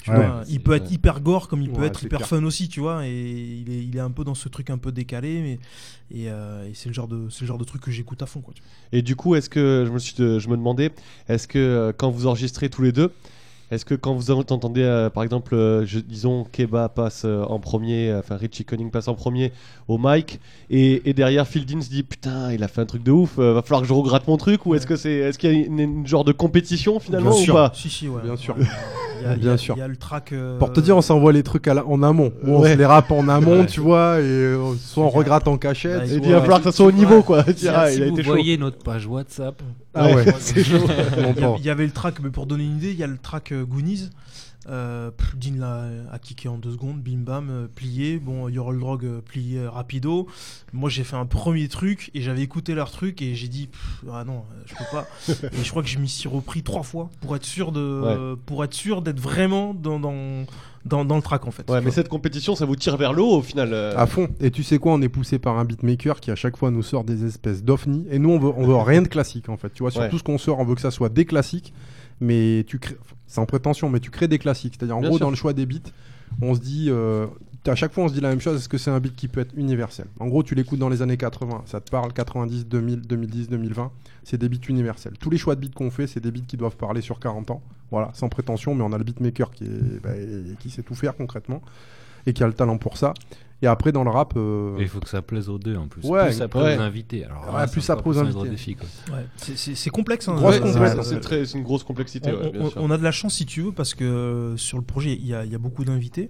Tu 0.03 0.11
Ouais. 0.11 0.17
vois, 0.17 0.43
il 0.49 0.59
peut 0.59 0.73
être 0.73 0.91
hyper 0.91 1.21
gore 1.21 1.47
comme 1.47 1.61
il 1.61 1.71
peut 1.71 1.85
être 1.85 2.03
hyper 2.03 2.19
clair. 2.19 2.27
fun 2.27 2.43
aussi, 2.43 2.67
tu 2.67 2.81
vois, 2.81 3.07
et 3.07 3.11
il 3.65 3.71
est, 3.73 3.83
il 3.85 3.95
est 3.95 4.01
un 4.01 4.11
peu 4.11 4.25
dans 4.25 4.35
ce 4.35 4.49
truc 4.49 4.69
un 4.69 4.77
peu 4.77 4.91
décalé, 4.91 5.39
mais 5.41 5.59
et, 6.15 6.29
euh, 6.29 6.67
et 6.67 6.73
c'est 6.73 6.89
le 6.89 6.93
genre 6.93 7.07
de 7.07 7.29
c'est 7.29 7.41
le 7.41 7.47
genre 7.47 7.57
de 7.57 7.63
truc 7.63 7.81
que 7.81 7.89
j'écoute 7.91 8.21
à 8.21 8.25
fond, 8.25 8.41
quoi. 8.41 8.53
Et 8.91 9.01
du 9.01 9.15
coup, 9.15 9.35
est-ce 9.35 9.49
que 9.49 9.85
je 9.87 9.91
me 9.91 9.99
suis, 9.99 10.13
je 10.17 10.49
me 10.49 10.57
demandais, 10.57 10.91
est-ce 11.29 11.47
que 11.47 11.57
euh, 11.57 11.93
quand 11.95 12.09
vous 12.09 12.27
enregistrez 12.27 12.69
tous 12.69 12.81
les 12.81 12.91
deux, 12.91 13.11
est-ce 13.71 13.85
que 13.85 13.95
quand 13.95 14.13
vous 14.13 14.29
entendez, 14.29 14.81
euh, 14.83 15.09
par 15.09 15.23
exemple, 15.23 15.55
euh, 15.55 15.85
je- 15.85 15.99
disons, 15.99 16.43
Keba 16.51 16.89
passe 16.89 17.23
euh, 17.23 17.43
en 17.45 17.59
premier, 17.59 18.13
enfin 18.13 18.35
Richie 18.35 18.65
Cunning 18.65 18.91
passe 18.91 19.07
en 19.07 19.15
premier 19.15 19.53
au 19.87 19.97
mic, 19.97 20.39
et, 20.69 21.09
et 21.09 21.13
derrière 21.13 21.47
Phil 21.47 21.65
Dean 21.65 21.79
se 21.81 21.89
dit 21.89 22.03
putain, 22.03 22.51
il 22.51 22.61
a 22.61 22.67
fait 22.67 22.81
un 22.81 22.85
truc 22.85 23.03
de 23.03 23.11
ouf, 23.11 23.39
euh, 23.39 23.53
va 23.53 23.61
falloir 23.61 23.81
que 23.81 23.87
je 23.87 23.93
regratte 23.93 24.27
mon 24.27 24.35
truc, 24.35 24.65
ou 24.65 24.75
est-ce 24.75 24.85
que 24.85 24.97
c'est, 24.97 25.13
est-ce 25.13 25.39
qu'il 25.39 25.49
y 25.51 25.55
a 25.55 25.65
une, 25.65 25.79
une 25.79 26.05
genre 26.07 26.25
de 26.25 26.33
compétition 26.33 26.99
finalement 26.99 27.31
Bien 27.31 27.39
ou 27.39 27.43
sûr. 27.45 27.53
pas? 27.55 27.71
Si, 27.73 27.89
si, 27.89 28.09
ouais. 28.09 28.21
Bien 28.21 28.35
sûr. 28.35 28.57
Il 29.23 29.27
y 29.27 29.29
a- 29.29 29.33
il 29.35 29.37
y 29.37 29.41
Bien 29.41 29.51
a- 29.53 29.57
sûr. 29.57 29.75
il 29.75 29.79
y 29.79 29.83
a 29.83 29.87
le 29.87 29.95
track, 29.95 30.33
euh, 30.33 30.57
Pour 30.59 30.73
te 30.73 30.79
dire, 30.79 30.97
on 30.97 31.01
s'envoie 31.01 31.31
les 31.31 31.43
trucs 31.43 31.67
à 31.67 31.73
la- 31.73 31.85
en 31.85 32.03
amont. 32.03 32.31
On 32.45 32.59
Ouais. 32.61 32.73
se 32.73 32.77
les 32.77 32.85
rappe 32.85 33.11
en 33.11 33.27
amont, 33.29 33.61
Ouais. 33.61 33.65
tu 33.65 33.79
vois, 33.79 34.19
et 34.19 34.23
euh, 34.23 34.73
soit 34.77 35.03
on 35.05 35.09
regrette 35.09 35.47
en 35.47 35.57
cachette. 35.57 35.99
Bah, 35.99 36.05
Et 36.07 36.15
il 36.15 36.31
va 36.31 36.41
falloir 36.41 36.59
que 36.59 36.65
ça 36.65 36.71
soit 36.71 36.85
au 36.87 36.91
niveau, 36.91 37.21
quoi. 37.23 37.43
Si, 37.55 37.67
Ah, 37.69 37.89
si 37.89 37.97
il 37.97 38.03
a 38.03 38.07
vous 38.07 38.13
été 38.13 38.23
chaud. 38.23 38.31
voyez 38.31 38.57
notre 38.57 38.79
page 38.83 39.07
WhatsApp. 39.07 39.61
Ah 39.93 40.07
ouais, 40.07 40.25
c'est 40.39 40.63
chaud. 40.63 40.77
Y, 41.37 41.55
il 41.59 41.65
y 41.65 41.69
avait 41.69 41.85
le 41.85 41.91
track, 41.91 42.15
mais 42.23 42.29
pour 42.29 42.45
donner 42.45 42.65
une 42.65 42.77
idée, 42.77 42.91
il 42.91 42.97
y 42.97 43.03
a 43.03 43.07
le 43.07 43.17
track 43.17 43.51
euh, 43.51 43.63
Goonies. 43.63 44.09
Euh, 44.69 45.11
Dean 45.35 45.55
l'a 45.57 45.87
a 46.11 46.19
kické 46.19 46.47
en 46.47 46.57
deux 46.57 46.71
secondes, 46.71 47.01
bim 47.01 47.17
bam, 47.17 47.49
euh, 47.49 47.67
plié. 47.73 48.17
Bon, 48.17 48.47
Your 48.47 48.73
Drog 48.73 49.03
euh, 49.03 49.19
plié 49.21 49.59
euh, 49.59 49.69
rapido. 49.69 50.27
Moi, 50.71 50.89
j'ai 50.89 51.03
fait 51.03 51.15
un 51.17 51.25
premier 51.25 51.67
truc 51.67 52.11
et 52.13 52.21
j'avais 52.21 52.41
écouté 52.41 52.73
leur 52.73 52.89
truc 52.91 53.21
et 53.21 53.35
j'ai 53.35 53.47
dit 53.49 53.67
pff, 53.67 54.03
ah 54.11 54.23
non, 54.23 54.43
euh, 54.53 54.63
je 54.65 54.73
peux 54.75 54.85
pas. 54.91 55.07
et 55.59 55.63
je 55.63 55.69
crois 55.69 55.83
que 55.83 55.89
je 55.89 55.99
m'y 55.99 56.07
suis 56.07 56.29
repris 56.29 56.63
trois 56.63 56.83
fois 56.83 57.09
pour 57.21 57.35
être 57.35 57.45
sûr 57.45 57.71
de, 57.71 58.35
pour 58.45 58.63
être 58.63 58.73
sûr 58.73 59.01
d'être 59.01 59.19
vraiment 59.19 59.73
dans, 59.73 59.99
dans, 59.99 60.45
dans, 60.85 61.03
dans 61.03 61.15
le 61.17 61.21
track 61.21 61.45
en 61.45 61.51
fait. 61.51 61.69
Ouais, 61.69 61.81
mais 61.81 61.91
cette 61.91 62.07
compétition, 62.09 62.55
ça 62.55 62.65
vous 62.65 62.75
tire 62.77 62.95
vers 62.97 63.11
le 63.13 63.21
haut 63.21 63.37
au 63.37 63.41
final. 63.41 63.73
euh. 63.73 63.93
À 63.97 64.05
fond. 64.07 64.29
Et 64.39 64.49
tu 64.51 64.63
sais 64.63 64.77
quoi, 64.79 64.93
on 64.93 65.01
est 65.01 65.09
poussé 65.09 65.39
par 65.39 65.57
un 65.57 65.65
beatmaker 65.65 66.19
qui 66.21 66.31
à 66.31 66.35
chaque 66.35 66.55
fois 66.55 66.71
nous 66.71 66.83
sort 66.83 67.03
des 67.03 67.25
espèces 67.25 67.63
d'ovnis. 67.63 68.05
Et 68.09 68.17
nous, 68.19 68.29
on 68.29 68.39
veut, 68.39 68.51
on 68.55 68.65
veut 68.65 68.75
rien 68.75 69.01
de 69.01 69.07
classique 69.09 69.49
en 69.49 69.57
fait. 69.57 69.73
Tu 69.73 69.83
vois, 69.83 69.91
sur 69.91 70.01
Ouais. 70.01 70.09
tout 70.09 70.17
ce 70.19 70.23
qu'on 70.23 70.37
sort, 70.37 70.59
on 70.59 70.65
veut 70.65 70.75
que 70.75 70.81
ça 70.81 70.91
soit 70.91 71.09
des 71.09 71.25
classiques. 71.25 71.73
Mais 72.21 72.63
tu 72.67 72.79
crées, 72.79 72.95
sans 73.33 73.47
prétention, 73.47 73.89
mais 73.89 73.99
tu 73.99 74.11
crées 74.11 74.27
des 74.27 74.37
classiques. 74.37 74.75
C'est-à-dire 74.77 74.95
en 74.95 75.01
Bien 75.01 75.09
gros, 75.09 75.17
sûr. 75.17 75.25
dans 75.25 75.31
le 75.31 75.35
choix 75.35 75.53
des 75.53 75.65
beats, 75.65 75.89
on 76.41 76.53
se 76.53 76.59
dit, 76.59 76.87
euh, 76.89 77.25
à 77.65 77.73
chaque 77.73 77.91
fois 77.91 78.03
on 78.03 78.07
se 78.07 78.13
dit 78.13 78.21
la 78.21 78.29
même 78.29 78.39
chose, 78.39 78.57
est-ce 78.57 78.69
que 78.69 78.77
c'est 78.77 78.91
un 78.91 78.99
beat 78.99 79.15
qui 79.15 79.27
peut 79.27 79.41
être 79.41 79.53
universel? 79.55 80.05
En 80.19 80.27
gros, 80.27 80.43
tu 80.43 80.53
l'écoutes 80.53 80.77
dans 80.77 80.89
les 80.89 81.01
années 81.01 81.17
80, 81.17 81.63
ça 81.65 81.81
te 81.81 81.89
parle 81.89 82.13
90, 82.13 82.67
2000, 82.67 83.01
2010, 83.01 83.49
2020, 83.49 83.91
c'est 84.23 84.37
des 84.37 84.49
beats 84.49 84.67
universels. 84.69 85.13
Tous 85.19 85.31
les 85.31 85.37
choix 85.39 85.55
de 85.55 85.61
beats 85.61 85.73
qu'on 85.73 85.89
fait, 85.89 86.05
c'est 86.05 86.19
des 86.19 86.29
beats 86.29 86.45
qui 86.47 86.57
doivent 86.57 86.77
parler 86.77 87.01
sur 87.01 87.19
40 87.19 87.49
ans, 87.49 87.61
voilà, 87.89 88.11
sans 88.13 88.29
prétention, 88.29 88.75
mais 88.75 88.83
on 88.83 88.93
a 88.93 88.99
le 88.99 89.03
beatmaker 89.03 89.49
qui, 89.49 89.63
est, 89.63 90.03
bah, 90.03 90.11
qui 90.59 90.69
sait 90.69 90.83
tout 90.83 90.95
faire 90.95 91.15
concrètement 91.15 91.61
et 92.25 92.33
qui 92.33 92.43
a 92.43 92.47
le 92.47 92.53
talent 92.53 92.77
pour 92.77 92.97
ça. 92.97 93.13
Et 93.61 93.67
après, 93.67 93.93
dans 93.93 94.03
le 94.03 94.09
rap. 94.09 94.33
euh, 94.35 94.75
il 94.79 94.89
faut 94.89 94.99
que 94.99 95.07
ça 95.07 95.21
plaise 95.21 95.47
aux 95.47 95.57
deux 95.57 95.77
en 95.77 95.87
plus. 95.87 96.03
Ouais, 96.05 96.25
plus 96.25 96.33
ça 96.33 96.49
plaît 96.49 96.61
ouais. 96.61 96.77
aux 96.77 96.81
invités. 96.81 97.23
Alors, 97.23 97.45
Ouais, 97.53 97.59
là, 97.61 97.67
plus 97.67 97.79
c'est 97.79 97.87
ça 97.87 97.93
aux 97.97 98.01
gros 98.01 98.17
invités. 98.17 98.57
c'est- 99.37 99.89
complexe. 99.89 100.27
hein. 100.27 100.35
Grosse 100.35 100.55
Ouais, 100.55 100.59
complexe. 100.73 101.09
C'est 101.21 101.57
une 101.57 101.63
grosse 101.63 101.83
complexité. 101.83 102.29
on, 102.33 102.41
ouais, 102.43 102.51
bien 102.51 102.61
on- 102.61 102.69
sûr. 102.69 102.81
on 102.83 102.91
a 102.91 102.97
de 102.97 103.03
la 103.03 103.11
chance 103.11 103.35
si 103.35 103.45
tu 103.45 103.61
veux 103.61 103.71
parce 103.71 103.93
que 103.93 104.55
sur 104.57 104.77
le 104.77 104.83
projet 104.83 105.13
il 105.13 105.25
y 105.25 105.29
y 105.29 105.33
a 105.55 105.57
beaucoup 105.57 105.85
d'invités 105.85 106.27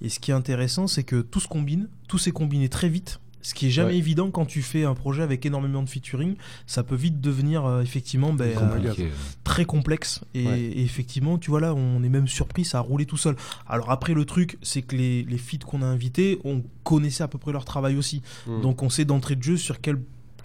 et 0.00 0.08
ce 0.08 0.20
qui 0.20 0.30
est 0.30 0.34
intéressant 0.34 0.86
c'est 0.86 1.02
que 1.02 1.22
tout 1.22 1.40
se 1.40 1.48
combine, 1.48 1.88
tout 2.06 2.18
s'est 2.18 2.30
combiné 2.30 2.68
très 2.68 2.88
vite. 2.88 3.18
Ce 3.46 3.54
qui 3.54 3.68
est 3.68 3.70
jamais 3.70 3.90
Ouais. 3.92 3.98
évident 3.98 4.32
quand 4.32 4.44
tu 4.44 4.60
fais 4.60 4.82
un 4.84 4.94
projet 4.94 5.22
avec 5.22 5.46
énormément 5.46 5.80
de 5.84 5.88
featuring, 5.88 6.34
ça 6.66 6.82
peut 6.82 6.96
vite 6.96 7.20
devenir 7.20 7.64
euh, 7.64 7.80
effectivement 7.80 8.32
ben, 8.32 8.52
Compliqué, 8.54 9.04
euh, 9.04 9.10
très 9.44 9.64
complexe 9.64 10.20
et, 10.34 10.44
Ouais. 10.46 10.58
et 10.60 10.82
effectivement 10.82 11.38
tu 11.38 11.50
vois 11.50 11.60
là 11.60 11.72
on 11.72 12.02
est 12.02 12.08
même 12.08 12.26
surpris 12.26 12.64
ça 12.64 12.78
a 12.78 12.80
roulé 12.80 13.06
tout 13.06 13.16
seul. 13.16 13.36
Alors 13.68 13.92
après 13.92 14.14
le 14.14 14.24
truc 14.24 14.58
c'est 14.62 14.82
que 14.82 14.96
les, 14.96 15.22
les 15.22 15.38
feats 15.38 15.58
qu'on 15.64 15.82
a 15.82 15.86
invités 15.86 16.40
on 16.44 16.64
connaissait 16.82 17.22
à 17.22 17.28
peu 17.28 17.38
près 17.38 17.52
leur 17.52 17.64
travail 17.64 17.94
aussi, 17.96 18.20
Mm. 18.48 18.62
donc 18.62 18.82
on 18.82 18.90
sait 18.90 19.04
d'entrée 19.04 19.36
de 19.36 19.42
jeu 19.44 19.56
sur 19.56 19.80
quel 19.80 19.96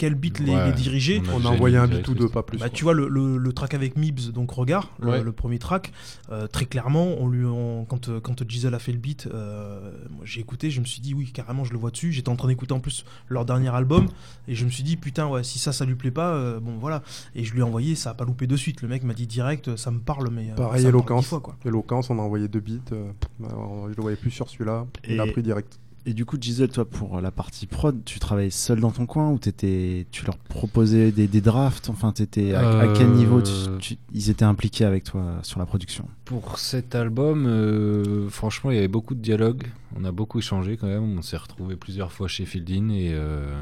quel 0.02 0.16
beat 0.16 0.40
les, 0.40 0.52
Ouais. 0.56 0.66
les 0.66 0.74
diriger. 0.74 1.22
on 1.32 1.46
a 1.46 1.50
envoyé 1.50 1.78
un 1.78 1.86
beat 1.88 2.08
ou 2.08 2.16
deux, 2.16 2.28
pas 2.28 2.42
plus. 2.42 2.58
Bah, 2.58 2.70
tu 2.70 2.84
vois 2.84 2.94
le, 2.96 3.08
le, 3.08 3.38
le 3.38 3.54
track 3.54 3.76
avec 3.76 3.96
Mibs, 3.98 4.32
donc 4.34 4.50
Regard, 4.50 4.90
le, 5.00 5.10
Ouais. 5.12 5.22
le 5.24 5.32
premier 5.32 5.60
track, 5.60 5.94
euh, 6.32 6.48
très 6.48 6.66
clairement, 6.66 7.06
on 7.20 7.28
lui, 7.28 7.46
on- 7.46 7.86
quand, 7.86 8.10
euh, 8.10 8.20
quand 8.20 8.48
Giselle 8.50 8.74
a 8.74 8.80
fait 8.80 8.92
le 8.94 8.98
beat, 8.98 9.28
euh, 9.32 9.92
moi, 10.10 10.22
j'ai 10.26 10.42
écouté, 10.42 10.72
je 10.72 10.80
me 10.82 10.86
suis 10.86 11.02
dit 11.02 11.14
oui, 11.14 11.32
carrément, 11.32 11.64
je 11.66 11.72
le 11.72 11.78
vois 11.78 11.92
dessus. 11.92 12.12
J'étais 12.12 12.30
en 12.30 12.36
train 12.36 12.48
d'écouter 12.48 12.74
en 12.74 12.80
plus 12.80 13.06
leur 13.30 13.46
dernier 13.46 13.70
album 13.70 14.08
et 14.48 14.56
je 14.56 14.66
me 14.66 14.72
suis 14.72 14.82
dit 14.84 14.98
putain, 14.98 15.28
ouais, 15.28 15.44
si 15.44 15.60
ça, 15.60 15.72
ça 15.72 15.86
lui 15.86 15.94
plaît 15.96 16.10
pas, 16.10 16.34
euh, 16.34 16.60
bon 16.60 16.78
voilà. 16.80 17.04
Et 17.36 17.44
je 17.44 17.54
lui 17.54 17.60
ai 17.60 17.64
envoyé, 17.64 17.94
ça 17.94 18.10
a 18.10 18.14
pas 18.16 18.26
loupé 18.26 18.48
de 18.48 18.56
suite. 18.56 18.82
Le 18.82 18.88
mec 18.88 19.04
m'a 19.04 19.14
dit 19.14 19.28
direct, 19.28 19.76
ça 19.76 19.92
me 19.92 20.00
parle, 20.00 20.30
mais 20.32 20.48
Pareil, 20.56 20.84
fois, 21.28 21.40
quoi. 21.42 21.56
Eloquence, 21.64 22.10
on 22.10 22.18
a 22.18 22.24
envoyé 22.24 22.48
deux 22.48 22.60
beats. 22.60 22.92
euh, 22.92 23.12
bah, 23.40 23.50
on- 23.56 23.88
je 23.90 23.96
le 23.96 24.02
voyais 24.02 24.18
plus 24.18 24.32
sur 24.32 24.50
celui-là. 24.50 24.88
Il 25.08 25.20
a 25.20 25.28
pris 25.28 25.44
direct. 25.44 25.80
Et 26.08 26.14
du 26.14 26.26
coup, 26.26 26.36
Gisèle, 26.42 26.70
toi, 26.70 26.84
pour 26.84 27.22
la 27.22 27.30
partie 27.30 27.68
prod, 27.68 28.04
tu 28.04 28.18
travaillais 28.20 28.50
seul 28.50 28.80
dans 28.80 28.90
ton 28.90 29.06
coin 29.06 29.30
ou 29.30 29.38
t'étais, 29.38 30.08
tu 30.12 30.26
leur 30.26 30.36
proposais 30.38 31.12
des, 31.12 31.28
des 31.28 31.42
drafts? 31.42 31.90
Enfin, 31.90 32.12
t'étais 32.12 32.56
à, 32.56 32.62
à 32.80 32.88
quel 32.88 33.10
Euh, 33.10 33.14
niveau 33.14 33.40
tu- 33.44 33.52
tu- 33.80 33.98
ils 34.12 34.32
étaient 34.32 34.44
impliqués 34.46 34.86
avec 34.86 35.04
toi 35.04 35.36
sur 35.44 35.60
la 35.60 35.68
production? 35.68 36.08
Pour 36.26 36.58
cet 36.58 36.96
album, 36.96 37.46
euh, 37.46 38.28
franchement, 38.30 38.72
il 38.72 38.76
y 38.76 38.80
avait 38.80 38.88
beaucoup 38.88 39.14
de 39.14 39.22
dialogues. 39.22 39.68
On 39.96 40.04
a 40.04 40.12
beaucoup 40.12 40.40
échangé 40.40 40.76
quand 40.76 40.88
même. 40.88 41.18
On 41.20 41.22
s'est 41.22 41.38
retrouvé 41.38 41.76
plusieurs 41.76 42.12
fois 42.12 42.28
chez 42.28 42.46
Fieldin 42.46 42.90
et, 42.90 43.12
euh, 43.14 43.54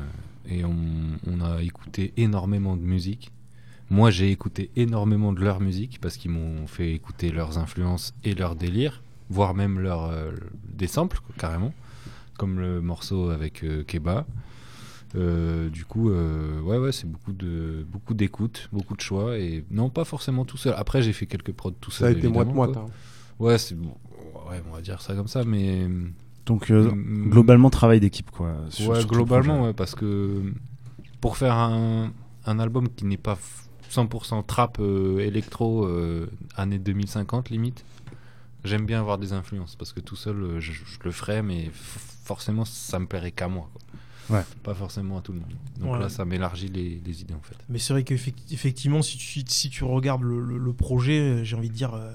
et 0.48 0.64
on, 0.64 0.78
on 1.28 1.42
a 1.42 1.62
écouté 1.62 2.14
énormément 2.16 2.78
de 2.78 2.84
musique. 2.84 3.32
Moi, 3.90 4.12
j'ai 4.12 4.32
écouté 4.32 4.70
énormément 4.78 5.34
de 5.34 5.42
leur 5.42 5.60
musique 5.60 6.00
parce 6.00 6.16
qu'ils 6.16 6.32
m'ont 6.32 6.68
fait 6.68 6.94
écouter 6.94 7.32
leurs 7.32 7.58
influences 7.58 8.14
et 8.24 8.34
leurs 8.34 8.56
délires, 8.56 9.02
voire 9.30 9.54
même 9.56 9.78
leur, 9.80 10.10
des 10.78 10.88
samples, 10.88 11.20
carrément, 11.38 11.74
comme 12.40 12.60
le 12.60 12.82
morceau 12.82 13.30
avec 13.30 13.64
euh, 13.64 13.84
Keba. 13.84 14.26
Euh, 15.16 15.70
du 15.70 15.86
coup, 15.86 16.10
euh, 16.12 16.62
ouais, 16.62 16.78
ouais, 16.78 16.92
c'est 16.92 17.08
beaucoup 17.10 17.34
de 17.34 17.86
beaucoup 17.92 18.14
d'écoute, 18.14 18.70
beaucoup 18.72 18.96
de 18.96 19.02
choix 19.02 19.38
et 19.38 19.66
non 19.72 19.90
pas 19.90 20.06
forcément 20.06 20.46
tout 20.46 20.58
seul. 20.58 20.74
Après, 20.78 21.02
j'ai 21.02 21.14
fait 21.14 21.26
quelques 21.26 21.52
prods 21.52 21.72
tout 21.72 21.92
Ça 21.92 22.06
a 22.06 22.10
seul. 22.10 22.18
été 22.20 22.28
moite-moite. 22.28 22.70
évidemment, 22.70 22.88
hein. 22.90 23.44
Ouais, 23.44 23.58
c'est 23.58 23.76
bon, 23.76 23.94
ouais, 24.50 24.62
on 24.70 24.76
va 24.76 24.82
dire 24.82 25.02
ça 25.02 25.16
comme 25.16 25.28
ça, 25.28 25.44
mais 25.44 25.88
Donc, 26.46 26.70
euh, 26.72 26.92
Mm, 26.92 27.30
globalement, 27.30 27.70
travail 27.70 28.00
d'équipe, 28.00 28.30
quoi. 28.32 28.56
sur- 28.70 28.90
ouais, 28.92 29.00
sur 29.02 29.10
globalement, 29.10 29.64
ouais, 29.66 29.74
parce 29.74 29.94
que 29.96 30.42
pour 31.22 31.38
faire 31.38 31.54
un, 31.56 32.12
un 32.46 32.60
album 32.60 32.88
qui 32.90 33.06
n'est 33.06 33.18
pas 33.18 33.34
f- 33.36 33.68
100% 33.92 34.44
trap 34.46 34.80
électro 35.20 35.88
année 36.56 36.78
2050 36.80 37.50
limite, 37.50 37.84
j'aime 38.64 38.86
bien 38.86 39.00
avoir 39.00 39.18
des 39.18 39.34
influences 39.34 39.76
parce 39.76 39.94
que 39.94 40.00
tout 40.00 40.16
seul 40.16 40.60
je, 40.60 40.72
je 40.72 40.84
le 41.04 41.12
ferais, 41.12 41.42
mais 41.44 41.66
f- 41.68 41.72
forcément 42.24 42.66
ça 42.66 43.00
me 43.00 43.06
plairait 43.06 43.32
qu'à 43.32 43.48
moi. 43.48 43.70
quoi. 43.74 43.82
Ouais. 44.38 44.44
Pas 44.62 44.76
forcément 44.76 45.18
à 45.18 45.22
tout 45.22 45.32
le 45.34 45.40
monde. 45.40 45.54
Donc 45.80 45.94
Ouais. 45.94 46.00
là, 46.00 46.08
ça 46.08 46.24
m'élargit 46.24 46.68
les, 46.68 47.02
les 47.04 47.22
idées 47.22 47.34
en 47.34 47.42
fait. 47.42 47.56
Mais 47.68 47.80
c'est 47.80 47.94
vrai 47.94 48.04
qu'effectivement, 48.04 49.02
si 49.02 49.18
tu, 49.18 49.42
si 49.48 49.70
tu 49.72 49.84
regardes 49.84 50.22
le, 50.22 50.40
le- 50.40 50.58
le 50.60 50.74
projet, 50.74 51.20
euh, 51.20 51.44
j'ai 51.44 51.56
envie 51.56 51.70
de 51.70 51.74
dire, 51.74 51.96
euh, 51.96 52.14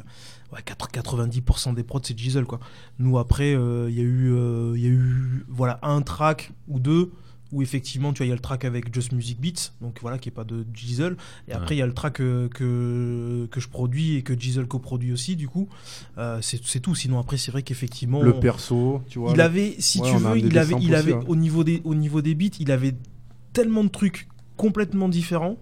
ouais, 0.53 0.61
4- 0.61 0.93
90% 0.93 1.75
des 1.75 1.83
prods, 1.83 2.01
c'est 2.05 2.17
Giselle. 2.17 2.45
Quoi. 2.45 2.61
Nous, 3.01 3.19
après, 3.19 3.55
euh, 3.57 3.89
il 3.91 3.97
y, 3.97 4.01
a 4.01 4.05
eu, 4.05 4.33
euh, 4.33 4.75
il 4.77 4.83
y 4.83 4.87
a 4.87 4.91
eu 4.91 5.45
voilà, 5.49 5.81
un 5.83 6.03
track 6.03 6.53
ou 6.69 6.79
deux 6.79 7.11
où 7.53 7.63
effectivement, 7.63 8.13
tu 8.13 8.19
vois, 8.19 8.27
il 8.27 8.31
y 8.31 8.33
a 8.33 8.37
le 8.37 8.41
track 8.41 8.65
avec 8.65 8.93
Just 8.93 9.13
Music 9.13 9.41
Beats, 9.41 9.73
donc 9.81 9.99
voilà, 10.01 10.19
qui 10.19 10.29
est 10.29 10.33
pas 10.33 10.45
de 10.45 10.67
Giselle. 10.75 11.17
Et 11.49 11.53
après, 11.53 11.77
il 11.77 11.79
y 11.79 11.83
a 11.83 11.87
le 11.87 11.93
track 11.95 12.21
euh, 12.21 12.49
que, 12.49 13.47
que 13.51 13.61
je 13.61 13.69
produis 13.69 14.17
et 14.17 14.23
que 14.23 14.39
Giselle 14.39 14.67
coproduit 14.67 15.13
aussi, 15.13 15.37
du 15.37 15.49
coup. 15.49 15.69
Euh, 16.19 16.41
c'est 16.43 16.81
tout. 16.81 16.95
Sinon, 16.95 17.19
après, 17.19 17.37
c'est 17.37 17.53
vrai 17.53 17.63
qu'effectivement. 17.63 18.23
Le 18.23 18.35
perso, 18.41 19.03
tu 19.09 19.19
vois. 19.19 19.33
il 19.33 19.41
avait, 19.41 19.77
si 19.79 20.01
Ouais, 20.01 20.11
tu 20.11 20.17
veux, 20.17 20.39
il 20.39 20.59
avait, 20.59 20.75
il 20.81 20.95
avait 20.95 21.13
aussi, 21.13 21.25
hein. 21.25 21.29
au 21.29 21.37
niveau 21.37 21.65
des, 21.65 21.81
au 21.85 21.95
niveau 21.95 22.23
des 22.23 22.35
beats, 22.35 22.57
il 22.59 22.71
avait 22.73 22.95
tellement 23.53 23.85
de 23.85 23.89
trucs 23.89 24.29
complètement 24.57 25.09
différents 25.09 25.57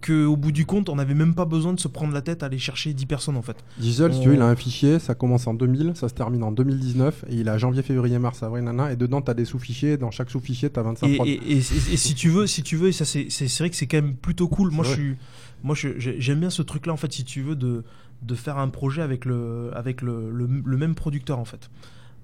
que 0.00 0.24
au 0.24 0.36
bout 0.36 0.52
du 0.52 0.64
compte, 0.66 0.88
on 0.88 0.96
n'avait 0.96 1.14
même 1.14 1.34
pas 1.34 1.44
besoin 1.44 1.72
de 1.72 1.80
se 1.80 1.88
prendre 1.88 2.12
la 2.14 2.22
tête 2.22 2.42
à 2.42 2.46
aller 2.46 2.58
chercher 2.58 2.92
10 2.94 3.06
personnes 3.06 3.36
en 3.36 3.42
fait. 3.42 3.56
Diesel, 3.78 4.12
si 4.12 4.18
On- 4.18 4.22
tu 4.22 4.28
veux, 4.30 4.34
il 4.34 4.40
a 4.40 4.46
un 4.46 4.56
fichier, 4.56 4.98
ça 4.98 5.14
commence 5.14 5.46
en 5.46 5.54
2000, 5.54 5.92
ça 5.94 6.08
se 6.08 6.14
termine 6.14 6.42
en 6.42 6.52
2019, 6.52 7.24
et 7.28 7.36
il 7.36 7.48
a 7.48 7.58
janvier, 7.58 7.82
février, 7.82 8.18
mars, 8.18 8.42
avril, 8.42 8.64
nana, 8.64 8.92
et 8.92 8.96
dedans, 8.96 9.20
tu 9.22 9.30
as 9.30 9.34
des 9.34 9.44
sous-fichiers, 9.44 9.96
dans 9.96 10.10
chaque 10.10 10.30
sous-fichier, 10.30 10.70
tu 10.70 10.80
as 10.80 10.82
25 10.82 11.06
Et, 11.06 11.14
et- 11.16 11.32
et- 11.32 11.52
et- 11.52 11.58
et 11.58 11.96
si 11.96 12.14
tu 12.14 12.28
veux, 12.30 12.46
si 12.46 12.62
tu 12.62 12.76
veux, 12.76 12.88
et 12.88 12.92
ça 12.92 13.04
c'est 13.04 13.28
vrai 13.58 13.70
que 13.70 13.76
c'est 13.76 13.86
quand 13.86 13.98
même 13.98 14.14
plutôt 14.16 14.48
cool. 14.48 14.70
Moi, 14.70 14.84
je 14.84 14.90
suis, 14.92 15.16
moi, 15.62 15.74
j'aime 15.76 16.40
bien 16.40 16.50
ce 16.50 16.62
truc-là 16.62 16.92
en 16.92 16.96
fait, 16.96 17.12
si 17.12 17.24
tu 17.24 17.42
veux, 17.42 17.56
de 17.56 17.84
de 18.22 18.34
faire 18.34 18.58
un 18.58 18.68
projet 18.68 19.00
avec 19.00 19.24
le 19.24 19.70
avec 19.74 20.02
le, 20.02 20.30
le, 20.30 20.46
le 20.62 20.76
même 20.76 20.94
producteur 20.94 21.38
en 21.38 21.46
fait. 21.46 21.70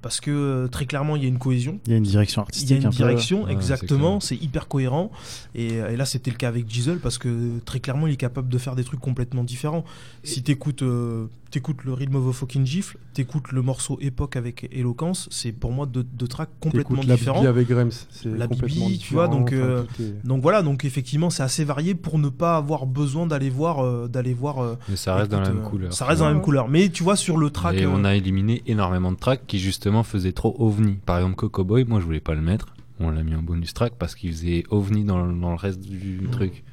Parce 0.03 0.21
que 0.21 0.31
euh, 0.31 0.69
très 0.69 0.87
clairement, 0.87 1.17
il 1.17 1.23
y 1.23 1.25
a 1.25 1.29
une 1.29 1.39
cohésion. 1.39 1.81
Il 1.87 1.91
y 1.93 1.95
a 1.95 1.99
une 1.99 2.05
direction 2.05 2.43
Il 2.43 2.45
artistique. 2.45 2.71
y 2.71 2.75
a 2.75 2.77
une 2.77 2.87
un 2.87 2.91
direction, 2.91 3.49
exactement, 3.49 4.21
c'est 4.21 4.27
c'est 4.37 4.43
hyper 4.45 4.69
cohérent. 4.69 5.11
Et, 5.55 5.75
et 5.77 5.97
là, 5.97 6.05
c'était 6.05 6.31
le 6.31 6.37
cas 6.37 6.49
avec 6.49 6.69
Giselle 6.71 6.99
parce 6.99 7.19
que 7.19 7.59
très 7.65 7.81
clairement, 7.81 8.07
il 8.07 8.13
est 8.13 8.17
capable 8.17 8.49
de 8.49 8.59
faire 8.59 8.75
des 8.77 8.85
trucs 8.85 9.01
complètement 9.01 9.45
différents. 9.45 9.85
Si 10.25 10.43
t'écoutes 10.43 10.83
euh, 10.83 11.27
t'écoutes 11.51 11.85
le 11.85 11.93
Rhythm 11.93 12.17
of 12.17 12.29
a 12.29 12.33
Fucking 12.33 12.67
Gifle, 12.67 12.99
t'écoutes 13.15 13.53
le 13.53 13.63
morceau 13.63 13.99
Époque 14.01 14.37
avec 14.37 14.69
Éloquence, 14.73 15.29
c'est 15.31 15.53
pour 15.53 15.71
moi 15.73 15.87
deux, 15.87 16.03
deux 16.03 16.27
tracks 16.27 16.51
complètement 16.61 17.03
la 17.07 17.15
différents. 17.17 17.39
Bibi 17.39 17.47
avec 17.49 17.69
Grems, 17.69 17.91
c'est 18.11 18.37
La 18.37 18.49
complètement 18.49 18.87
Bibi, 18.87 18.99
tu 18.99 19.15
vois, 19.15 19.29
donc, 19.29 19.49
enfin, 19.49 19.57
euh, 19.57 19.83
tout 19.97 20.03
est- 20.03 20.27
Donc 20.27 20.43
voilà, 20.43 20.63
donc 20.63 20.85
effectivement, 20.85 21.31
c'est 21.31 21.45
assez 21.45 21.65
varié 21.65 21.95
pour 21.95 22.19
ne 22.19 22.29
pas 22.29 22.57
avoir 22.57 22.85
besoin 22.85 23.27
d'aller 23.27 23.49
voir, 23.49 23.79
euh, 23.85 24.09
d'aller 24.09 24.35
voir. 24.35 24.59
euh, 24.59 24.75
Mais 24.89 24.97
ça 24.97 25.15
reste 25.15 25.31
dans 25.31 25.41
la 25.41 25.49
même 25.49 25.59
euh, 25.65 25.69
couleur. 25.69 25.93
Ça 25.95 26.05
reste 26.05 26.19
dans 26.19 26.27
la 26.27 26.35
même 26.35 26.43
couleur. 26.43 26.69
Mais 26.69 26.89
tu 26.91 27.03
vois, 27.05 27.17
sur 27.17 27.37
le 27.39 27.49
track. 27.51 27.77
Et 27.77 27.85
euh, 27.85 27.91
on 27.95 28.05
a 28.05 28.15
éliminé 28.17 28.63
énormément 28.67 29.13
de 29.13 29.17
tracks 29.17 29.47
qui 29.47 29.59
justement 29.61 29.86
faisaient 30.03 30.33
trop 30.33 30.55
ovni. 30.59 30.95
Par 31.07 31.17
exemple, 31.19 31.37
Coco 31.37 31.65
Boy, 31.65 31.85
moi 31.85 32.01
je 32.01 32.05
voulais 32.05 32.21
pas 32.21 32.35
le 32.35 32.43
mettre. 32.43 32.75
On 32.99 33.11
l'a 33.11 33.23
mis 33.23 33.35
en 33.35 33.43
bonus 33.43 33.75
track 33.75 33.93
parce 33.99 34.15
qu'il 34.15 34.31
faisait 34.31 34.65
ovni 34.71 35.05
dans, 35.05 35.23
le- 35.25 35.39
dans 35.39 35.51
le 35.51 35.57
reste 35.57 35.81
du 35.81 36.27
truc. 36.33 36.65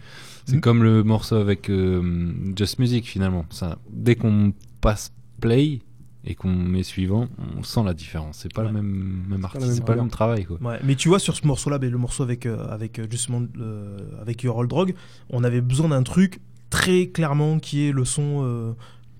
C'est 0.45 0.57
Mm. 0.57 0.61
comme 0.61 0.83
le 0.83 1.03
morceau 1.03 1.35
avec 1.35 1.69
euh, 1.69 2.31
Just 2.55 2.79
Music 2.79 3.05
finalement. 3.05 3.45
Ça, 3.49 3.77
dès 3.91 4.15
qu'on 4.15 4.53
passe 4.81 5.11
play 5.41 5.79
et 6.25 6.35
qu'on 6.35 6.53
met 6.53 6.83
suivant, 6.83 7.27
on 7.57 7.63
sent 7.63 7.81
la 7.83 7.93
différence. 7.93 8.39
C'est 8.39 8.53
pas 8.53 8.63
le 8.63 8.71
même, 8.71 9.23
même 9.27 9.43
artiste, 9.43 9.65
même 9.65 9.75
c'est 9.75 9.85
pas 9.85 9.95
le 9.95 10.01
même 10.01 10.09
travail 10.09 10.45
quoi. 10.45 10.57
Ouais, 10.61 10.79
mais 10.83 10.95
tu 10.95 11.09
vois 11.09 11.19
sur 11.19 11.35
ce 11.35 11.45
morceau-là, 11.45 11.77
ben, 11.79 11.91
le 11.91 11.97
morceau 11.97 12.23
avec 12.23 12.45
euh, 12.45 12.65
avec 12.69 12.99
euh, 12.99 13.07
justement 13.11 13.41
euh, 13.59 13.97
avec 14.21 14.43
Your 14.43 14.55
Old 14.57 14.69
Drog, 14.69 14.95
on 15.29 15.43
avait 15.43 15.59
besoin 15.61 15.89
d'un 15.89 16.03
truc 16.03 16.39
très 16.69 17.07
clairement 17.07 17.59
qui 17.59 17.85
est 17.87 17.91
le 17.91 18.05
son 18.05 18.41
euh, 18.45 18.71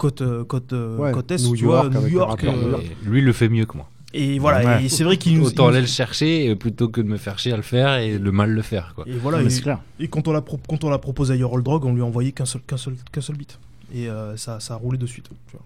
côte 0.03 0.21
euh, 0.21 0.43
côte 0.43 0.73
euh, 0.73 0.97
Ouais, 0.97 1.11
côte 1.11 1.31
est, 1.31 1.41
New 1.43 1.55
tu 1.55 1.65
vois, 1.65 1.83
York 1.83 1.93
New 1.93 2.19
rappeur 2.19 2.53
euh, 2.53 2.61
New 2.61 2.69
York. 2.71 2.83
Et 2.83 3.09
lui 3.09 3.19
il 3.19 3.25
le 3.25 3.33
fait 3.33 3.49
mieux 3.49 3.65
que 3.65 3.77
moi. 3.77 3.89
et 4.13 4.37
voilà, 4.39 4.59
Ouais. 4.79 4.85
et 4.85 4.89
c'est 4.89 5.03
vrai 5.03 5.17
qu'il 5.17 5.37
nous 5.39 5.47
Autant 5.47 5.67
aller 5.69 5.81
le 5.81 5.87
chercher 5.87 6.55
plutôt 6.55 6.89
que 6.89 7.01
de 7.01 7.07
me 7.07 7.17
faire 7.17 7.39
chier 7.39 7.53
à 7.53 7.55
le 7.57 7.61
faire 7.63 7.95
et 7.95 8.17
le 8.19 8.31
mal 8.31 8.51
le 8.51 8.61
faire 8.61 8.93
quoi. 8.95 9.05
Et 9.07 9.13
voilà, 9.13 9.37
Non, 9.37 9.43
mais 9.45 9.49
et, 9.49 9.55
c'est 9.55 9.61
clair. 9.61 9.79
et 9.99 10.07
quand 10.09 10.27
on 10.27 10.31
l'a 10.33 10.41
pro- 10.41 10.59
quand 10.67 10.83
on 10.83 10.89
l'a 10.89 10.99
proposé 10.99 11.33
à 11.33 11.35
Your 11.37 11.53
Old 11.53 11.63
Drog, 11.65 11.85
on 11.85 11.93
lui 11.93 12.01
a 12.01 12.05
envoyé 12.05 12.31
qu'un 12.33 12.45
seul 12.45 12.61
qu'un 12.67 12.77
seul 12.77 12.95
qu'un 13.11 13.21
seul 13.21 13.37
beat. 13.37 13.57
Et 13.95 14.09
euh, 14.09 14.35
ça, 14.37 14.59
ça 14.59 14.73
a 14.73 14.77
roulé 14.77 14.97
de 14.97 15.05
suite. 15.05 15.29
tu 15.47 15.55
vois. 15.57 15.65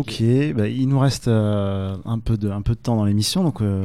Ok, 0.00 0.22
bah, 0.56 0.66
il 0.66 0.88
nous 0.88 0.98
reste 0.98 1.28
euh, 1.28 1.96
un, 2.04 2.18
peu 2.18 2.36
de, 2.38 2.48
un 2.50 2.62
peu 2.62 2.72
de 2.74 2.78
temps 2.80 2.96
dans 2.96 3.04
l'émission, 3.04 3.44
donc 3.44 3.60
euh, 3.60 3.84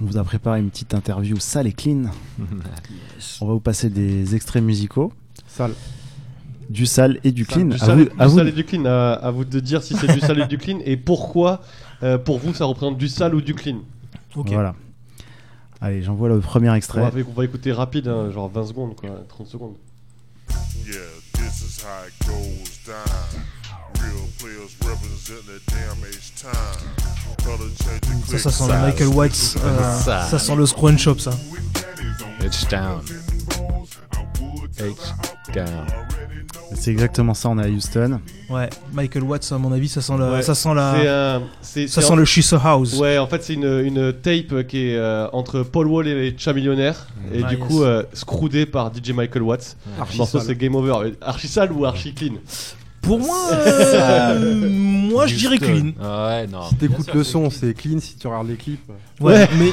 on 0.00 0.04
vous 0.04 0.16
a 0.16 0.22
préparé 0.24 0.60
une 0.60 0.70
petite 0.70 0.94
interview 0.94 1.36
sale 1.38 1.66
et 1.66 1.72
clean. 1.72 2.04
On 3.40 3.46
va 3.46 3.52
vous 3.54 3.60
passer 3.60 3.90
des 3.90 4.34
extraits 4.36 4.62
musicaux, 4.62 5.12
Sale. 5.46 5.72
Du 6.70 6.86
sale 6.86 7.18
et 7.24 7.32
du 7.32 7.44
clean. 7.46 7.66
Du 7.66 7.76
À 7.76 7.78
sale, 7.78 7.98
vous- 7.98 8.04
du 8.04 8.10
à 8.18 8.26
vous 8.26 8.36
sale 8.36 8.46
de- 8.46 8.50
et 8.50 8.52
du 8.54 8.64
clean, 8.64 8.84
à, 8.86 9.12
à 9.12 9.30
vous 9.30 9.44
de 9.44 9.60
dire 9.60 9.82
si 9.82 9.94
c'est 9.96 10.12
du 10.12 10.20
sale 10.20 10.40
et 10.40 10.46
du 10.46 10.58
clean 10.58 10.78
et 10.84 10.96
pourquoi 10.96 11.60
euh, 12.02 12.18
pour 12.18 12.38
vous 12.38 12.52
ça 12.54 12.64
représente 12.64 12.98
du 12.98 13.08
sale 13.08 13.34
ou 13.34 13.40
du 13.40 13.54
clean. 13.54 13.78
Ok. 14.36 14.48
Voilà. 14.50 14.74
Allez, 15.80 16.02
j'envoie 16.02 16.28
le 16.28 16.38
premier 16.40 16.70
On 16.70 16.74
extrait. 16.74 17.00
va, 17.00 17.10
on 17.28 17.32
va 17.32 17.44
écouter 17.44 17.72
rapide, 17.72 18.06
hein, 18.08 18.30
genre 18.30 18.48
20 18.48 18.66
secondes, 18.66 18.94
quoi, 18.96 19.10
30 19.28 19.46
secondes. 19.48 19.74
Yeah, 20.86 20.94
this 21.34 21.60
is 21.60 21.82
how 21.84 22.06
it 22.06 22.14
goes 22.26 22.80
down. 22.86 23.42
Real 24.00 24.26
players 24.38 24.76
represent 24.80 25.42
the 25.46 25.60
damaged 25.70 26.34
time. 26.36 27.42
Color 27.44 27.68
changing 27.78 28.24
Ça, 28.26 28.38
ça 28.38 28.50
sent 28.50 28.64
le 28.72 28.80
Michael 28.80 29.08
euh, 29.64 29.98
Ça. 29.98 30.22
ça 30.22 30.38
sent 30.38 30.56
le 30.56 30.66
Shop, 30.96 31.18
ça. 31.18 31.30
H-Town. 32.40 33.00
H-Town. 34.78 35.86
C'est 36.74 36.90
exactement 36.90 37.34
ça, 37.34 37.48
on 37.48 37.58
est 37.58 37.64
à 37.64 37.68
Houston. 37.68 38.20
Ouais, 38.50 38.68
Michael 38.92 39.22
Watts, 39.24 39.50
à 39.52 39.58
mon 39.58 39.72
avis, 39.72 39.88
ça 39.88 40.00
sent 40.00 40.14
la. 40.18 40.32
Ouais. 40.32 40.42
Ça 40.42 40.54
sent 40.54 40.74
la. 40.74 41.36
Un- 41.36 41.42
c'est- 41.60 41.86
ça 41.88 42.00
sent 42.02 42.12
en- 42.12 42.16
le 42.16 42.24
She's 42.24 42.52
a 42.52 42.60
House. 42.62 42.98
Ouais, 42.98 43.18
en 43.18 43.26
fait, 43.26 43.42
c'est 43.42 43.54
une, 43.54 43.80
une 43.84 44.12
tape 44.12 44.66
qui 44.66 44.88
est 44.90 44.96
euh, 44.96 45.28
entre 45.32 45.62
Paul 45.62 45.86
Wall 45.86 46.08
et 46.08 46.34
Cha 46.36 46.52
Millionnaire. 46.52 47.06
Et 47.32 47.42
Ah, 47.44 47.48
du 47.48 47.56
yes. 47.56 47.66
coup, 47.66 47.82
euh, 47.82 48.02
scroudé 48.12 48.66
par 48.66 48.92
DJ 48.92 49.10
Michael 49.12 49.42
Watts. 49.42 49.76
Archi 50.00 50.12
Le 50.14 50.18
morceau, 50.18 50.40
c'est 50.40 50.54
Game 50.56 50.74
Over. 50.74 51.12
Archi 51.20 51.48
sale 51.48 51.72
ou 51.72 51.84
archi 51.84 52.12
clean 52.14 52.34
Pour 53.02 53.18
moi, 53.18 53.36
euh, 53.52 54.68
moi 54.70 55.26
je 55.26 55.34
dirais 55.34 55.58
clean. 55.58 55.90
Ah 56.00 56.28
ouais, 56.28 56.46
non. 56.46 56.62
Si 56.68 56.76
t'écoutes 56.76 57.12
le 57.12 57.24
son, 57.24 57.50
c'est 57.50 57.74
clean. 57.74 57.98
Si 58.00 58.16
tu 58.16 58.26
regardes 58.28 58.48
les 58.48 58.54
clips, 58.56 58.80
Ouais, 59.20 59.48
mais 59.58 59.68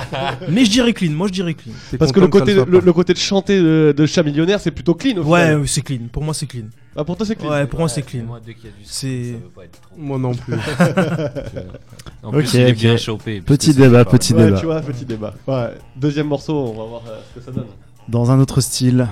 mais 0.50 0.64
je 0.64 0.70
dirais 0.70 0.92
clean. 0.92 1.10
Moi 1.12 1.28
je 1.28 1.32
dirais 1.32 1.54
clean. 1.54 1.72
t'es 1.90 1.96
Parce 1.98 2.12
que 2.12 2.20
le 2.20 2.28
content 2.28 2.40
côté, 2.44 2.54
ça 2.56 2.64
le 2.66 2.80
soit 2.82 2.92
côté 2.92 3.12
de 3.14 3.18
chanter 3.18 3.58
de, 3.58 3.94
de 3.96 4.06
Cha 4.06 4.22
Millionnaire, 4.22 4.60
c'est 4.60 4.70
plutôt 4.70 4.94
clean. 4.94 5.16
Au 5.16 5.24
Ouais, 5.24 5.40
final. 5.44 5.60
ouais, 5.60 5.66
c'est 5.66 5.80
clean. 5.82 6.00
Pour 6.12 6.22
moi 6.22 6.34
c'est 6.34 6.46
clean. 6.46 6.64
Ah, 6.96 7.02
pour 7.04 7.16
toi, 7.16 7.26
c'est 7.26 7.34
clean. 7.34 7.50
Ouais, 7.50 7.66
pour 7.66 7.80
moi 7.80 7.88
c'est 7.88 8.02
clean. 8.02 8.22
Moi, 8.24 8.40
dès 8.44 8.54
qu'il 8.54 8.66
y 8.66 8.68
a 8.68 8.70
du 8.70 8.84
C'est- 8.84 9.32
ça 9.32 9.38
veut 9.38 9.50
pas 9.54 9.64
être 9.64 9.80
trop. 9.80 9.94
Moi 9.98 10.18
non 10.18 10.32
plus. 10.34 10.54
En 12.22 12.30
plus, 12.30 12.46
Ok, 12.48 12.54
il 12.54 12.60
est 12.60 12.70
ok. 12.70 12.76
bien 12.78 12.96
chopé. 12.96 13.40
parce 13.42 13.58
Petit 13.58 13.70
que 13.70 13.76
ça 13.76 13.80
débat, 13.88 14.04
fait 14.04 14.10
petit 14.18 14.32
Ouais, 14.34 14.44
débat. 14.46 14.58
tu 14.60 14.66
vois, 14.66 14.80
petit 14.80 15.04
débat. 15.04 15.34
Ouais. 15.46 15.70
Deuxième 15.96 16.28
morceau, 16.28 16.54
on 16.54 16.78
va 16.78 16.84
voir 16.88 17.02
euh, 17.08 17.18
ce 17.34 17.38
que 17.40 17.44
ça 17.44 17.50
donne. 17.52 17.66
Dans 18.08 18.30
un 18.30 18.38
autre 18.40 18.60
style. 18.62 19.08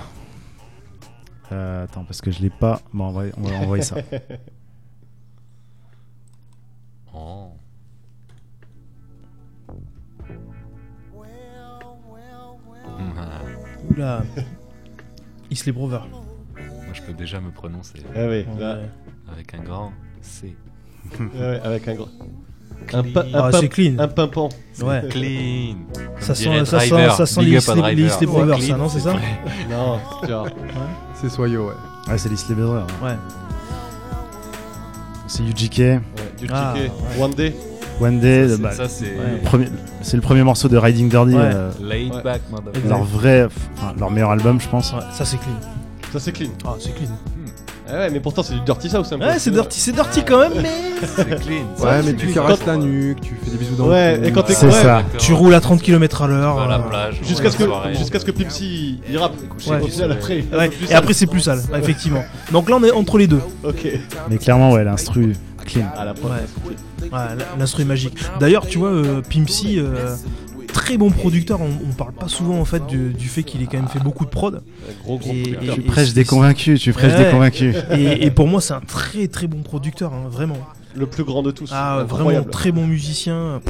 Euh, 1.53 1.83
attends, 1.83 2.03
parce 2.03 2.19
que 2.21 2.31
je 2.31 2.41
l'ai 2.41 2.49
pas. 2.49 2.81
Bon, 2.93 3.07
on 3.09 3.11
va, 3.11 3.23
on 3.37 3.41
va 3.41 3.55
envoyer 3.57 3.83
ça. 3.83 3.97
Oh. 7.15 7.51
Oula. 13.89 14.23
Isley 15.49 15.71
Brover. 15.71 15.99
Moi, 16.55 16.93
je 16.93 17.01
peux 17.01 17.13
déjà 17.13 17.39
me 17.39 17.51
prononcer. 17.51 17.99
Ah 18.15 18.27
oui, 18.27 18.45
là. 18.59 18.75
Ouais. 18.77 18.89
Avec 19.31 19.53
un 19.53 19.59
grand 19.59 19.91
C. 20.21 20.55
Ouais, 21.19 21.59
avec 21.63 21.87
un 21.87 21.95
gros. 21.95 22.09
Un, 22.93 23.03
pa- 23.03 23.21
un, 23.33 23.33
Ah, 23.33 23.49
c'est 23.51 23.69
clean. 23.69 23.97
un 23.99 24.07
pimpant. 24.07 24.49
Ouais. 24.81 25.03
Clean. 25.09 25.75
Ça 26.19 26.33
Comme 26.33 26.35
sent, 26.35 26.65
ça 26.65 26.79
sent, 26.79 27.09
ça 27.11 27.25
sent 27.25 27.41
les 27.41 27.53
Ouais, 27.53 27.59
ça, 27.61 27.75
non, 28.77 28.89
c'est 28.89 28.99
ça. 28.99 29.13
Non, 29.69 29.99
tu 30.21 30.27
vois. 30.27 30.45
C'est 31.23 31.29
soyeux, 31.29 31.61
ouais. 31.61 31.73
Ah, 32.09 32.17
c'est 32.17 32.27
l'Isley 32.27 32.53
Brother. 32.53 32.85
Ouais. 33.01 33.15
C'est 35.27 35.43
UGK. 35.43 35.77
Ouais, 35.79 36.01
du 36.37 36.47
Ah, 36.51 36.73
ticket. 36.75 36.89
ouais. 36.89 37.23
One 37.23 37.31
Day. 37.33 37.55
One 38.01 38.19
Day. 38.19 38.49
Ça, 38.49 38.55
c'est- 38.57 38.61
bah, 38.61 38.71
ça, 38.73 38.89
c'est 38.89 39.05
le 39.05 39.41
premier- 39.43 39.69
c'est 40.01 40.17
le 40.17 40.21
premier 40.21 40.43
morceau 40.43 40.67
de 40.67 40.75
Riding 40.77 41.07
Dirty. 41.09 41.33
Ouais. 41.35 41.39
euh, 41.41 41.71
laid 41.81 42.11
Ouais. 42.11 42.21
back, 42.23 42.41
motherfucker. 42.51 42.89
leur 42.89 43.03
vrai. 43.03 43.47
Enfin, 43.77 43.93
leur 43.97 44.11
meilleur 44.11 44.31
album, 44.31 44.59
je 44.59 44.67
pense. 44.67 44.91
Ouais, 44.91 44.99
ça 45.13 45.23
c'est 45.23 45.37
clean. 45.37 45.53
Ça, 46.11 46.19
c'est 46.19 46.33
clean. 46.33 46.49
Ah, 46.65 46.75
c'est 46.77 46.93
clean. 46.93 47.07
Ah 47.87 47.93
ouais, 47.99 48.09
mais 48.11 48.19
pourtant, 48.19 48.43
c'est 48.43 48.53
du 48.53 48.61
Dirty 48.61 48.89
South 48.89 49.05
un 49.11 49.19
peu. 49.19 49.25
Ouais, 49.25 49.39
c'est 49.39 49.51
dirty, 49.51 49.79
c'est 49.79 49.91
dirty 49.91 50.23
quand 50.25 50.39
même, 50.39 50.53
mais. 50.61 50.71
C'est 51.15 51.25
clean. 51.41 51.65
ça, 51.75 51.83
Ouais, 51.83 51.91
c'est 52.01 52.03
mais 52.05 52.13
tu 52.13 52.27
clean. 52.27 52.33
caresses 52.33 52.65
la 52.65 52.77
nuque, 52.77 53.19
tu 53.19 53.35
fais 53.43 53.51
des 53.51 53.57
bisous 53.57 53.75
dans 53.75 53.89
Ouais, 53.89 54.13
le 54.13 54.19
cou. 54.21 54.25
et 54.27 54.31
quand 54.31 54.43
t'es 54.43 54.53
C'est 54.53 54.67
ouais, 54.67 54.71
ça. 54.71 54.83
D'accord. 54.83 55.03
Tu 55.17 55.33
roules 55.33 55.53
à 55.53 55.59
30 55.59 55.81
km 55.81 56.21
à 56.21 56.27
l'heure. 56.27 56.67
La 56.69 56.75
euh, 56.77 56.79
plage. 56.79 57.19
Jusqu'à 57.27 57.51
ce 57.51 57.57
ouais, 57.61 57.69
que, 57.91 57.97
jusqu'à 57.97 58.19
ce 58.19 58.25
que 58.25 58.31
il 58.31 59.17
rappe. 59.17 59.33
Ouais. 59.67 59.81
Au 59.81 59.87
final, 59.87 60.11
après, 60.13 60.39
il 60.39 60.45
est 60.45 60.53
un 60.55 60.57
Ouais, 60.59 60.69
peu 60.69 60.75
plus 60.75 60.85
et 60.85 60.87
sale. 60.87 60.97
après 60.97 61.13
c'est 61.13 61.25
plus 61.27 61.41
sale, 61.41 61.59
ouais, 61.73 61.79
effectivement. 61.79 62.23
Donc 62.53 62.69
là 62.69 62.77
on 62.79 62.83
est 62.85 62.91
entre 62.91 63.17
les 63.17 63.27
deux. 63.27 63.41
Ok. 63.65 63.85
Mais 64.29 64.37
clairement, 64.37 64.71
ouais, 64.71 64.83
l'instru 64.85 65.35
clean. 65.65 65.83
À 65.97 66.05
la 66.05 66.13
première. 66.13 66.37
Ouais, 67.01 67.09
l'instru 67.59 67.81
est 67.81 67.85
magique. 67.85 68.17
D'ailleurs, 68.39 68.65
tu 68.65 68.77
vois, 68.77 68.89
euh, 68.89 69.21
Pimpsy, 69.29 69.77
euh, 69.79 70.15
très 70.73 70.97
bon 70.97 71.09
producteur. 71.09 71.61
On, 71.61 71.69
on 71.89 71.93
parle 71.93 72.11
pas 72.13 72.27
souvent 72.27 72.59
en 72.59 72.65
fait 72.65 72.85
du, 72.87 73.13
du 73.13 73.27
fait 73.29 73.43
qu'il 73.43 73.61
ait 73.61 73.67
quand 73.67 73.77
même 73.77 73.87
fait 73.87 73.99
beaucoup 73.99 74.25
de 74.25 74.29
prod. 74.29 74.61
Gros, 75.03 75.17
gros. 75.17 75.31
Et- 75.31 75.43
producteur. 75.53 75.75
Tu 75.75 75.81
prêches 75.81 76.13
des 76.13 76.25
convaincus, 76.25 76.81
tu 76.81 76.91
prêches 76.91 77.13
Ouais. 77.13 77.25
des 77.25 77.31
convaincus. 77.31 77.75
Et, 77.91 78.25
et 78.25 78.31
pour 78.31 78.47
moi, 78.47 78.59
c'est 78.59 78.73
un 78.73 78.81
très 78.81 79.27
très 79.27 79.47
bon 79.47 79.61
producteur, 79.61 80.11
hein, 80.13 80.27
vraiment. 80.29 80.57
Le 80.95 81.05
plus 81.07 81.23
grand 81.23 81.41
de 81.41 81.51
tous. 81.51 81.69
Ah, 81.73 81.99
ouais, 81.99 82.03
vraiment 82.03 82.43
très 82.43 82.71
bon 82.71 82.85
musicien. 82.85 83.61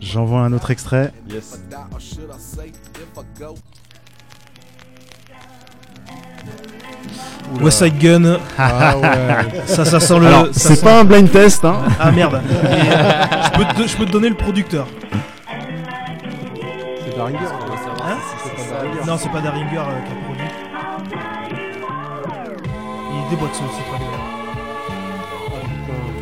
J'envoie 0.00 0.40
un 0.40 0.52
autre 0.52 0.70
extrait. 0.70 1.12
Yes. 1.32 1.58
West 7.60 7.78
Side 7.78 7.98
Gun. 7.98 8.38
Ah 8.58 8.96
ouais. 8.98 9.60
Ça, 9.66 9.84
ça 9.84 10.00
sent 10.00 10.18
le. 10.18 10.26
C'est 10.52 10.74
sent- 10.76 10.84
pas 10.84 11.00
un 11.00 11.04
blind 11.04 11.30
test, 11.30 11.64
hein. 11.64 11.82
Ah 11.98 12.10
merde. 12.10 12.40
Et, 12.50 12.66
euh, 12.66 13.22
je, 13.44 13.50
peux 13.58 13.82
te, 13.82 13.88
je 13.88 13.96
peux 13.96 14.04
te 14.06 14.10
donner 14.12 14.28
le 14.28 14.36
producteur. 14.36 14.86
Daringer. 17.16 17.38
Hein 18.04 18.18
Non, 19.06 19.16
c'est 19.16 19.30
pas 19.30 19.40
Daringer 19.40 19.78
euh, 19.78 20.00
qui 20.06 20.12
a 20.12 20.16
produit. 20.24 20.48
Il 23.10 23.30
déboîte 23.30 23.54
son 23.54 23.64
aussi 23.64 23.80
très 23.88 23.98
bien. 23.98 24.08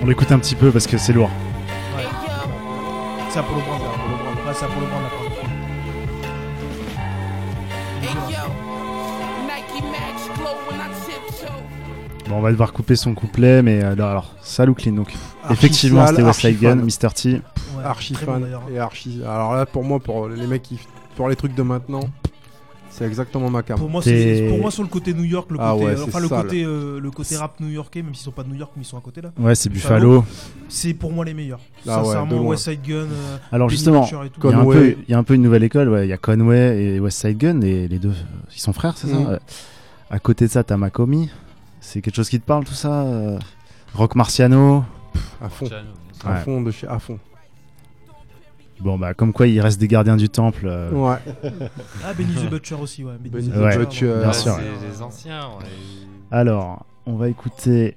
On 0.02 0.06
l'écoute 0.06 0.30
un 0.30 0.38
petit 0.38 0.54
peu 0.54 0.70
parce 0.70 0.86
que 0.86 0.96
c'est 0.98 1.12
lourd. 1.12 1.30
Ouais. 1.96 2.04
C'est 3.30 3.40
Apollo 3.40 3.60
Brown. 3.60 3.80
Apollo 4.48 4.86
Brown. 4.86 5.24
Bon, 12.28 12.36
on 12.36 12.40
va 12.40 12.50
devoir 12.50 12.72
couper 12.72 12.96
son 12.96 13.14
couplet, 13.14 13.62
mais 13.62 13.82
euh, 13.84 13.92
alors, 13.92 14.34
ou 14.66 14.74
clean 14.74 14.92
donc. 14.92 15.12
Archi 15.42 15.52
Effectivement, 15.52 16.06
c'était 16.06 16.22
West 16.22 16.40
Side 16.40 16.64
archi 16.64 16.64
Gun. 16.64 16.76
Mr. 16.76 17.12
T. 17.14 17.32
Ouais, 17.76 17.84
Archi 17.84 18.14
bon 18.14 18.18
fan 18.20 18.46
et 18.72 18.78
archi. 18.78 19.20
Alors 19.26 19.54
là, 19.54 19.66
pour 19.66 19.84
moi, 19.84 20.00
pour 20.00 20.28
les 20.28 20.46
mecs 20.46 20.62
qui. 20.62 20.78
Pour 21.16 21.28
les 21.28 21.36
trucs 21.36 21.54
de 21.54 21.62
maintenant, 21.62 22.00
c'est 22.94 23.06
exactement 23.06 23.50
ma 23.50 23.62
cam. 23.64 23.76
Pour 23.76 23.90
moi, 23.90 24.02
c'est 24.02 24.46
pour 24.48 24.58
moi 24.58 24.70
sur 24.70 24.84
le 24.84 24.88
côté 24.88 25.14
New 25.14 25.24
York, 25.24 25.50
le 25.50 25.58
côté, 25.58 25.68
Ah 25.68 25.76
ouais, 25.76 25.96
euh, 25.96 26.04
enfin 26.06 26.20
le 26.20 26.28
côté, 26.28 26.62
euh, 26.64 27.00
le 27.00 27.10
côté 27.10 27.36
rap 27.36 27.58
new-yorkais, 27.58 28.02
même 28.02 28.14
s'ils 28.14 28.24
sont 28.24 28.30
pas 28.30 28.44
de 28.44 28.48
New 28.50 28.54
York, 28.54 28.70
mais 28.76 28.82
ils 28.82 28.86
sont 28.86 28.96
à 28.96 29.00
côté 29.00 29.20
là. 29.20 29.30
Ouais, 29.36 29.56
c'est 29.56 29.68
Buffalo. 29.68 30.24
C'est 30.68 30.94
pour 30.94 31.12
moi 31.12 31.24
les 31.24 31.34
meilleurs. 31.34 31.58
Ah 31.88 31.98
ouais, 31.98 32.04
Sincèrement, 32.06 32.36
loin. 32.36 32.50
West 32.50 32.64
Side 32.64 32.82
Gun. 32.86 32.94
euh, 32.94 33.36
Alors 33.50 33.68
justement, 33.68 34.02
Butcher 34.02 34.26
et 34.26 34.30
tout. 34.30 34.40
il 34.44 34.50
y, 34.50 34.54
a 34.54 34.58
un 34.60 34.64
peu, 34.64 34.96
il 35.08 35.10
y 35.10 35.14
a 35.14 35.18
un 35.18 35.24
peu 35.24 35.34
une 35.34 35.42
nouvelle 35.42 35.64
école, 35.64 35.88
ouais. 35.88 36.06
il 36.06 36.10
y 36.10 36.12
a 36.12 36.18
Conway 36.18 36.82
et 36.82 37.00
West 37.00 37.20
Side 37.20 37.36
Gun, 37.36 37.60
et 37.62 37.88
les 37.88 37.98
deux, 37.98 38.14
ils 38.54 38.60
sont 38.60 38.72
frères, 38.72 38.96
c'est 38.96 39.08
ça? 39.08 39.16
Mm. 39.16 39.26
Ouais. 39.28 39.38
À 40.10 40.18
côté 40.20 40.46
de 40.46 40.50
ça, 40.50 40.62
t'as 40.62 40.76
Macomi. 40.76 41.30
C'est 41.94 42.00
quelque 42.00 42.16
chose 42.16 42.28
qui 42.28 42.40
te 42.40 42.44
parle, 42.44 42.64
tout 42.64 42.74
ça 42.74 43.02
euh, 43.04 43.38
Rock 43.94 44.16
Marciano. 44.16 44.84
À 45.40 45.48
fond. 45.48 45.68
À 46.26 46.34
fond 46.40 46.60
de 46.60 46.72
chez. 46.72 46.88
À 46.88 46.98
fond. 46.98 47.20
Bon, 48.80 48.98
bah, 48.98 49.14
comme 49.14 49.32
quoi, 49.32 49.46
il 49.46 49.60
reste 49.60 49.78
des 49.78 49.86
gardiens 49.86 50.16
du 50.16 50.28
temple. 50.28 50.66
euh, 50.66 50.90
Ouais. 50.90 51.18
Ah, 52.04 52.12
Benny 52.12 52.34
the 52.34 52.50
Butcher 52.50 52.74
aussi, 52.74 53.04
ouais. 53.04 53.12
Benny 53.20 53.48
the 53.48 53.54
Ouais. 53.56 53.78
Butcher. 53.78 54.08
Ouais, 54.08 54.20
Bien 54.22 54.32
sûr. 54.32 54.56
C'est 54.56 54.88
les 54.88 55.02
anciens. 55.02 55.46
ouais. 55.50 55.66
Alors, 56.32 56.84
on 57.06 57.14
va 57.14 57.28
écouter 57.28 57.96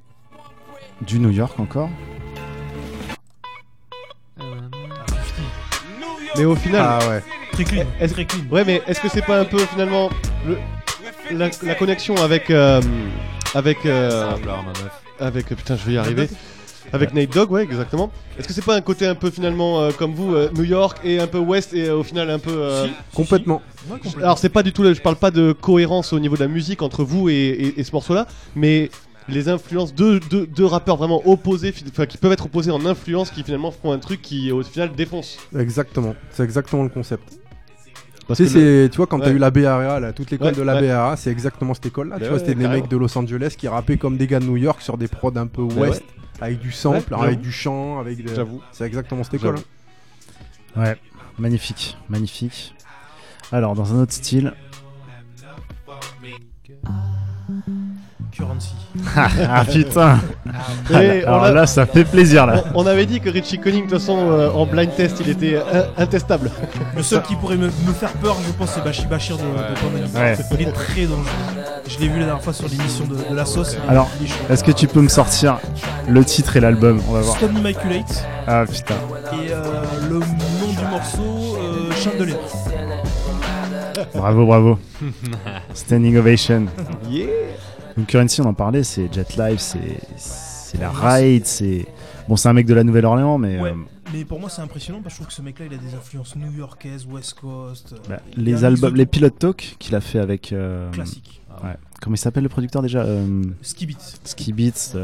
du 1.01 1.17
New 1.17 1.31
York 1.31 1.59
encore. 1.59 1.89
Mais 6.37 6.45
au 6.45 6.55
final. 6.55 6.81
Ah 6.87 7.09
ouais. 7.09 7.23
Très 7.51 7.63
clean. 7.63 7.85
Est-ce- 7.99 8.13
Très 8.13 8.25
clean. 8.25 8.43
Ouais, 8.51 8.63
mais 8.63 8.83
est-ce 8.85 9.01
que 9.01 9.09
c'est 9.09 9.25
pas 9.25 9.39
un 9.39 9.45
peu 9.45 9.57
finalement 9.57 10.11
le, 10.45 10.59
la, 11.31 11.49
la 11.63 11.73
connexion 11.73 12.15
avec 12.17 12.51
euh, 12.51 12.79
avec 13.55 13.85
euh, 13.85 14.31
avec 15.19 15.47
putain 15.47 15.75
je 15.75 15.85
vais 15.85 15.93
y 15.93 15.97
arriver 15.97 16.29
avec 16.93 17.13
Nate 17.13 17.31
Dogg 17.33 17.51
ouais 17.51 17.63
exactement. 17.63 18.11
Est-ce 18.39 18.47
que 18.47 18.53
c'est 18.53 18.63
pas 18.63 18.75
un 18.75 18.81
côté 18.81 19.05
un 19.05 19.15
peu 19.15 19.29
finalement 19.29 19.81
euh, 19.81 19.91
comme 19.91 20.13
vous 20.13 20.33
euh, 20.35 20.49
New 20.55 20.63
York 20.63 20.99
et 21.03 21.19
un 21.19 21.27
peu 21.27 21.37
West 21.39 21.73
et 21.73 21.89
euh, 21.89 21.97
au 21.97 22.03
final 22.03 22.29
un 22.29 22.39
peu 22.39 22.51
euh, 22.53 22.87
Complètement. 23.13 23.61
Ouais, 23.89 23.97
complètement. 23.99 24.23
alors 24.23 24.37
c'est 24.37 24.47
pas 24.49 24.63
du 24.63 24.71
tout 24.71 24.85
je 24.85 25.01
parle 25.01 25.17
pas 25.17 25.31
de 25.31 25.51
cohérence 25.51 26.13
au 26.13 26.19
niveau 26.19 26.35
de 26.35 26.41
la 26.41 26.47
musique 26.47 26.81
entre 26.81 27.03
vous 27.03 27.27
et, 27.29 27.33
et- 27.33 27.79
et 27.79 27.83
ce 27.83 27.91
morceau 27.91 28.13
là 28.13 28.25
mais 28.55 28.89
les 29.27 29.49
influences 29.49 29.93
de 29.93 30.21
deux, 30.29 30.47
deux 30.47 30.65
rappeurs 30.65 30.95
vraiment 30.95 31.21
opposés 31.27 31.73
fi- 31.73 31.83
enfin 31.89 32.05
qui 32.05 32.17
peuvent 32.17 32.31
être 32.31 32.45
opposés 32.45 32.71
en 32.71 32.85
influence 32.85 33.31
qui 33.31 33.43
finalement 33.43 33.71
font 33.71 33.91
un 33.91 33.99
truc 33.99 34.21
qui 34.21 34.53
au 34.53 34.63
final 34.63 34.93
défonce 34.95 35.37
Exactement. 35.59 36.15
C'est 36.31 36.43
exactement 36.43 36.83
le 36.83 36.89
concept. 36.89 37.37
Parce 38.27 38.39
Tu 38.39 38.47
sais, 38.47 38.59
le- 38.59 38.83
c'est- 38.85 38.89
tu 38.89 38.97
vois, 38.97 39.07
quand 39.07 39.19
t'as 39.19 39.31
eu 39.31 39.37
la 39.37 39.51
BRA, 39.51 39.99
là, 40.01 40.11
toute 40.11 40.31
l'école 40.31 40.47
Ouais, 40.47 40.53
de 40.53 40.61
la 40.61 40.75
ouais. 40.75 40.87
BRA, 40.89 41.15
c'est 41.15 41.31
exactement 41.31 41.73
cette 41.73 41.85
école-là. 41.85 42.17
Bah 42.17 42.23
tu 42.25 42.29
vois, 42.29 42.39
c'était 42.39 42.55
des 42.55 42.67
mecs 42.67 42.89
de 42.89 42.97
Los 42.97 43.17
Angeles 43.17 43.55
qui 43.57 43.67
rappaient 43.69 43.97
comme 43.97 44.17
des 44.17 44.27
gars 44.27 44.39
de 44.39 44.45
New 44.45 44.57
York 44.57 44.81
sur 44.81 44.97
des 44.97 45.07
prods 45.07 45.31
un 45.37 45.47
peu 45.47 45.63
Bah 45.65 45.75
ouest, 45.81 46.03
avec 46.41 46.59
du 46.59 46.71
sample, 46.71 47.13
avec 47.15 47.39
du 47.39 47.51
chant, 47.51 47.99
avec 47.99 48.23
des... 48.23 48.35
J'avoue. 48.35 48.61
C'est 48.73 48.85
exactement 48.85 49.23
cette 49.23 49.35
école. 49.35 49.55
Ouais, 50.75 50.97
magnifique, 51.39 51.97
magnifique. 52.09 52.75
Alors, 53.51 53.75
dans 53.75 53.93
un 53.95 54.01
autre 54.01 54.11
style, 54.13 54.53
Currency. 58.57 58.73
ah 59.49 59.63
putain 59.65 60.19
Et 60.89 61.23
Ah, 61.25 61.25
on 61.25 61.27
Alors 61.27 61.43
a- 61.43 61.51
là, 61.51 61.67
ça 61.67 61.85
fait 61.85 62.03
plaisir 62.03 62.45
là. 62.45 62.63
On, 62.73 62.83
on 62.83 62.87
avait 62.87 63.05
dit 63.05 63.19
que 63.19 63.29
Richie 63.29 63.59
Conning, 63.59 63.85
de 63.85 63.89
toute 63.91 63.99
façon, 63.99 64.17
euh, 64.31 64.49
en 64.51 64.65
blind 64.65 64.93
test, 64.95 65.17
il 65.21 65.29
était 65.29 65.55
euh, 65.55 65.83
intestable. 65.97 66.49
Le 66.95 67.03
seul 67.03 67.21
qui 67.21 67.35
pourrait 67.35 67.57
me, 67.57 67.67
me 67.67 67.93
faire 67.93 68.11
peur, 68.13 68.35
je 68.45 68.51
pense, 68.53 68.71
c'est 68.71 68.83
Bashi 68.83 69.05
Bashir 69.05 69.37
de, 69.37 69.43
de 69.43 69.79
Pandemic. 69.79 70.15
Ouais. 70.15 70.37
Il 70.59 70.61
est 70.67 70.71
très 70.71 71.01
dangereux. 71.05 71.25
Je 71.87 71.99
l'ai 71.99 72.07
vu 72.07 72.19
la 72.19 72.25
dernière 72.25 72.43
fois 72.43 72.53
sur 72.53 72.67
l'émission 72.67 73.05
de, 73.05 73.15
de 73.29 73.35
la 73.35 73.45
sauce. 73.45 73.77
Alors, 73.87 74.09
est-ce 74.49 74.63
que 74.63 74.71
tu 74.71 74.87
peux 74.87 75.01
me 75.01 75.09
sortir 75.09 75.57
le 76.07 76.23
titre 76.25 76.57
et 76.57 76.59
l'album? 76.59 76.99
On 77.07 77.13
va 77.13 77.21
voir. 77.21 77.37
Stone 77.37 77.57
Immaculate 77.57 78.25
Ah 78.47 78.63
putain. 78.65 78.95
et 79.33 79.51
euh, 79.51 79.63
le 80.09 80.15
nom 80.19 80.71
du 80.71 80.85
morceau, 80.89 81.57
euh, 81.57 81.91
Chandelier. 82.03 82.35
Bravo, 84.15 84.45
bravo. 84.45 84.79
Standing 85.73 86.17
ovation. 86.17 86.65
Yeah. 87.09 87.27
Donc 87.97 88.07
Currency, 88.07 88.41
on 88.41 88.45
en 88.45 88.53
parlait, 88.53 88.83
c'est 88.83 89.11
Jet 89.13 89.35
Live, 89.37 89.57
c'est 89.59 89.99
c'est 90.15 90.77
la 90.79 90.91
ride, 90.91 91.45
c'est 91.45 91.85
bon, 92.27 92.35
c'est 92.35 92.49
un 92.49 92.53
mec 92.53 92.65
de 92.67 92.73
la 92.73 92.83
Nouvelle-Orléans, 92.83 93.37
mais 93.37 93.59
Ouais, 93.59 93.71
euh, 93.71 93.75
mais 94.13 94.25
pour 94.25 94.39
moi 94.39 94.49
c'est 94.49 94.61
impressionnant 94.61 94.99
parce 95.01 95.15
que 95.15 95.23
je 95.23 95.23
trouve 95.23 95.27
que 95.27 95.33
ce 95.33 95.41
mec-là 95.41 95.65
il 95.65 95.73
a 95.73 95.77
des 95.77 95.95
influences 95.95 96.35
new-yorkaises, 96.35 97.05
West 97.09 97.35
Coast. 97.39 97.93
euh, 97.93 97.97
bah, 98.09 98.19
les 98.35 98.65
albums, 98.65 98.95
les. 98.95 99.05
Pilot 99.05 99.29
Talk 99.31 99.77
qu'il 99.79 99.95
a 99.95 100.01
fait 100.01 100.19
avec 100.19 100.51
euh, 100.53 100.91
Classique. 100.91 101.41
Ouais. 101.63 101.75
Comment 102.01 102.13
il 102.15 102.19
s'appelle 102.19 102.43
le 102.43 102.49
producteur 102.49 102.83
déjà 102.83 103.03
Ski 103.63 103.87
Beats. 103.87 104.19
Ski 104.25 104.53
Beats, 104.53 104.95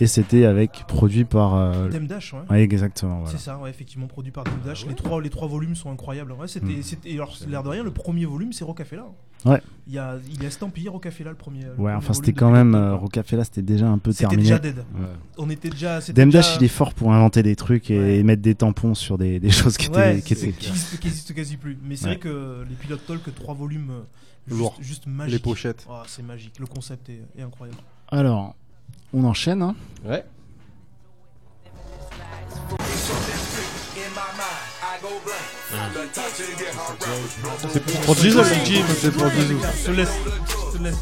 et 0.00 0.06
c'était 0.06 0.44
avec 0.44 0.84
produit 0.86 1.24
par 1.24 1.54
euh, 1.54 1.88
Dem 1.88 2.06
Dash, 2.06 2.32
ouais. 2.34 2.60
exactement. 2.62 3.20
Voilà. 3.20 3.36
C'est 3.36 3.42
ça, 3.44 3.58
ouais, 3.58 3.70
effectivement, 3.70 4.06
produit 4.06 4.32
par 4.32 4.44
Dem 4.44 4.60
Dash. 4.64 4.86
les, 4.86 4.94
trois, 4.94 5.20
les 5.20 5.30
trois 5.30 5.48
volumes 5.48 5.74
sont 5.74 5.90
incroyables. 5.90 6.32
Ouais, 6.32 6.48
c'était, 6.48 6.66
Mm. 6.78 6.82
c'était, 6.82 7.10
et 7.10 7.14
alors, 7.14 7.36
l'air 7.48 7.62
de 7.62 7.68
rien, 7.68 7.82
le 7.82 7.90
premier 7.90 8.24
volume, 8.26 8.52
c'est 8.52 8.64
Rocafella. 8.64 9.06
Ouais. 9.44 9.62
Il, 9.86 9.94
y 9.94 9.98
a, 9.98 10.16
il 10.32 10.42
est 10.42 10.48
estampillé 10.48 10.88
Rocafella, 10.88 11.30
le 11.30 11.36
premier. 11.36 11.62
le 11.62 11.68
Ouais, 11.70 11.74
premier 11.76 11.94
enfin 11.94 12.12
c'était 12.12 12.32
quand 12.32 12.50
même 12.50 12.74
euh, 12.74 12.96
Rocafella, 12.96 13.44
c'était 13.44 13.62
déjà 13.62 13.88
un 13.88 13.98
peu 13.98 14.10
C'était 14.10 14.22
terminé. 14.24 14.42
déjà 14.42 14.58
dead. 14.58 14.78
Ouais. 14.78 15.06
On 15.36 15.48
était 15.48 15.70
déjà. 15.70 16.00
c'était 16.00 16.20
Dem 16.20 16.30
Dash, 16.30 16.46
déjà- 16.48 16.58
il 16.60 16.64
est 16.64 16.68
fort 16.68 16.92
pour 16.92 17.12
inventer 17.12 17.44
des 17.44 17.54
trucs 17.54 17.88
et 17.90 18.22
mettre 18.24 18.42
des 18.42 18.56
tampons 18.56 18.94
sur 18.96 19.16
des, 19.16 19.38
des 19.38 19.50
choses 19.50 19.76
qui 19.76 19.86
étaient, 19.86 19.96
Ouais, 19.96 20.20
qui 20.22 20.34
c'est- 20.34 20.48
étaient- 20.48 20.58
qui 20.58 20.68
existe- 20.70 20.98
qui 20.98 21.06
existe 21.06 21.34
quasi 21.34 21.56
plus. 21.56 21.78
Mais 21.84 21.94
c'est 21.94 22.06
Ouais. 22.06 22.10
vrai 22.14 22.18
que 22.20 22.64
les 22.68 22.74
pilotes 22.74 23.06
talk, 23.06 23.32
trois 23.36 23.54
volumes, 23.54 23.90
euh, 23.90 24.54
juste, 24.56 24.72
juste 24.80 25.04
Les 25.28 25.38
pochettes. 25.38 25.86
Oh, 25.88 26.00
c'est 26.08 26.24
magique. 26.24 26.58
Le 26.58 26.66
concept 26.66 27.08
est, 27.08 27.22
est 27.38 27.42
incroyable. 27.42 27.78
Alors, 28.08 28.56
on 29.12 29.24
enchaîne. 29.24 29.62
hein. 29.62 29.74
Ouais. 30.04 30.24
C'est 37.72 37.84
pour 38.04 38.14
Diesel, 38.14 38.44
Jim, 38.64 38.84
c'est 39.00 39.10
pour 39.12 39.30
Diesel. 39.30 39.56
Je 39.80 39.86
te 39.86 39.90
laisse. 39.92 40.08
Je 40.72 40.78
te 40.78 40.82
laisse. 40.82 40.96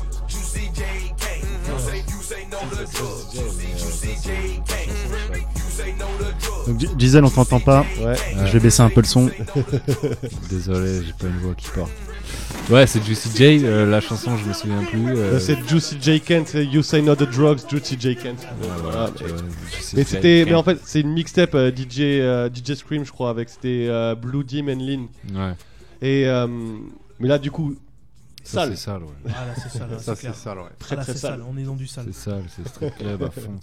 Donc, 6.67 6.81
Gisèle, 6.99 7.25
on 7.25 7.31
t'entend 7.31 7.61
pas. 7.61 7.85
Ouais. 8.01 8.15
Je 8.47 8.53
vais 8.53 8.61
baisser 8.61 8.83
un 8.83 8.91
peu 8.91 9.01
le 9.01 9.07
son. 9.07 9.31
Désolé, 10.51 11.03
j'ai 11.05 11.13
pas 11.13 11.27
une 11.27 11.39
voix 11.39 11.55
qui 11.55 11.69
porte. 11.69 11.91
Ouais, 12.71 12.87
c'est 12.87 13.03
Juicy 13.05 13.29
J, 13.37 13.61
euh, 13.65 13.87
la 13.87 14.01
chanson, 14.01 14.37
je 14.37 14.45
me 14.45 14.53
souviens 14.53 14.83
plus. 14.85 15.09
euh, 15.17 15.35
Euh, 15.35 15.39
C'est 15.39 15.57
Juicy 15.69 15.99
J. 16.01 16.21
Kent, 16.21 16.55
You 16.55 16.83
Say 16.83 17.01
No 17.01 17.15
the 17.15 17.23
Drugs, 17.31 17.61
Juicy 17.71 17.97
J. 17.99 18.17
Kent. 18.17 18.45
voilà, 18.83 19.07
Ah, 19.09 19.23
mais 19.95 20.05
c'était, 20.05 20.53
en 20.53 20.63
fait, 20.65 20.79
c'est 20.85 21.01
une 21.01 21.13
mixtape 21.13 21.55
euh, 21.55 21.71
DJ, 21.71 22.01
euh, 22.01 22.51
DJ 22.53 22.75
Scream, 22.75 23.05
je 23.05 23.13
crois, 23.13 23.31
avec 23.31 23.49
c'était 23.49 23.87
euh, 23.89 24.15
Blue 24.17 24.43
Dim 24.43 24.69
and 24.69 24.81
Lean. 24.81 25.07
Ouais. 25.35 25.55
Et 26.03 26.27
euh, 26.27 26.47
mais 27.21 27.29
là, 27.29 27.39
du 27.39 27.51
coup, 27.53 27.77
Ça, 28.43 28.63
sale. 28.63 28.71
c'est 28.71 28.77
sale, 28.85 29.03
ouais. 29.03 29.09
Ah 29.33 29.47
là, 29.47 29.55
c'est 29.63 29.79
sale. 29.79 29.91
là, 29.91 29.99
Ça, 29.99 30.15
c'est 30.17 30.21
clair. 30.23 30.35
c'est 30.35 30.43
sale, 30.43 30.59
ouais. 30.59 30.65
Très, 30.81 30.95
Ah, 30.95 30.99
là, 30.99 31.05
très 31.05 31.13
c'est 31.13 31.19
sale. 31.19 31.43
On 31.49 31.57
est 31.57 31.63
dans 31.63 31.75
du 31.77 31.87
sale. 31.87 32.07
C'est 32.13 32.31
sale, 32.31 32.43
c'est 32.55 32.67
strip 32.69 32.97
club 32.99 33.23
à 33.23 33.31
fond. 33.31 33.59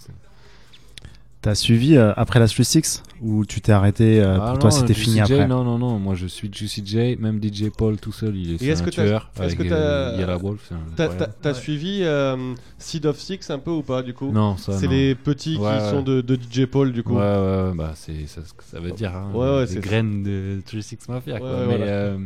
T'as 1.44 1.54
suivi 1.54 1.94
euh, 1.94 2.14
après 2.16 2.40
la 2.40 2.46
Street 2.48 2.64
Six 2.64 3.02
ou 3.20 3.44
tu 3.44 3.60
t'es 3.60 3.70
arrêté 3.72 4.18
euh, 4.22 4.38
Ah 4.40 4.50
pour 4.52 4.60
toi 4.60 4.70
non, 4.70 4.76
c'était 4.76 4.94
fini 4.94 5.16
J, 5.16 5.20
après 5.20 5.46
Non, 5.46 5.62
non, 5.62 5.76
non, 5.78 5.98
moi 5.98 6.14
je 6.14 6.26
suis 6.26 6.50
Juicy 6.50 6.82
J, 6.86 7.16
même 7.20 7.38
DJ 7.38 7.68
Paul 7.68 7.98
tout 7.98 8.12
seul, 8.12 8.34
il 8.34 8.52
est, 8.52 8.54
Et 8.54 8.58
c'est 8.58 8.66
est-ce 8.68 8.80
un 8.82 8.84
que 8.86 8.90
tueur. 8.90 9.30
est-ce 9.42 9.54
que 9.54 9.62
euh, 9.70 10.12
t'as, 10.16 10.18
Yellow 10.20 10.38
Wolf, 10.38 10.72
t'as, 10.96 11.08
t'as 11.08 11.52
suivi 11.52 11.98
euh, 12.02 12.54
Seed 12.78 13.04
of 13.04 13.18
Six 13.18 13.50
un 13.50 13.58
peu 13.58 13.72
ou 13.72 13.82
pas 13.82 14.02
du 14.02 14.14
coup? 14.14 14.32
Non, 14.32 14.56
ça, 14.56 14.72
C'est 14.78 14.86
les 14.86 15.14
petits 15.14 15.58
Ouais, 15.58 15.68
qui 15.76 15.84
ouais. 15.84 15.90
sont 15.90 16.00
de, 16.00 16.22
de 16.22 16.34
DJ 16.34 16.64
Paul 16.64 16.92
du 16.92 17.02
coup. 17.02 17.16
Ouais, 17.16 17.20
ouais, 17.20 17.68
ouais, 17.68 17.74
bah 17.74 17.92
c'est 17.94 18.26
ça, 18.26 18.40
ça 18.60 18.80
veut 18.80 18.92
dire 18.92 19.14
hein, 19.14 19.30
Ouais, 19.34 19.56
ouais, 19.56 19.66
des 19.66 19.72
c'est- 19.74 19.80
graines 19.80 20.22
de 20.22 20.62
36 20.64 21.08
Mafia 21.10 21.38
quoi. 21.40 21.46
Ouais, 21.50 21.54
ouais, 21.60 21.66
mais 21.68 21.76
voilà. 21.76 21.92
euh, 21.92 22.18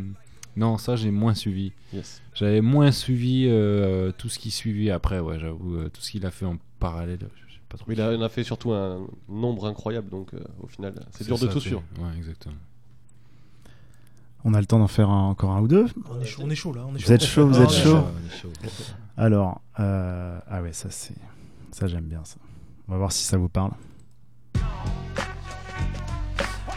non, 0.56 0.78
ça 0.78 0.94
j'ai 0.94 1.10
moins 1.10 1.34
suivi. 1.34 1.72
Yes. 1.92 2.22
J'avais 2.34 2.60
moins 2.60 2.92
suivi 2.92 3.46
euh, 3.48 4.12
tout 4.16 4.28
ce 4.28 4.38
qui 4.38 4.52
suivit 4.52 4.90
après, 4.92 5.18
ouais, 5.18 5.40
j'avoue, 5.40 5.74
euh, 5.74 5.88
tout 5.92 6.00
ce 6.02 6.12
qu'il 6.12 6.24
a 6.24 6.30
fait 6.30 6.46
en 6.46 6.56
parallèle. 6.78 7.18
Pas 7.68 7.76
trop. 7.76 7.86
Mais 7.88 7.94
il 7.94 8.00
a, 8.00 8.12
il 8.14 8.22
a 8.22 8.28
fait 8.28 8.44
surtout 8.44 8.72
un 8.72 9.00
nombre 9.28 9.66
incroyable 9.66 10.08
donc 10.10 10.32
euh, 10.34 10.38
au 10.62 10.66
final 10.66 10.94
c'est 11.12 11.24
dur 11.24 11.36
de 11.38 11.46
ça, 11.46 11.52
tout 11.52 11.60
c'est- 11.60 11.68
suivre. 11.68 11.82
Ouais, 11.98 12.16
exactement. 12.16 12.54
On 14.44 14.54
a 14.54 14.60
le 14.60 14.66
temps 14.66 14.78
d'en 14.78 14.86
faire 14.88 15.10
un- 15.10 15.28
encore 15.30 15.50
un 15.50 15.60
ou 15.60 15.68
deux 15.68 15.86
On 16.10 16.20
est 16.20 16.24
chaud, 16.24 16.42
on 16.44 16.50
est 16.50 16.54
chaud 16.54 16.72
là. 16.72 16.82
On 16.88 16.94
est 16.94 17.04
Vous 17.04 17.12
êtes 17.12 17.24
chaud, 17.24 17.48
vous 17.48 17.58
Ah, 17.60 17.64
êtes 17.64 17.70
chaud 17.70 18.04
chaud. 18.40 18.48
Alors, 19.16 19.60
euh, 19.80 20.38
ah 20.48 20.62
ouais, 20.62 20.72
ça 20.72 20.88
c'est, 20.90 21.14
ça 21.72 21.86
j'aime 21.88 22.04
bien 22.04 22.20
ça. 22.24 22.36
On 22.86 22.92
va 22.92 22.98
voir 22.98 23.12
si 23.12 23.24
ça 23.24 23.36
vous 23.36 23.48
parle. 23.48 23.72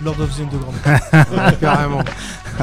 Lord 0.01 0.19
of 0.19 0.35
the 0.35 0.41
Underground. 0.41 1.59
Carrément. 1.59 2.03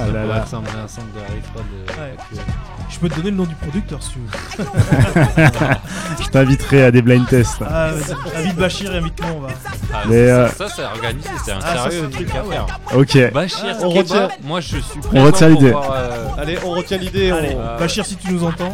Ah 0.04 0.06
là 0.12 0.22
Ça 0.22 0.26
là. 0.34 0.42
ressemble 0.44 0.68
à 0.68 0.84
un 0.84 0.88
sample 0.88 1.06
de 1.14 1.20
Harry 1.20 1.42
Fraud, 1.52 1.64
euh, 1.72 2.02
Ouais. 2.02 2.12
actuel. 2.18 2.44
Je 2.90 2.98
peux 2.98 3.08
te 3.08 3.14
donner 3.16 3.30
le 3.30 3.36
nom 3.36 3.44
du 3.44 3.54
producteur 3.54 4.02
si 4.02 4.10
tu 4.12 4.18
veux. 4.18 4.64
Je 6.22 6.28
t'inviterai 6.30 6.84
à 6.84 6.90
des 6.90 7.02
blind 7.02 7.26
tests. 7.26 7.60
Ah, 7.60 7.90
vas-y. 7.92 8.38
Invite 8.40 8.56
Bachir 8.56 8.94
et 8.94 8.98
invite-moi, 8.98 9.30
on 9.36 9.40
va. 9.40 9.48
Ah, 9.92 10.02
Mais, 10.08 10.26
ça, 10.26 10.32
euh, 10.32 10.48
ça, 10.48 10.68
c'est 10.68 10.84
organisé, 10.84 11.28
c'est 11.44 11.52
un 11.52 11.58
Ah, 11.62 11.76
ça, 11.76 11.82
sérieux 11.90 12.08
c'est- 12.10 12.16
truc 12.16 12.34
à 12.34 12.44
ouais. 12.44 12.54
faire. 12.54 12.66
Ok. 12.96 13.32
Bachir, 13.32 13.76
on 13.82 13.88
Keba, 13.90 13.98
retient. 14.00 14.28
moi 14.44 14.60
je 14.60 14.66
suis 14.78 15.00
retient 15.20 15.50
pour 15.50 15.60
l'idée. 15.60 15.72
euh, 15.74 16.26
Allez, 16.38 16.58
on 16.64 16.70
retient 16.70 16.96
l'idée, 16.98 17.30
Allez, 17.30 17.56
on, 17.56 17.78
Bachir, 17.78 18.06
si 18.06 18.16
tu 18.16 18.32
nous 18.32 18.44
entends. 18.44 18.72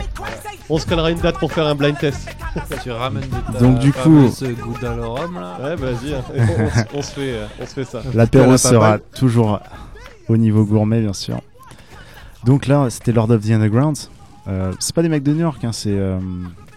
on 0.71 0.79
se 0.79 0.87
calera 0.87 1.11
une 1.11 1.19
date 1.19 1.39
pour 1.39 1.53
faire 1.53 1.67
un 1.67 1.75
blind 1.75 1.99
test. 1.99 2.29
tu 2.83 2.91
ramènes 2.93 3.23
de 3.29 3.53
ta 3.53 3.59
Donc, 3.59 3.79
du 3.81 3.93
coup- 3.93 4.01
fameuse 4.29 4.43
là. 4.43 4.91
Ouais, 4.93 5.77
bah, 5.77 5.87
vas-y, 5.91 6.15
hein. 6.15 6.23
on, 6.37 6.43
on 6.43 6.71
se- 6.71 6.85
on 6.99 7.03
se 7.03 7.11
fait, 7.13 7.21
euh, 7.21 7.47
on 7.61 7.67
se 7.67 7.73
fait 7.75 7.85
ça. 7.85 8.01
L'apéro 8.15 8.57
sera 8.57 8.99
toujours 8.99 9.61
au 10.29 10.37
niveau 10.37 10.65
gourmet, 10.65 11.01
bien 11.01 11.13
sûr. 11.13 11.41
Donc 12.45 12.67
là, 12.67 12.89
c'était 12.91 13.13
Lord 13.13 13.31
of 13.31 13.43
the 13.47 13.51
Underground. 13.51 13.97
Euh, 14.47 14.73
c'est 14.79 14.95
pas 14.95 15.03
des 15.03 15.09
mecs 15.09 15.23
de 15.23 15.33
New 15.33 15.41
York, 15.41 15.65
hein, 15.65 15.73
c'est 15.73 15.91
euh, 15.91 16.19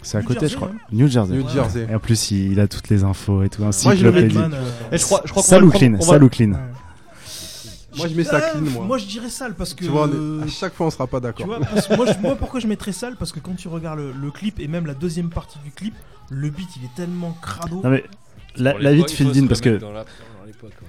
c'est 0.01 0.17
à 0.17 0.21
New 0.21 0.27
côté, 0.27 0.39
Jersey, 0.41 0.53
je 0.53 0.55
crois. 0.57 0.71
hein. 0.73 0.79
New 0.93 1.07
Jersey. 1.07 1.33
New 1.35 1.49
Jersey. 1.49 1.87
Et 1.91 1.95
en 1.95 1.99
plus, 1.99 2.31
il, 2.31 2.53
il 2.53 2.59
a 2.61 2.67
toutes 2.67 2.87
les 2.89 3.03
infos 3.03 3.43
et 3.43 3.49
tout. 3.49 3.61
Un 3.63 3.71
Moi, 3.83 3.95
je. 3.95 4.07
Redman, 4.07 4.53
euh, 4.53 4.63
Et 4.91 4.97
je 4.97 5.03
crois, 5.03 5.21
je 5.25 5.31
crois 5.31 5.43
qu'on 5.43 5.49
Sale 5.49 5.59
va 5.61 5.65
ou 5.65 5.71
le 5.71 5.77
clean 5.77 5.97
clean 6.29 6.51
Moi, 7.97 8.07
je 8.07 8.15
mets 8.15 8.23
ça 8.23 8.39
clean, 8.39 8.61
moi. 8.61 8.85
Moi, 8.85 8.97
je 8.99 9.05
dirais 9.05 9.29
sale 9.29 9.53
parce 9.55 9.73
que. 9.73 9.83
Tu 9.83 9.89
vois, 9.89 10.07
on 10.07 10.39
est- 10.41 10.43
à 10.45 10.47
chaque 10.47 10.73
fois, 10.75 10.85
on 10.87 10.91
sera 10.91 11.07
pas 11.07 11.19
d'accord. 11.19 11.47
moi, 11.47 11.59
je- 12.05 12.21
moi, 12.21 12.35
pourquoi 12.35 12.59
je 12.61 12.67
mettrais 12.67 12.93
sale? 12.93 13.15
Parce 13.17 13.33
que 13.33 13.39
quand 13.41 13.55
tu 13.55 13.67
regardes 13.67 13.99
le, 13.99 14.13
le 14.13 14.31
clip 14.31 14.59
et 14.61 14.67
même 14.69 14.85
la 14.85 14.93
deuxième 14.93 15.29
partie 15.29 15.59
du 15.65 15.71
clip, 15.71 15.93
le 16.29 16.49
beat 16.49 16.69
il 16.77 16.85
est 16.85 16.95
tellement 16.95 17.35
crado. 17.41 17.81
Non 17.83 17.89
mais 17.89 18.03
la, 18.55 18.93
vie 18.93 19.03
de 19.03 19.47
parce 19.47 19.61
que 19.61 19.79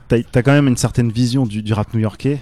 t'as 0.09 0.43
quand 0.43 0.53
même 0.53 0.68
une 0.68 0.76
certaine 0.76 1.11
vision 1.11 1.47
du, 1.47 1.62
du 1.62 1.72
rap 1.72 1.93
new-yorkais. 1.95 2.41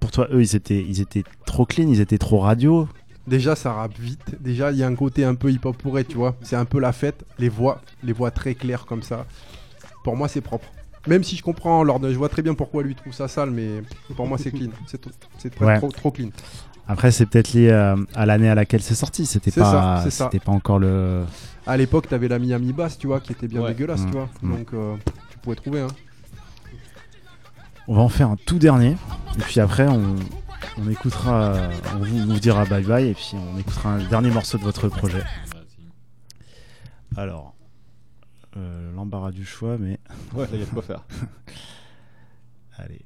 Pour 0.00 0.10
toi, 0.10 0.26
eux, 0.32 0.40
ils 0.42 0.56
étaient, 0.56 0.84
ils 0.86 1.00
étaient 1.00 1.22
trop 1.46 1.64
clean, 1.64 1.88
ils 1.88 2.00
étaient 2.00 2.18
trop 2.18 2.40
radio. 2.40 2.88
Déjà, 3.26 3.54
ça 3.54 3.72
rappe 3.72 3.96
vite. 3.98 4.36
Déjà, 4.40 4.72
il 4.72 4.78
y 4.78 4.82
a 4.82 4.86
un 4.88 4.94
côté 4.96 5.24
un 5.24 5.36
peu 5.36 5.50
hip-hop 5.52 5.76
pourré, 5.76 6.04
tu 6.04 6.16
vois. 6.16 6.34
C'est 6.42 6.56
un 6.56 6.64
peu 6.64 6.80
la 6.80 6.92
fête. 6.92 7.24
Les 7.38 7.48
voix, 7.48 7.80
les 8.02 8.12
voix 8.12 8.32
très 8.32 8.54
claires 8.56 8.84
comme 8.84 9.02
ça. 9.02 9.26
Pour 10.02 10.16
moi, 10.16 10.26
c'est 10.26 10.40
propre. 10.40 10.66
Même 11.06 11.22
si 11.22 11.36
je 11.36 11.42
comprends 11.42 11.82
Lord, 11.84 12.00
je 12.02 12.16
vois 12.16 12.28
très 12.28 12.42
bien 12.42 12.54
pourquoi 12.54 12.82
lui 12.82 12.94
trouve 12.94 13.12
ça 13.12 13.28
sale, 13.28 13.50
mais 13.50 13.82
pour 14.16 14.26
moi, 14.26 14.38
c'est 14.38 14.50
clean. 14.50 14.70
C'est 15.38 15.60
Ouais. 15.60 15.78
trop, 15.78 15.90
trop 15.90 16.10
clean. 16.10 16.30
Après, 16.88 17.12
c'est 17.12 17.26
peut-être 17.26 17.52
lié 17.52 17.70
à, 17.70 17.94
à 18.14 18.26
l'année 18.26 18.48
à 18.48 18.56
laquelle 18.56 18.82
c'est 18.82 18.96
sorti. 18.96 19.24
C'était 19.24 19.52
pas, 19.52 19.70
ça, 19.70 20.00
c'est 20.04 20.10
ça. 20.10 20.28
c'était 20.30 20.44
pas 20.44 20.50
encore 20.52 20.80
le. 20.80 21.22
À 21.64 21.76
l'époque, 21.76 22.08
t'avais 22.08 22.26
la 22.26 22.40
Miami 22.40 22.72
Bass, 22.72 22.98
tu 22.98 23.06
vois, 23.06 23.20
qui 23.20 23.32
était 23.32 23.46
bien 23.46 23.62
Ouais. 23.62 23.68
dégueulasse, 23.72 24.04
tu 24.06 24.10
vois. 24.12 24.28
Mm. 24.42 24.50
Donc, 24.56 24.68
euh, 24.74 24.94
tu 25.30 25.38
pouvais 25.38 25.56
trouver, 25.56 25.80
hein. 25.80 25.88
On 27.88 27.94
va 27.94 28.02
en 28.02 28.08
faire 28.08 28.30
un 28.30 28.36
tout 28.36 28.58
dernier. 28.58 28.96
Et 29.36 29.40
puis 29.40 29.60
après, 29.60 29.86
on, 29.88 30.16
on 30.78 30.88
écoutera, 30.90 31.54
on 31.94 31.98
vous, 31.98 32.18
on 32.20 32.26
vous 32.26 32.40
dira 32.40 32.64
bye 32.64 32.84
bye. 32.84 33.08
Et 33.08 33.14
puis 33.14 33.32
on 33.34 33.58
écoutera 33.58 33.90
un 33.94 34.04
dernier 34.08 34.30
morceau 34.30 34.58
de 34.58 34.62
votre 34.62 34.88
projet. 34.88 35.22
Alors, 37.16 37.54
euh, 38.56 38.92
l'embarras 38.94 39.32
du 39.32 39.44
choix, 39.44 39.76
mais 39.78 39.98
Ouais, 40.34 40.44
là, 40.44 40.50
il 40.54 40.60
y 40.60 40.62
a 40.62 40.66
de 40.66 40.70
quoi 40.70 40.82
faire. 40.82 41.02
allez. 42.78 43.04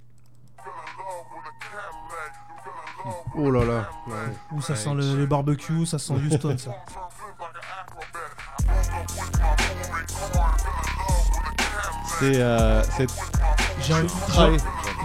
Oh 3.37 3.51
là 3.51 3.64
là. 3.64 3.89
ouais. 4.09 4.14
Où 4.53 4.61
ça 4.61 4.74
sent 4.74 4.95
le, 4.95 5.16
le 5.16 5.27
barbecue, 5.27 5.87
ça 5.87 5.99
sent 5.99 6.14
Houston, 6.14 6.57
ça. 6.59 6.72
C'est, 12.18 12.41
euh, 12.41 12.83
c'est 12.97 13.07
J'ai 13.83 13.93
envie, 13.95 14.09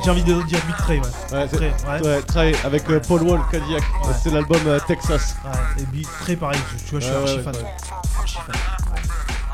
j'ai 0.04 0.10
envie 0.12 0.24
de 0.24 0.42
dire 0.44 0.60
Big 0.66 0.76
Trey, 0.78 1.00
ouais. 1.00 1.06
Ouais, 1.32 1.48
c'est- 1.50 1.56
Trey, 1.58 1.74
ouais. 1.88 2.02
ouais, 2.02 2.22
Try 2.24 2.56
avec 2.64 2.90
euh, 2.90 3.00
Paul 3.08 3.22
Wall 3.24 3.42
Cadillac. 3.52 3.82
Ouais. 4.06 4.14
C'est 4.22 4.32
l'album 4.32 4.60
euh, 4.66 4.80
Texas. 4.88 5.36
Ouais, 5.46 5.52
et 5.84 5.86
Big 5.88 6.08
Trey, 6.22 6.36
pareil, 6.36 6.60
tu 6.86 6.92
vois, 6.92 7.00
je 7.00 7.06
suis 7.06 7.14
Ouais, 7.14 7.22
archi 7.22 7.36
ouais, 7.38 7.44
fan. 7.44 7.56
ouais. 7.56 7.66
Archi 8.20 8.38
fan. 8.46 8.56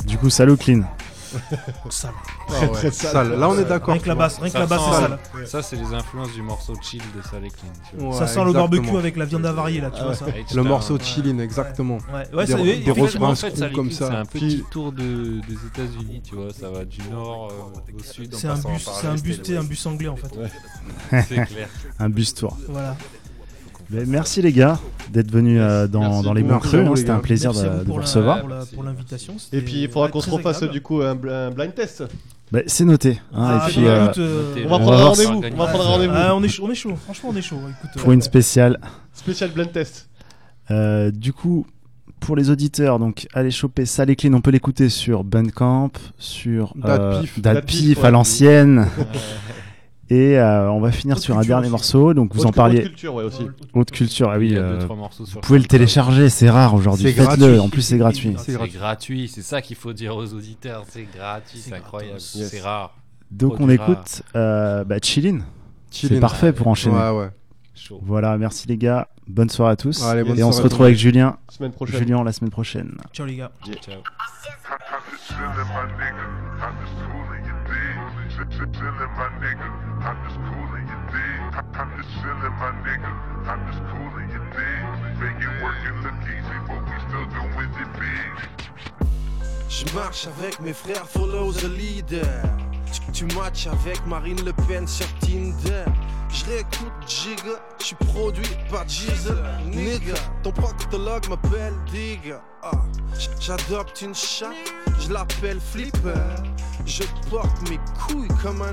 Du 0.06 0.18
coup, 0.18 0.30
salut 0.30 0.56
clean. 0.58 0.82
Sale. 1.90 2.12
Ah 2.50 2.62
ouais, 2.62 2.68
Très 2.70 2.92
sale. 2.92 3.40
Là, 3.40 3.50
on 3.50 3.58
est 3.58 3.66
d'accord, 3.66 3.94
Rien 3.94 4.02
que 4.02 4.08
la 4.08 4.16
basse, 4.16 4.40
rien 4.40 4.50
que 4.50 4.58
la 4.58 4.66
basse, 4.66 4.82
c'est 4.86 5.02
sale. 5.02 5.20
Ça, 5.46 5.62
c'est 5.62 5.76
les 5.76 5.94
influences 5.94 6.34
du 6.34 6.42
morceau 6.42 6.74
chill 6.82 7.02
de 7.16 7.22
Clean. 7.22 7.50
vois. 7.94 8.18
Ça 8.18 8.28
sent 8.28 8.44
le 8.46 8.54
barbecue 8.54 8.98
avec 8.98 9.18
la 9.18 9.26
viande 9.26 9.46
avariée 9.46 9.82
là, 9.82 9.92
tu 9.92 10.00
Ah 10.02 10.06
vois 10.06 10.16
ça. 10.16 10.26
Le 10.54 10.64
morceau 10.64 10.98
chillin, 11.00 11.40
exactement. 11.40 11.98
Ouais, 12.14 12.36
ouais, 12.36 12.46
des, 12.46 12.70
et 12.72 13.72
comme 13.74 13.92
ça. 13.92 14.08
C'est 14.08 14.16
un 14.16 14.26
petit 14.26 14.64
tour 14.70 14.92
de, 14.92 15.42
des 15.48 15.66
États-Unis, 15.68 16.22
tu 16.24 16.36
vois. 16.36 16.52
Ça 16.54 16.70
va 16.70 16.86
du 16.86 17.02
nord 17.10 17.52
euh, 17.52 17.98
au 17.98 18.04
sud. 18.04 18.34
C'est 18.36 18.48
un 18.48 18.56
bus, 18.56 18.90
c'est 19.02 19.08
un 19.08 19.16
bus, 19.16 19.38
l'ouest. 19.38 19.52
un 19.58 19.64
bus 19.64 19.86
anglais 19.86 20.08
en 20.08 20.16
fait. 20.16 20.30
C'est 21.28 21.46
clair. 21.46 21.70
Un 22.00 22.10
bus 22.10 22.34
tour. 22.34 22.58
Voilà. 22.68 22.96
Mais 23.90 24.06
merci 24.06 24.42
les 24.42 24.52
gars 24.52 24.80
d'être 25.12 25.32
venus 25.32 25.60
euh, 25.62 25.88
dans, 25.88 26.02
Merci 26.02 26.24
dans 26.24 26.34
les 26.34 26.44
beaucoup. 26.44 26.54
Merci 26.64 26.76
à 26.76 26.82
vous, 26.84 26.96
C'était 26.98 27.08
les 27.08 27.14
un 27.14 27.16
gars. 27.18 27.22
plaisir 27.22 27.52
Merci 27.54 27.66
à 27.66 27.70
de, 27.70 27.74
vous 27.74 27.80
de 27.80 27.84
pour 27.86 27.94
vous 27.94 28.00
la- 28.00 28.06
recevoir. 28.06 28.40
pour 28.42 28.50
la- 28.50 28.66
pour 28.66 28.84
l'invitation. 28.84 29.36
Et 29.54 29.62
puis 29.62 29.84
il 29.84 29.90
faudra 29.90 30.10
qu'on 30.10 30.20
se 30.22 30.28
très 30.28 30.36
refasse 30.38 30.58
agréable. 30.58 30.74
du 30.74 30.82
coup 30.82 31.02
un, 31.02 31.16
bl- 31.16 31.32
un 31.32 31.52
blind 31.52 31.74
test. 31.74 32.04
Bah, 32.52 32.60
c'est 32.68 32.86
noté. 32.86 33.20
hein, 33.34 33.60
Ah, 33.62 33.68
et 33.68 33.72
puis, 33.72 33.82
bah, 33.84 33.88
euh, 33.90 34.04
écoute, 34.06 34.18
euh, 34.20 34.54
On 34.66 34.70
va 34.70 34.80
prendre 34.80 34.94
un 34.94 34.96
voir 34.98 35.08
rendez-vous. 35.10 35.44
si- 35.44 35.52
On 35.54 35.58
va 35.58 35.68
prendre 35.68 35.86
un 35.86 35.90
rendez-vous. 35.90 36.14
Ah, 36.16 36.36
on 36.36 36.44
est 36.44 36.48
chaud, 36.48 36.64
on 36.66 36.72
est 36.72 36.76
chaud. 36.76 36.96
Franchement, 37.04 37.30
on 37.34 37.36
est 37.36 37.42
chaud. 37.42 37.60
Écoute, 37.70 38.02
pour 38.02 38.10
euh, 38.10 38.14
une 38.14 38.22
spéciale. 38.22 38.80
Spécial 39.14 39.52
blind 39.52 39.72
test. 39.72 40.08
Euh, 40.72 41.12
du 41.12 41.34
coup, 41.34 41.66
pour 42.22 42.36
les 42.36 42.50
auditeurs, 42.50 43.00
donc 43.00 43.28
allez 43.34 43.52
choper 43.52 43.86
Sale 43.86 44.10
et 44.10 44.16
Clean, 44.16 44.34
on 44.34 44.42
peut 44.42 44.52
l'écouter 44.52 44.90
sur 44.90 45.24
Bandcamp, 45.24 45.92
sur 46.18 46.74
euh, 46.86 47.22
Pif. 47.22 47.40
Date 47.40 47.56
Date 47.56 47.66
Pif 47.66 47.80
Pif, 47.80 47.98
à 48.00 48.02
ouais. 48.04 48.12
l'ancienne. 48.12 48.88
Et 50.10 50.40
euh, 50.40 50.72
on 50.72 50.80
va 50.80 50.92
finir 50.92 51.20
sur 51.20 51.38
un 51.38 51.42
dernier 51.42 51.66
aussi. 51.66 51.72
morceau. 51.72 52.14
Donc 52.14 52.34
vous 52.34 52.42
Haute- 52.42 52.48
en 52.48 52.52
parliez. 52.52 52.80
haute 52.80 52.86
culture, 52.86 53.14
ouais, 53.16 53.24
aussi. 53.26 53.46
Haute 53.74 53.92
culture, 53.92 54.30
ah 54.32 54.38
oui. 54.38 54.48
Il 54.48 54.54
y 54.54 54.58
a 54.58 54.60
deux, 54.62 54.66
euh, 54.66 54.80
trois 54.82 54.96
morceaux 54.96 55.26
sur 55.26 55.36
vous 55.36 55.42
pouvez 55.42 55.60
le 55.60 55.66
télécharger, 55.66 56.30
c'est 56.30 56.50
rare 56.50 56.74
aujourd'hui. 56.74 57.12
Faites-le. 57.12 57.60
En 57.60 57.70
plus, 57.70 57.82
c'est 57.82 57.98
gratuit. 57.98 58.36
C'est 58.38 58.54
gratuit. 58.72 59.28
c'est 59.28 59.42
ça 59.42 59.62
qu'il 59.62 59.76
faut 59.76 59.94
dire 59.94 60.16
aux 60.16 60.34
auditeurs. 60.34 60.86
C'est 60.88 61.08
gratuit, 61.14 61.60
c'est 61.60 61.74
incroyable. 61.76 62.20
Yes. 62.20 62.48
C'est 62.50 62.62
rare. 62.62 62.96
Donc 63.32 63.60
on 63.60 63.70
écoute 63.70 64.24
euh, 64.36 64.84
bah, 64.86 64.98
Chillin. 65.02 65.40
C'est 65.92 66.20
parfait 66.20 66.54
pour 66.54 66.68
enchaîner. 66.68 66.96
Ouais, 66.96 67.10
ouais. 67.12 67.30
Chaud. 67.76 68.00
Voilà, 68.04 68.38
merci 68.38 68.68
les 68.68 68.78
gars. 68.78 69.08
Bonne 69.28 69.50
soirée 69.50 69.74
à 69.74 69.76
tous. 69.76 70.04
Allez, 70.04 70.24
et 70.40 70.44
on 70.44 70.52
se 70.52 70.62
retrouve 70.62 70.86
avec 70.86 70.98
Julien. 70.98 71.38
Semaine 71.50 71.72
prochaine. 71.72 72.00
Julien 72.00 72.24
la 72.24 72.32
semaine 72.32 72.50
prochaine. 72.50 72.98
Ciao 73.14 73.26
les 73.26 73.36
gars. 73.36 73.52
Ciao. 73.82 74.02
Chillin', 78.38 79.10
my 79.18 79.30
nigga. 79.42 79.68
I'm 80.06 80.18
just 80.24 80.38
coolin', 80.46 80.88
you 80.88 81.00
dig? 81.10 81.40
I'm 81.74 81.90
just 81.98 82.10
chillin', 82.22 82.54
my 82.60 82.72
nigga. 82.86 83.12
I'm 83.50 83.66
just 83.66 83.82
coolin', 83.90 84.30
you 84.30 84.42
dig? 84.54 84.82
Make 85.20 85.42
it 85.42 85.64
work 85.64 85.82
and 85.88 86.04
look 86.04 86.22
easy, 86.22 86.58
but 86.68 86.82
we 86.86 86.96
still 87.08 87.26
doing 87.34 87.72
it 87.82 87.90
big. 87.98 88.34
Je 89.70 89.86
marche 89.96 90.28
avec 90.28 90.60
mes 90.60 90.74
frères, 90.74 91.08
follow 91.08 91.52
the 91.52 91.68
leader. 91.68 92.44
Tu, 93.12 93.26
tu 93.26 93.36
matches 93.36 93.68
avec 93.68 94.06
Marine 94.06 94.44
Le 94.46 94.54
Pen 94.54 94.88
sur 94.88 95.08
Tinder. 95.20 95.86
Je 96.30 96.46
réécoute 96.46 96.94
Jigga, 97.08 97.60
je 97.80 97.86
suis 97.86 97.96
produit 97.96 98.58
par 98.70 98.86
Diesel. 98.86 99.36
Nigga, 99.66 100.14
ton 100.44 100.52
proctologue 100.52 101.28
m'appelle 101.30 101.74
Digga. 101.92 102.42
Ah, 102.62 102.72
J'adopte 103.40 104.02
une 104.02 104.14
chatte, 104.14 104.54
je 105.00 105.12
l'appelle 105.12 105.60
Flipper. 105.60 106.12
Je 106.86 107.04
porte 107.30 107.70
mes 107.70 107.80
couilles 108.00 108.28
comme 108.42 108.62
un 108.62 108.72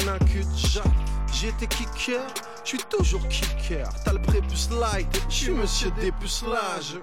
jatte. 0.57 0.85
J'étais 1.33 1.67
kicker, 1.67 2.21
je 2.63 2.69
suis 2.69 2.79
toujours 2.89 3.27
kicker. 3.29 3.89
T'as 4.05 4.13
le 4.13 4.23
prépuce 4.23 4.71
light, 4.71 5.09
je 5.29 5.35
suis 5.35 5.53
monsieur 5.53 5.91
dépucelage. 6.01 6.99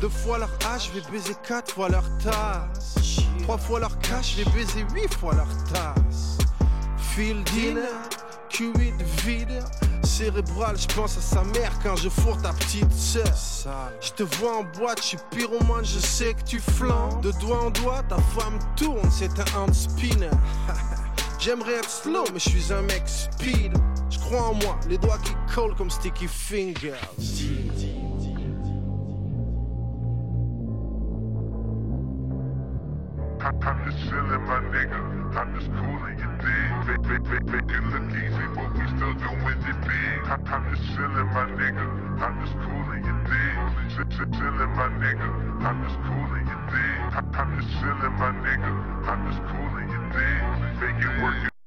Deux 0.00 0.08
fois 0.08 0.38
leur 0.38 0.50
âge, 0.66 0.90
je 0.92 1.00
vais 1.00 1.10
baiser 1.10 1.34
quatre 1.46 1.72
fois 1.72 1.88
leur 1.88 2.04
tasse. 2.18 2.96
Trois 3.42 3.58
fois 3.58 3.80
leur 3.80 3.98
cash, 4.00 4.36
je 4.36 4.42
vais 4.42 4.50
baiser 4.50 4.84
huit 4.92 5.14
fois 5.14 5.34
leur 5.34 5.48
tasse. 5.72 6.38
Fil 6.96 7.44
dinner, 7.44 7.80
Q8 8.50 9.02
vide. 9.24 9.64
Cérébral, 10.18 10.76
je 10.76 10.92
pense 10.96 11.16
à 11.16 11.20
sa 11.20 11.44
mère 11.44 11.70
quand 11.80 11.94
je 11.94 12.08
fourre 12.08 12.42
ta 12.42 12.52
petite 12.52 12.90
sœur. 12.90 13.32
Je 14.00 14.10
te 14.10 14.24
vois 14.24 14.58
en 14.58 14.64
boîte, 14.64 15.00
je 15.00 15.06
suis 15.06 15.18
pyromane, 15.30 15.84
je 15.84 16.00
sais 16.00 16.34
que 16.34 16.42
tu 16.42 16.58
flambes. 16.58 17.20
De 17.20 17.30
doigt 17.38 17.66
en 17.66 17.70
doigt, 17.70 18.02
ta 18.02 18.16
femme 18.16 18.58
tourne, 18.74 19.08
c'est 19.12 19.30
un 19.38 19.56
hand 19.56 19.72
spinner. 19.72 20.30
J'aimerais 21.38 21.74
être 21.74 21.88
slow, 21.88 22.24
mais 22.32 22.40
je 22.40 22.48
suis 22.48 22.72
un 22.72 22.82
mec 22.82 23.04
speed. 23.06 23.72
Je 24.10 24.18
crois 24.18 24.42
en 24.48 24.54
moi, 24.54 24.80
les 24.88 24.98
doigts 24.98 25.18
qui 25.18 25.34
collent 25.54 25.76
comme 25.76 25.88
sticky 25.88 26.26
fingers. 26.26 26.96
I'm 33.40 33.84
just 33.84 33.98
chillin', 34.08 34.42
my 34.46 34.58
nigga. 34.72 35.36
I'm 35.36 35.54
just 35.54 35.70
coolin', 35.78 36.18
make 36.48 37.70
it 37.70 37.84
look 37.92 38.08
easy, 38.12 38.46
but 38.54 38.68
we 38.76 38.84
still 38.96 39.14
doing 39.14 39.60
it 39.70 39.78
big. 39.86 40.28
I- 40.28 40.40
I'm 40.52 40.62
just 40.70 40.84
chillin', 40.94 41.28
my 41.32 41.44
nigga. 41.58 41.86
I'm 42.20 42.34
just 42.40 42.54
coolin', 42.62 43.04
you 43.08 43.16
dig? 43.28 43.56
Ch- 43.92 44.08
ch- 44.14 44.30
Chillin', 44.36 44.72
my 44.76 44.88
nigga. 45.02 45.28
I'm 45.66 45.78
just 45.84 45.98
coolin', 46.06 46.46
you 46.52 46.58
dig? 46.70 46.98
I- 47.18 47.40
I'm 47.40 47.50
just 47.60 47.70
chillin', 47.78 48.14
my 48.18 48.30
nigga. 48.44 48.72
I'm 49.08 49.20
just 49.30 49.42
coolin', 49.50 49.88
you 49.94 50.00
dig? 50.12 50.42
Make 50.80 51.22
work. 51.22 51.57